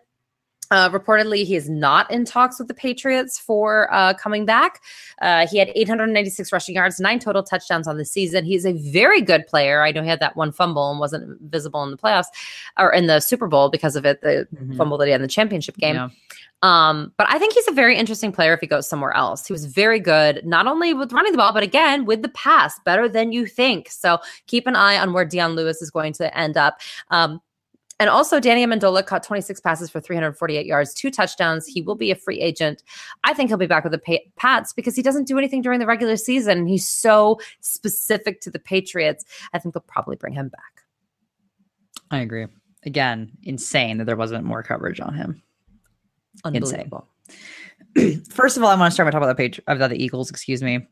[0.70, 4.82] Uh, reportedly, he is not in talks with the Patriots for uh, coming back.
[5.22, 8.44] Uh, he had 896 rushing yards, nine total touchdowns on the season.
[8.44, 9.82] He's a very good player.
[9.82, 12.26] I know he had that one fumble and wasn't visible in the playoffs
[12.78, 14.76] or in the Super Bowl because of it, the Mhm.
[14.76, 15.94] fumble that he had in the championship game.
[15.94, 16.08] Yeah.
[16.60, 19.46] Um, but I think he's a very interesting player if he goes somewhere else.
[19.46, 22.78] He was very good, not only with running the ball, but again with the pass,
[22.84, 23.88] better than you think.
[23.90, 24.18] So
[24.48, 26.80] keep an eye on where Dion Lewis is going to end up.
[27.10, 27.40] Um,
[28.00, 31.66] and also, Danny Amendola caught 26 passes for 348 yards, two touchdowns.
[31.66, 32.84] He will be a free agent.
[33.24, 35.86] I think he'll be back with the Pats because he doesn't do anything during the
[35.86, 36.66] regular season.
[36.66, 39.24] He's so specific to the Patriots.
[39.52, 40.84] I think they'll probably bring him back.
[42.12, 42.46] I agree.
[42.84, 45.42] Again, insane that there wasn't more coverage on him.
[46.44, 46.86] Insane.
[46.86, 47.08] Unbelievable.
[48.30, 50.30] First of all, I want to start by talking about the page about the Eagles.
[50.30, 50.86] Excuse me.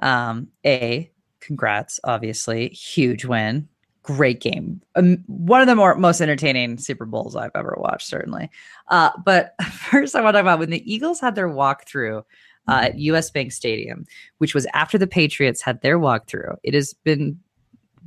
[0.00, 1.10] Um, a
[1.40, 3.68] congrats, obviously, huge win,
[4.02, 8.50] great game, um, one of the more most entertaining Super Bowls I've ever watched, certainly.
[8.88, 12.24] Uh, but first, I want to talk about when the Eagles had their walkthrough
[12.68, 14.06] uh, at US Bank Stadium,
[14.38, 16.56] which was after the Patriots had their walkthrough.
[16.62, 17.38] It has been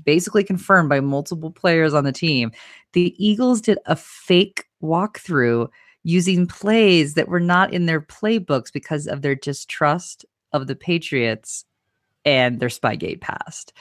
[0.03, 2.51] basically confirmed by multiple players on the team.
[2.93, 5.69] The Eagles did a fake walkthrough
[6.03, 11.65] using plays that were not in their playbooks because of their distrust of the Patriots
[12.23, 13.73] and their Spygate past.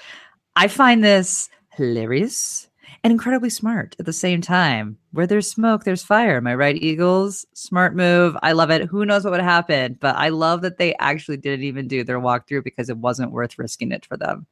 [0.57, 2.69] I find this hilarious
[3.03, 4.99] and incredibly smart at the same time.
[5.13, 6.37] Where there's smoke, there's fire.
[6.37, 7.47] Am I right, Eagles?
[7.55, 8.37] Smart move.
[8.43, 8.87] I love it.
[8.87, 9.99] Who knows what would happen?
[10.01, 13.59] But I love that they actually didn't even do their walkthrough because it wasn't worth
[13.59, 14.47] risking it for them.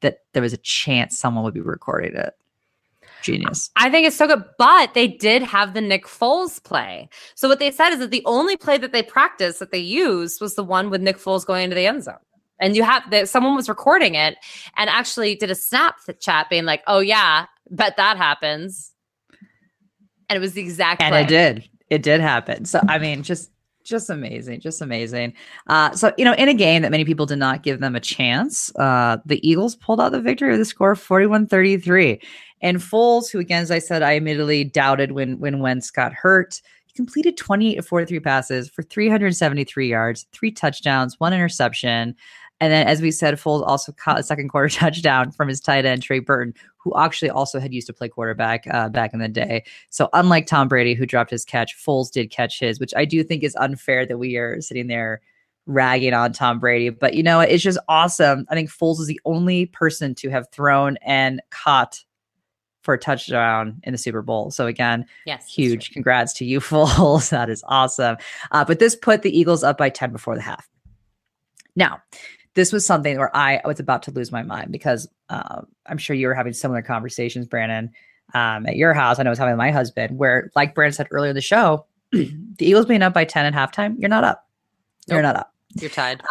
[0.00, 2.34] That there was a chance someone would be recording it.
[3.22, 3.70] Genius.
[3.76, 7.08] I think it's so good, but they did have the Nick Foles play.
[7.36, 10.40] So what they said is that the only play that they practiced that they used
[10.40, 12.16] was the one with Nick Foles going into the end zone.
[12.62, 14.36] And you have that someone was recording it
[14.76, 18.92] and actually did a snap chat being like, "Oh yeah, bet that happens."
[20.30, 21.22] And it was the exact and play.
[21.22, 21.68] it did.
[21.90, 22.64] It did happen.
[22.64, 23.50] So i mean just
[23.84, 25.34] just amazing just amazing.
[25.66, 28.00] Uh so you know in a game that many people did not give them a
[28.00, 32.22] chance uh the eagles pulled out the victory with a score of 41-33
[32.62, 36.62] and Foles, who again as i said i admittedly doubted when when wentz got hurt
[36.86, 42.14] he completed 28 of 43 passes for 373 yards three touchdowns one interception
[42.62, 45.84] and then, as we said, Foles also caught a second quarter touchdown from his tight
[45.84, 49.26] end Trey Burton, who actually also had used to play quarterback uh, back in the
[49.26, 49.64] day.
[49.90, 53.24] So, unlike Tom Brady, who dropped his catch, Foles did catch his, which I do
[53.24, 55.22] think is unfair that we are sitting there
[55.66, 56.90] ragging on Tom Brady.
[56.90, 58.46] But you know, it's just awesome.
[58.48, 62.04] I think Foles is the only person to have thrown and caught
[62.82, 64.52] for a touchdown in the Super Bowl.
[64.52, 67.30] So again, yes, huge congrats to you, Foles.
[67.30, 68.18] that is awesome.
[68.52, 70.68] Uh, but this put the Eagles up by 10 before the half.
[71.74, 72.02] Now,
[72.54, 76.14] this was something where I was about to lose my mind because uh, I'm sure
[76.14, 77.90] you were having similar conversations, Brandon,
[78.34, 79.18] um, at your house.
[79.18, 81.40] I know I was having with my husband, where, like Brandon said earlier in the
[81.40, 82.28] show, the
[82.60, 84.46] Eagles being up by 10 at halftime, you're not up.
[85.08, 85.52] You're not up.
[85.74, 86.22] You're tied.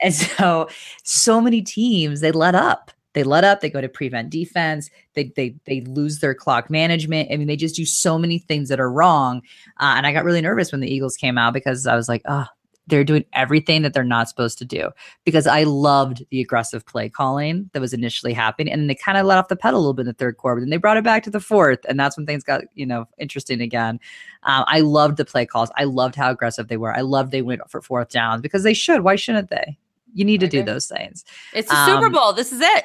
[0.00, 0.68] And so,
[1.02, 2.92] so many teams they let up.
[3.14, 3.60] They let up.
[3.60, 4.90] They go to prevent defense.
[5.14, 7.30] They they they lose their clock management.
[7.30, 9.40] I mean, they just do so many things that are wrong.
[9.78, 12.22] Uh, and I got really nervous when the Eagles came out because I was like,
[12.24, 12.46] oh,
[12.86, 14.90] they're doing everything that they're not supposed to do.
[15.24, 19.26] Because I loved the aggressive play calling that was initially happening, and they kind of
[19.26, 20.56] let off the pedal a little bit in the third quarter.
[20.56, 22.86] But then they brought it back to the fourth, and that's when things got you
[22.86, 24.00] know interesting again.
[24.42, 25.70] Um, I loved the play calls.
[25.76, 26.94] I loved how aggressive they were.
[26.94, 29.02] I loved they went for fourth downs because they should.
[29.02, 29.78] Why shouldn't they?
[30.14, 31.24] You need to I do those things.
[31.52, 32.32] It's the Super um, Bowl.
[32.32, 32.84] This is it.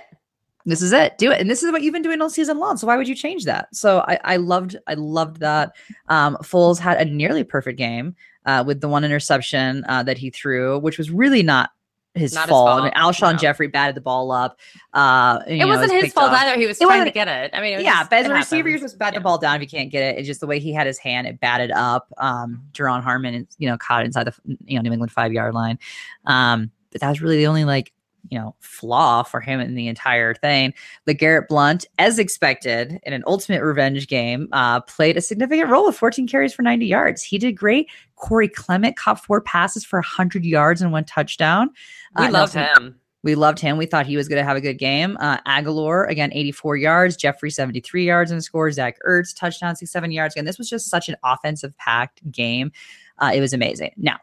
[0.66, 1.18] This is it.
[1.18, 1.40] Do it.
[1.40, 2.78] And this is what you've been doing all season long.
[2.78, 3.74] So why would you change that?
[3.74, 5.76] So I, I loved, I loved that.
[6.10, 8.16] Um, Foles had a nearly perfect game
[8.50, 11.70] uh, with the one interception uh, that he threw, which was really not
[12.16, 12.82] his Not his fault.
[12.82, 13.38] I mean, Alshon no.
[13.38, 14.58] Jeffery batted the ball up.
[14.94, 16.42] Uh, you It know, wasn't his fault off.
[16.42, 16.60] either.
[16.60, 17.52] He was It trying to get it.
[17.54, 19.20] I mean, it was Yeah, just- but as a receiver, you're supposed to bat Yeah.
[19.20, 20.18] the ball down if you can't get it.
[20.18, 22.12] It's just the way he had his hand, it batted up.
[22.18, 24.34] Um, Duron Harmon, you know, caught it inside the
[24.66, 25.78] you know New England five yard line.
[26.26, 27.94] Um, but that was really the only like
[28.30, 30.74] you know flaw for him in the entire thing.
[31.08, 35.98] LeGarrette Blount, as expected, in an ultimate revenge game, uh, played a significant role with
[35.98, 37.24] 14 carries for 90 yards.
[37.24, 37.90] He did great.
[38.16, 41.70] Corey Clement caught four passes for 100 yards and one touchdown.
[42.18, 43.00] We Uh, love him.
[43.24, 43.78] we loved him.
[43.78, 45.18] We thought he was going to have a good game.
[45.20, 47.16] Uh, Agholor, again, 84 yards.
[47.18, 48.72] Jeffery, 73 yards in the score.
[48.72, 50.36] Zach Ertz, touchdown, 67 yards.
[50.36, 52.72] Again, this was just such an offensive packed game.
[53.20, 53.91] Uh, it was amazing.
[53.98, 54.18] Now,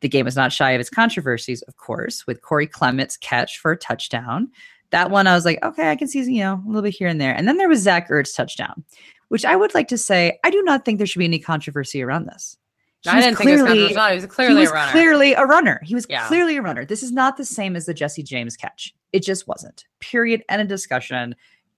[0.00, 3.72] the game was not shy of its controversies, of course, with Corey Clement's catch for
[3.72, 4.50] a touchdown.
[4.90, 7.08] That one, I was like, okay, I can see, you know, a little bit here
[7.08, 7.34] and there.
[7.34, 8.84] And then there was Zach Ertz touchdown,
[9.28, 12.02] which I would like to say, I do not think there should be any controversy
[12.02, 12.56] around this.
[13.02, 14.90] He I didn't think it was clearly- He was clearly he was a runner.
[14.92, 15.80] clearly a runner.
[15.84, 16.26] He was Yeah.
[16.26, 16.84] clearly a runner.
[16.84, 18.94] This is not the same as the Jesse James catch.
[19.12, 19.84] It just wasn't.
[20.00, 20.42] Period.
[20.48, 21.36] End of discussion.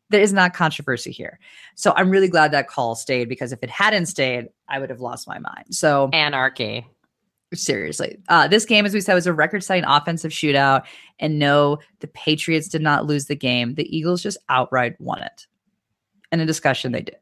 [0.09, 1.39] There is not controversy here.
[1.75, 5.01] So I'm really glad that call stayed because if it hadn't stayed, I would have
[5.01, 5.67] lost my mind.
[5.73, 6.87] So Anarchy.
[7.53, 10.83] Seriously, uh, this game, as we said, was a record-setting offensive shootout.
[11.19, 13.75] And no, the Patriots did not lose the game.
[13.75, 15.47] The Eagles just outright won it.
[16.31, 17.17] And in a discussion, they did.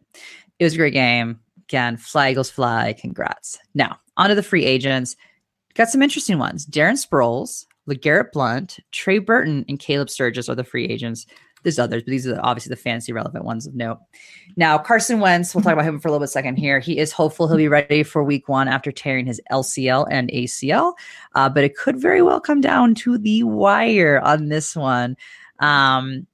[0.59, 1.41] It was a great game.
[1.69, 2.95] Again, fly Eagles fly.
[2.99, 3.59] Congrats.
[3.75, 5.17] Now, on to the free agents.
[5.75, 6.67] Got some interesting ones.
[6.67, 11.27] Darren Sproles, LeGarrette Blount, Trey Burton, and Caleb Sturgis are the free agents.
[11.69, 13.99] There's others, but these are obviously the fantasy relevant ones of note.
[14.57, 16.81] Now, Carson Wentz, we'll talk about him for a little bit second here.
[16.81, 20.95] He is hopeful he'll be ready for week one after tearing his LCL and ACL,
[21.35, 25.15] uh, but it could very well come down to the wire on this one.
[25.59, 26.27] Um,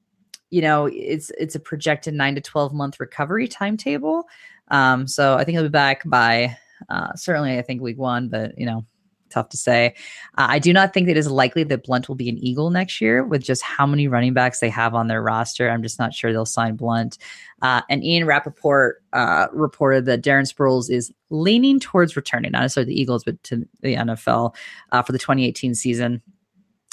[0.51, 4.29] you know, it's it's a projected nine to twelve month recovery timetable.
[4.69, 6.57] Um, so I think he'll be back by
[6.89, 8.87] uh, certainly I think week one, but you know,
[9.35, 9.95] tough to say.
[10.39, 13.01] Uh, I do not think it is likely that Blount will be an Eagle next
[13.01, 15.69] year with just how many running backs they have on their roster.
[15.69, 17.19] I'm just not sure they'll sign Blount.
[17.61, 22.95] Uh, and Ian Rapoport uh, reported that Darren Sproles is leaning towards returning, not necessarily
[22.95, 24.55] the Eagles, but to the NFL
[24.93, 26.23] uh, for the 2018 season.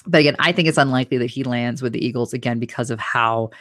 [0.08, 3.00] But again, I think it's unlikely that he lands with the Eagles again because of
[3.00, 3.52] how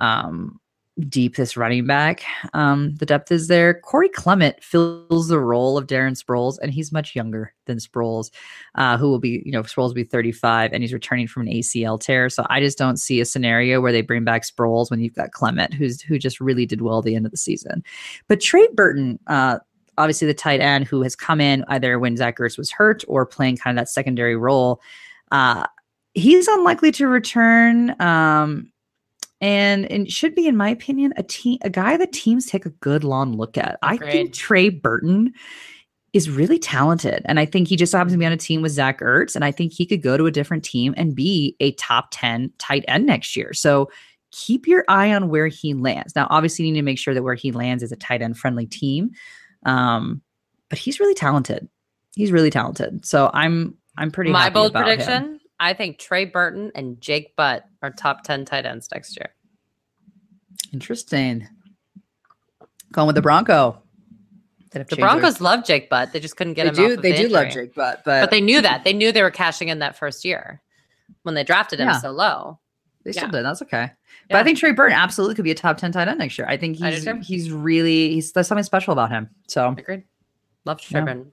[0.00, 0.60] um,
[1.08, 3.74] deep this running back um, the depth is there.
[3.74, 8.30] Corey Clement fills the role of Darren Sproles, and he's much younger than Sproles,
[8.74, 11.52] uh, who will be, you know, Sproles will be 35 and he's returning from an
[11.52, 12.28] ACL tear.
[12.28, 15.32] So I just don't see a scenario where they bring back Sproles when you've got
[15.32, 17.84] Clement, who's who just really did well at the end of the season.
[18.26, 19.58] But Trey Burton, uh,
[19.96, 23.26] obviously the tight end who has come in either when Zach Ertz was hurt or
[23.26, 24.80] playing kind of that secondary role.
[25.30, 25.66] Uh,
[26.14, 28.00] he's unlikely to return.
[28.00, 28.72] Um,
[29.40, 32.70] and and should be, in my opinion, a team a guy that teams take a
[32.70, 33.78] good long look at.
[33.82, 35.32] I think Trey Burton
[36.12, 38.72] is really talented, and I think he just happens to be on a team with
[38.72, 41.72] Zach Ertz, and I think he could go to a different team and be a
[41.72, 43.52] top ten tight end next year.
[43.52, 43.90] So
[44.32, 46.16] keep your eye on where he lands.
[46.16, 48.38] Now, obviously, you need to make sure that where he lands is a tight end
[48.38, 49.12] friendly team,
[49.64, 50.20] um,
[50.68, 51.68] but he's really talented.
[52.16, 53.06] He's really talented.
[53.06, 55.37] So I'm I'm pretty My bold about him.
[55.60, 59.30] I think Trey Burton and Jake Butt are top ten tight ends next year.
[60.72, 61.46] Interesting.
[62.92, 63.82] Going with the Bronco.
[64.70, 66.12] The changed their- Broncos love Jake Butt.
[66.12, 66.90] They just couldn't get They him.
[66.96, 66.96] do.
[67.02, 67.50] They the do love.
[67.50, 68.84] Jake Butt, but but they knew that.
[68.84, 70.60] They knew they were cashing in that first year
[71.22, 71.98] when they drafted him Yeah.
[72.00, 72.58] so low.
[73.04, 73.32] they still yeah.
[73.32, 73.44] did.
[73.44, 73.90] That's okay.
[74.28, 76.46] But I think Trey Burton absolutely could be a top ten tight end next year.
[76.46, 77.18] I think he's too.
[77.22, 79.30] he's really he's there's something special about him.
[79.46, 80.04] So Agreed.
[80.66, 81.04] Love Trey Yeah.
[81.06, 81.32] Burton.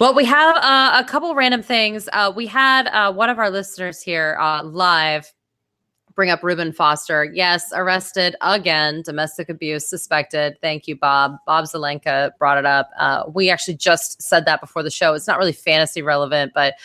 [0.00, 2.08] Well, we have uh, a couple random things.
[2.14, 5.30] Uh, we had uh, one of our listeners here uh, live
[6.14, 7.24] bring up Reuben Foster.
[7.24, 10.56] Yes, arrested again, domestic abuse suspected.
[10.62, 11.36] Thank you, Bob.
[11.46, 12.88] Bob Zelenka brought it up.
[12.98, 15.12] Uh, we actually just said that before the show.
[15.12, 16.76] It's not really fantasy relevant, but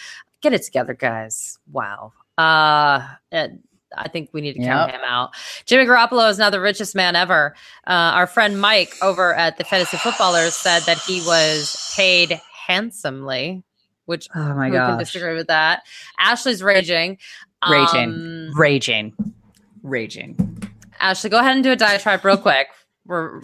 [0.41, 1.57] get it together, guys.
[1.71, 2.11] Wow.
[2.37, 3.59] Uh, and
[3.97, 4.99] I think we need to count Yep.
[4.99, 5.31] him out.
[5.65, 7.55] Jimmy Garoppolo is now the richest man ever.
[7.87, 13.63] Uh, our friend Mike over at the Fantasy Footballers said that he was paid handsomely,
[14.05, 15.83] which oh my who can disagree with that?
[16.19, 17.17] Ashley's raging.
[17.69, 18.03] Raging.
[18.03, 19.13] Um, raging,
[19.83, 20.61] raging.
[20.99, 22.67] Ashley, go ahead and do a diatribe real quick.
[23.05, 23.41] We're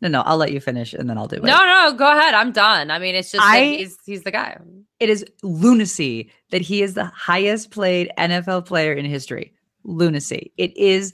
[0.00, 1.42] No, no, I'll let you finish and then I'll do it.
[1.44, 2.34] no, no, go ahead.
[2.34, 2.90] I'm done.
[2.90, 4.58] I mean, it's just I- he's he's the guy.
[5.00, 9.52] It is lunacy that he is the highest played NFL player in history.
[9.82, 10.52] Lunacy.
[10.56, 11.12] It is,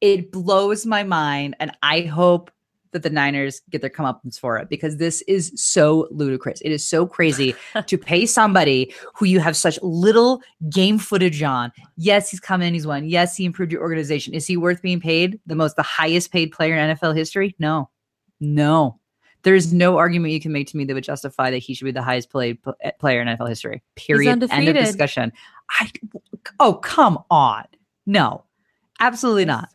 [0.00, 1.54] it blows my mind.
[1.60, 2.50] And I hope
[2.96, 6.60] that the Niners get their comeuppance for it because this is so ludicrous.
[6.62, 7.54] It is so crazy
[7.86, 10.40] to pay somebody who you have such little
[10.70, 11.70] game footage on.
[11.96, 13.06] Yes, he's come in, he's won.
[13.06, 14.34] Yes, he improved your organization.
[14.34, 17.54] Is he worth being paid the most, the highest paid player in NFL history?
[17.58, 17.90] No,
[18.40, 18.98] no.
[19.42, 21.92] There's no argument you can make to me that would justify that he should be
[21.92, 23.82] the highest played pl- eh, player in NFL history.
[23.94, 24.28] Period.
[24.30, 25.32] End of discussion.
[25.70, 25.90] I
[26.58, 27.64] oh come on.
[28.06, 28.45] No.
[29.00, 29.68] Absolutely not.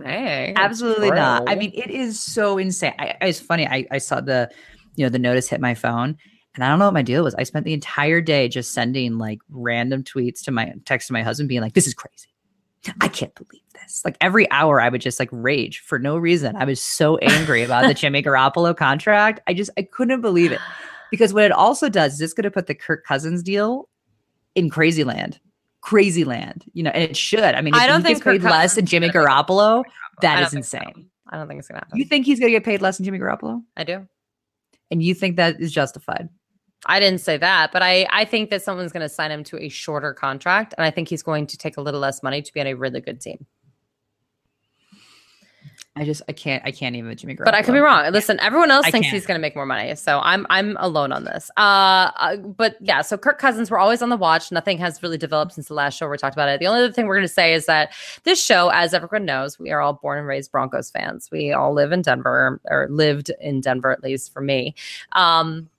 [0.56, 1.50] Absolutely not.
[1.50, 2.94] I mean, it is so insane.
[2.98, 3.68] I, it's funny.
[3.68, 4.50] I, I saw the,
[4.96, 6.18] you know, the notice hit my phone,
[6.56, 7.36] and I don't know what my deal was.
[7.36, 11.24] I spent the entire day just sending like random tweets to my text to my
[11.24, 12.30] husband, being like, "This is crazy.
[13.00, 16.56] I can't believe this." Like every hour, I would just like rage for no reason.
[16.56, 19.40] I was so angry about the Jimmy Garoppolo contract.
[19.48, 20.60] I just I couldn't believe it
[21.12, 23.88] because what it also does is it's going to put the Kirk Cousins deal
[24.56, 25.40] in crazy land.
[25.82, 27.40] Crazy land, you know, and it should.
[27.40, 29.84] I mean, if I don't he gets think Kirk paid less than Jimmy gonna Garoppolo,
[30.22, 30.78] that is think so.
[30.78, 31.10] insane.
[31.30, 31.98] I don't think it's gonna happen.
[31.98, 33.64] You think he's going to get paid less than Jimmy Garoppolo?
[33.76, 34.08] I do.
[34.92, 36.30] And you think that is justified?
[36.86, 39.58] I didn't say that, but I I think that someone's going to sign him to
[39.60, 42.54] a shorter contract, and I think he's going to take a little less money to
[42.54, 43.46] be on a really good team.
[45.98, 47.46] I just I can't I can't even Jimmy Garoppolo.
[47.46, 48.10] But I could be wrong.
[48.14, 49.14] Listen, everyone else I thinks can't.
[49.14, 51.52] he's going to make more money, so I'm I'm alone on this.
[51.58, 54.54] Uh, uh, but yeah, so Kirk Cousins, we're always on the watch.
[54.54, 56.62] Nothing has really developed since the last show we talked about it.
[56.62, 57.92] The only other thing we're going to say is that
[58.24, 61.28] this show, as everyone knows, we are all born and raised Broncos fans.
[61.30, 64.76] We all live in Denver, or lived in Denver at least for me.
[65.12, 65.70] Um,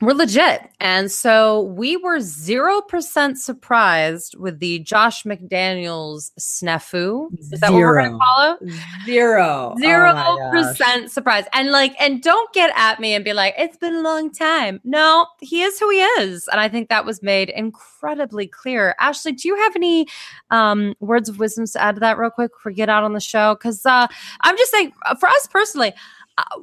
[0.00, 0.62] we're legit.
[0.80, 7.28] And so we were 0% surprised with the Josh McDaniels snafu.
[7.38, 8.18] Is that what we're going to Zero.
[8.18, 9.04] call it?
[9.04, 9.74] Zero.
[9.78, 11.44] Zero Oh percent surprise.
[11.52, 14.80] And like, and don't get at me and be like, it's been a long time.
[14.84, 16.48] No, he is who he is.
[16.48, 18.94] And I think that was made incredibly clear.
[19.00, 20.06] Ashley, do you have any
[20.50, 23.12] um words of wisdom to add to that real quick before we get out on
[23.12, 23.54] the show?
[23.54, 24.06] Because uh
[24.40, 25.92] I'm just saying, uh, for us personally,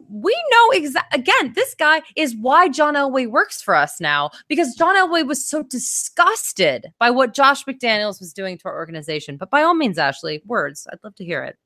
[0.09, 4.75] we know exactly again this guy is why john elway works for us now because
[4.75, 9.49] john elway was so disgusted by what josh mcdaniels was doing to our organization but
[9.49, 11.57] by all means ashley words i'd love to hear it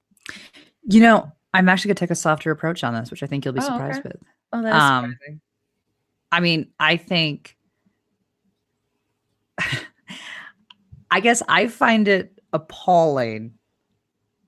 [0.88, 3.44] You know, I'm actually going to take a softer approach on this, which I think
[3.46, 4.10] you'll be Oh, surprised okay.
[4.14, 4.22] with.
[4.54, 5.18] oh that Um,
[6.32, 7.56] I mean, I think
[11.12, 13.54] I guess I find it appalling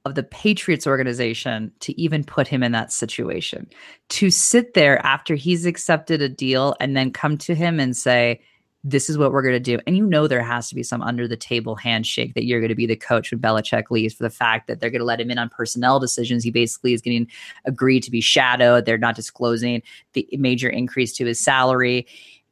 [0.05, 3.69] of the Patriots organization to even put him in that situation.
[4.09, 8.41] To sit there after he's accepted a deal and then come to him and say,
[8.83, 9.79] this is what we're going to do.
[9.87, 12.67] And you know, there has to be some under the table handshake that you're going
[12.67, 15.21] to be the coach when Belichick leaves for the fact that they're going to let
[15.21, 16.43] him in on personnel decisions.
[16.43, 17.27] He basically is getting
[17.63, 18.85] agreed to be shadowed.
[18.85, 19.81] They're not disclosing
[20.11, 22.07] the major increase to his salary.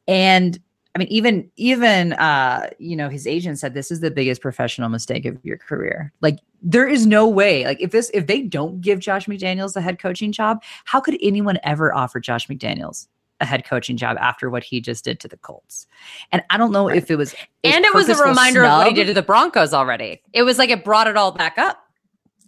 [0.08, 0.58] And
[0.94, 4.88] I mean, even even uh, you know, his agent said this is the biggest professional
[4.88, 6.12] mistake of your career.
[6.22, 7.64] Like, there is no way.
[7.64, 11.18] Like, if this if they don't give Josh McDaniels a head coaching job, how could
[11.20, 13.08] anyone ever offer Josh McDaniels
[13.40, 15.86] a head coaching job after what he just did to the Colts?
[16.30, 17.34] And I don't know if it was
[17.64, 20.22] and it was a reminder of what he did to the Broncos already.
[20.32, 21.78] It was like it brought it all back up.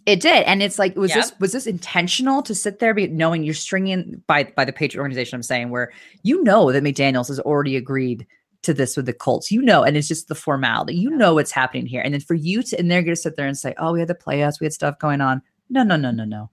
[0.05, 1.17] It did, and it's like, was Yep.
[1.17, 5.01] this was this intentional to sit there, be knowing you're stringing by by the Patriot
[5.01, 5.35] organization?
[5.35, 8.27] I'm saying where you know that McDaniel's has already agreed
[8.65, 10.95] to this with the Colts, you know, and it's just the formality.
[10.95, 13.35] You know what's happening here, and then for you to and they're going to sit
[13.35, 15.95] there and say, "Oh, we had the playoffs, we had stuff going on." No, no,
[15.95, 16.49] no, no, no.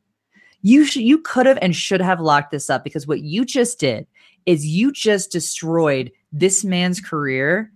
[0.62, 3.80] You should you could have and should have locked this up because what you just
[3.80, 4.06] did
[4.46, 7.72] is you just destroyed this man's career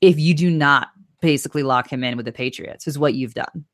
[0.00, 0.88] if you do not
[1.20, 2.86] basically lock him in with the Patriots.
[2.86, 3.64] Is what you've done.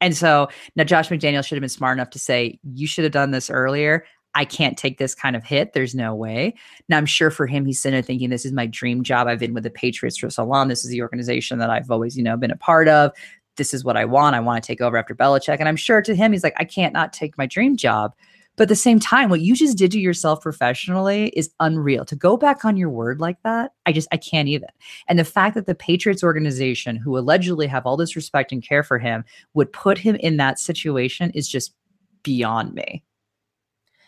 [0.00, 3.12] And so now Josh McDaniel should have been smart enough to say, you should have
[3.12, 4.04] done this earlier.
[4.34, 5.72] I can't take this kind of hit.
[5.72, 6.54] There's no way.
[6.88, 9.26] Now I'm sure for him, he's sitting there thinking, this is my dream job.
[9.26, 10.68] I've been with the Patriots for so long.
[10.68, 13.12] This is the organization that I've always, you know, been a part of.
[13.56, 14.34] This is what I want.
[14.34, 15.58] I want to take over after Belichick.
[15.60, 18.14] And I'm sure to him, he's like, I can't not take my dream job.
[18.56, 22.04] But at the same time, what you just did to yourself professionally is unreal.
[22.04, 24.68] To go back on your word like that, I just I can't even.
[25.08, 28.84] And the fact that the Patriots organization, who allegedly have all this respect and care
[28.84, 29.24] for him,
[29.54, 31.74] would put him in that situation is just
[32.22, 33.02] beyond me.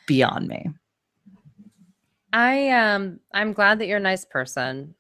[0.06, 0.68] Beyond me.
[2.32, 4.94] I um I'm glad that you're a nice person.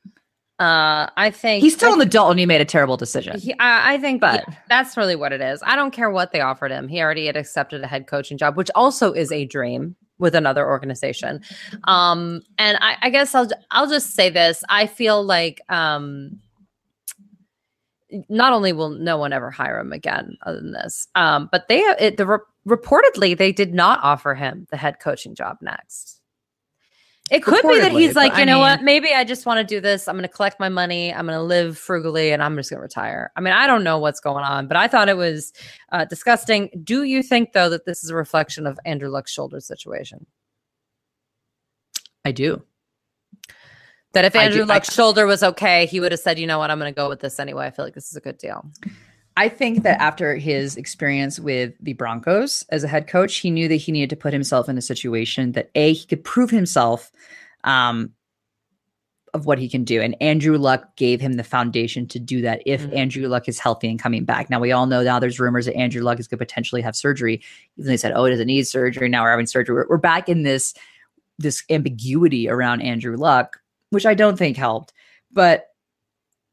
[0.58, 3.38] Uh I think He's still I an adult and he made a terrible decision.
[3.38, 5.62] He, I, I think But- yeah, that's really what it is.
[5.64, 6.88] I don't care what they offered him.
[6.88, 10.66] He already had accepted a head coaching job, which also is a dream with another
[10.66, 11.42] organization.
[11.84, 16.40] Um, and I, I guess I'll I'll just say this: I feel like um,
[18.30, 21.80] not only will no one ever hire him again other than this, um, but they
[21.80, 26.20] it, the reportedly they did not offer him the head coaching job next.
[27.28, 28.82] It could be that he's like, you I know mean- what?
[28.84, 30.06] Maybe I just want to do this.
[30.06, 31.12] I'm going to collect my money.
[31.12, 33.32] I'm going to live frugally, and I'm just going to retire.
[33.34, 35.52] I mean, I don't know what's going on, but I thought it was
[35.90, 36.70] uh, disgusting.
[36.84, 40.24] Do you think though that this is a reflection of Andrew Luck's shoulder situation?
[42.24, 42.62] I do.
[44.12, 46.60] That if Andrew do- I- Luck's shoulder was okay, he would have said, you know
[46.60, 47.66] what, I'm going to go with this anyway.
[47.66, 48.64] I feel like this is a good deal.
[49.36, 53.68] I think that after his experience with the Broncos as a head coach, he knew
[53.68, 57.10] that he needed to put himself in a situation that A, he could prove himself
[57.64, 58.12] um,
[59.34, 60.00] of what he can do.
[60.00, 62.96] And Andrew Luck gave him the foundation to do that if Mhm.
[62.96, 64.48] Andrew Luck is healthy and coming back.
[64.48, 66.96] Now we all know now there's rumors that Andrew Luck is going to potentially have
[66.96, 67.42] surgery.
[67.76, 69.10] Even they said, oh, it doesn't need surgery.
[69.10, 69.74] Now we're having surgery.
[69.74, 70.72] We're, we're back in this
[71.38, 73.60] this ambiguity around Andrew Luck,
[73.90, 74.94] which I don't think helped.
[75.30, 75.66] But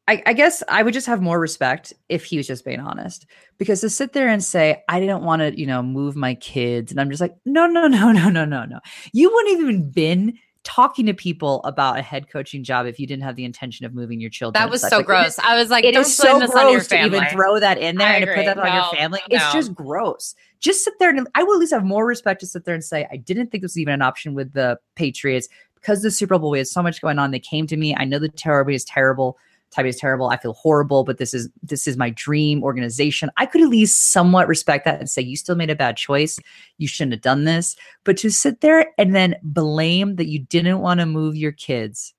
[0.08, 3.26] I, I guess I would just have more respect if he was just being honest.
[3.58, 6.92] Because to sit there and say, I didn't want to, you know, move my kids,
[6.92, 8.80] and I'm just like, no, no, no, no, no, no, no.
[9.14, 13.06] You wouldn't have even been talking to people about a head coaching job if you
[13.06, 14.62] didn't have the intention of moving your children.
[14.62, 15.28] That was so Like, gross.
[15.28, 17.78] is- I was like, it is so this on your gross to even throw that
[17.78, 19.20] in there I and to put that on your family.
[19.30, 20.36] It's just gross.
[20.60, 22.84] Just sit there and I will at least have more respect to sit there and
[22.84, 26.40] say, I didn't think this was even an option with the Patriots because the Super
[26.40, 27.32] Bowl, we had so much going on.
[27.32, 27.94] They came to me.
[27.98, 29.38] I know the terror is terrible.
[29.74, 30.30] Type is terrible.
[30.30, 33.32] I feel horrible, but this is this is my dream organization.
[33.38, 36.40] I could at least somewhat respect that and say, you still made a bad choice.
[36.78, 37.76] You shouldn't have done this.
[38.04, 42.14] But to sit there and then blame that you didn't want to move your kids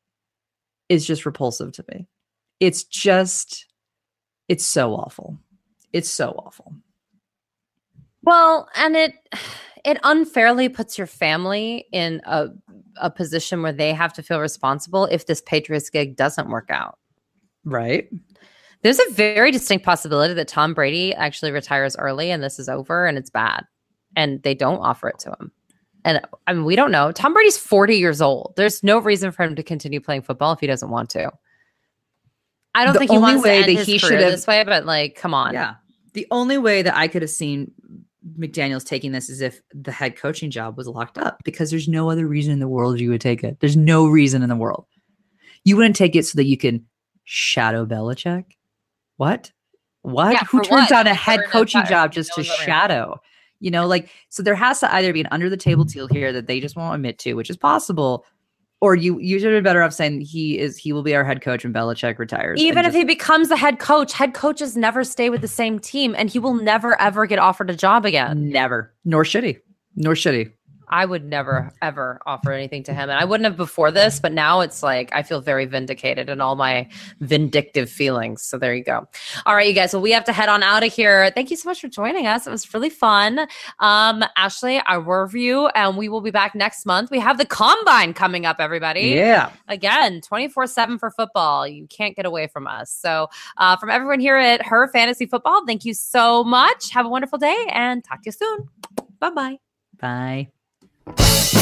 [0.89, 2.07] is just repulsive to me.
[2.61, 3.67] It's just,
[4.49, 5.39] it's so awful.
[5.93, 6.75] It's so awful.
[8.23, 9.15] Well, and it
[9.85, 12.49] it unfairly puts your family in a
[12.97, 16.99] a position where they have to feel responsible if this Patriots gig doesn't work out.
[17.65, 18.09] Right.
[18.83, 23.07] There's a very distinct possibility that Tom Brady actually retires early and this is over
[23.07, 23.65] and it's bad.
[24.17, 25.51] And they don't offer it to him.
[26.05, 27.11] And I mean, we don't know.
[27.11, 28.53] Tom Brady's 40 years old.
[28.57, 31.33] There's no reason for him to continue playing football if he doesn't want to.
[32.75, 34.47] I don't The think he wants way to end that his he should have- this
[34.47, 35.55] way, but like, come on.
[35.55, 35.75] Yeah.
[36.13, 37.73] The only way that I could have seen
[38.39, 42.11] McDaniels taking this is if the head coaching job was locked up because there's no
[42.11, 43.59] other reason in the world you would take it.
[43.61, 44.87] There's no reason in the world.
[45.65, 46.85] You wouldn't take it so that you can
[47.25, 48.45] shadow Belichick.
[49.17, 49.53] What?
[50.03, 50.33] What?
[50.33, 50.89] Yeah, Who turns what?
[50.91, 53.21] down a head coaching job just No to shadow?
[53.61, 56.33] You know, like so there has to either be an under the table deal here
[56.33, 58.27] that they just won't admit to, which is possible,
[58.83, 61.25] or you you should have been better off saying he is he will be our
[61.25, 62.61] head coach when Belichick retires.
[62.61, 65.79] Even if just- he becomes the head coach, head coaches never stay with the same
[65.79, 68.51] team and he will never ever get offered a job again.
[68.51, 69.57] never, nor should he,
[69.97, 70.49] nor should he.
[70.89, 73.11] I would never ever offer anything to him.
[73.11, 76.41] And I wouldn't have before this, but now it's like I feel very vindicated in
[76.41, 76.89] all my
[77.21, 78.43] vindictive feelings.
[78.43, 79.07] So there you go.
[79.47, 79.93] All right, you guys.
[79.93, 81.31] Well, we have to head on out of here.
[81.35, 82.47] Thank you so much for joining us.
[82.47, 83.47] It was really fun.
[83.81, 87.11] Um, Ashley, I love you, and we will be back next month.
[87.11, 89.51] We have the combine coming up, everybody Yeah.
[89.69, 94.37] again 24-7 for football you can't get away from us so uh, from everyone here
[94.37, 98.27] at her fantasy football thank you so much have a wonderful day and talk to
[98.29, 98.69] you soon
[99.21, 99.57] bye bye
[99.99, 100.49] Bye
[101.07, 101.54] you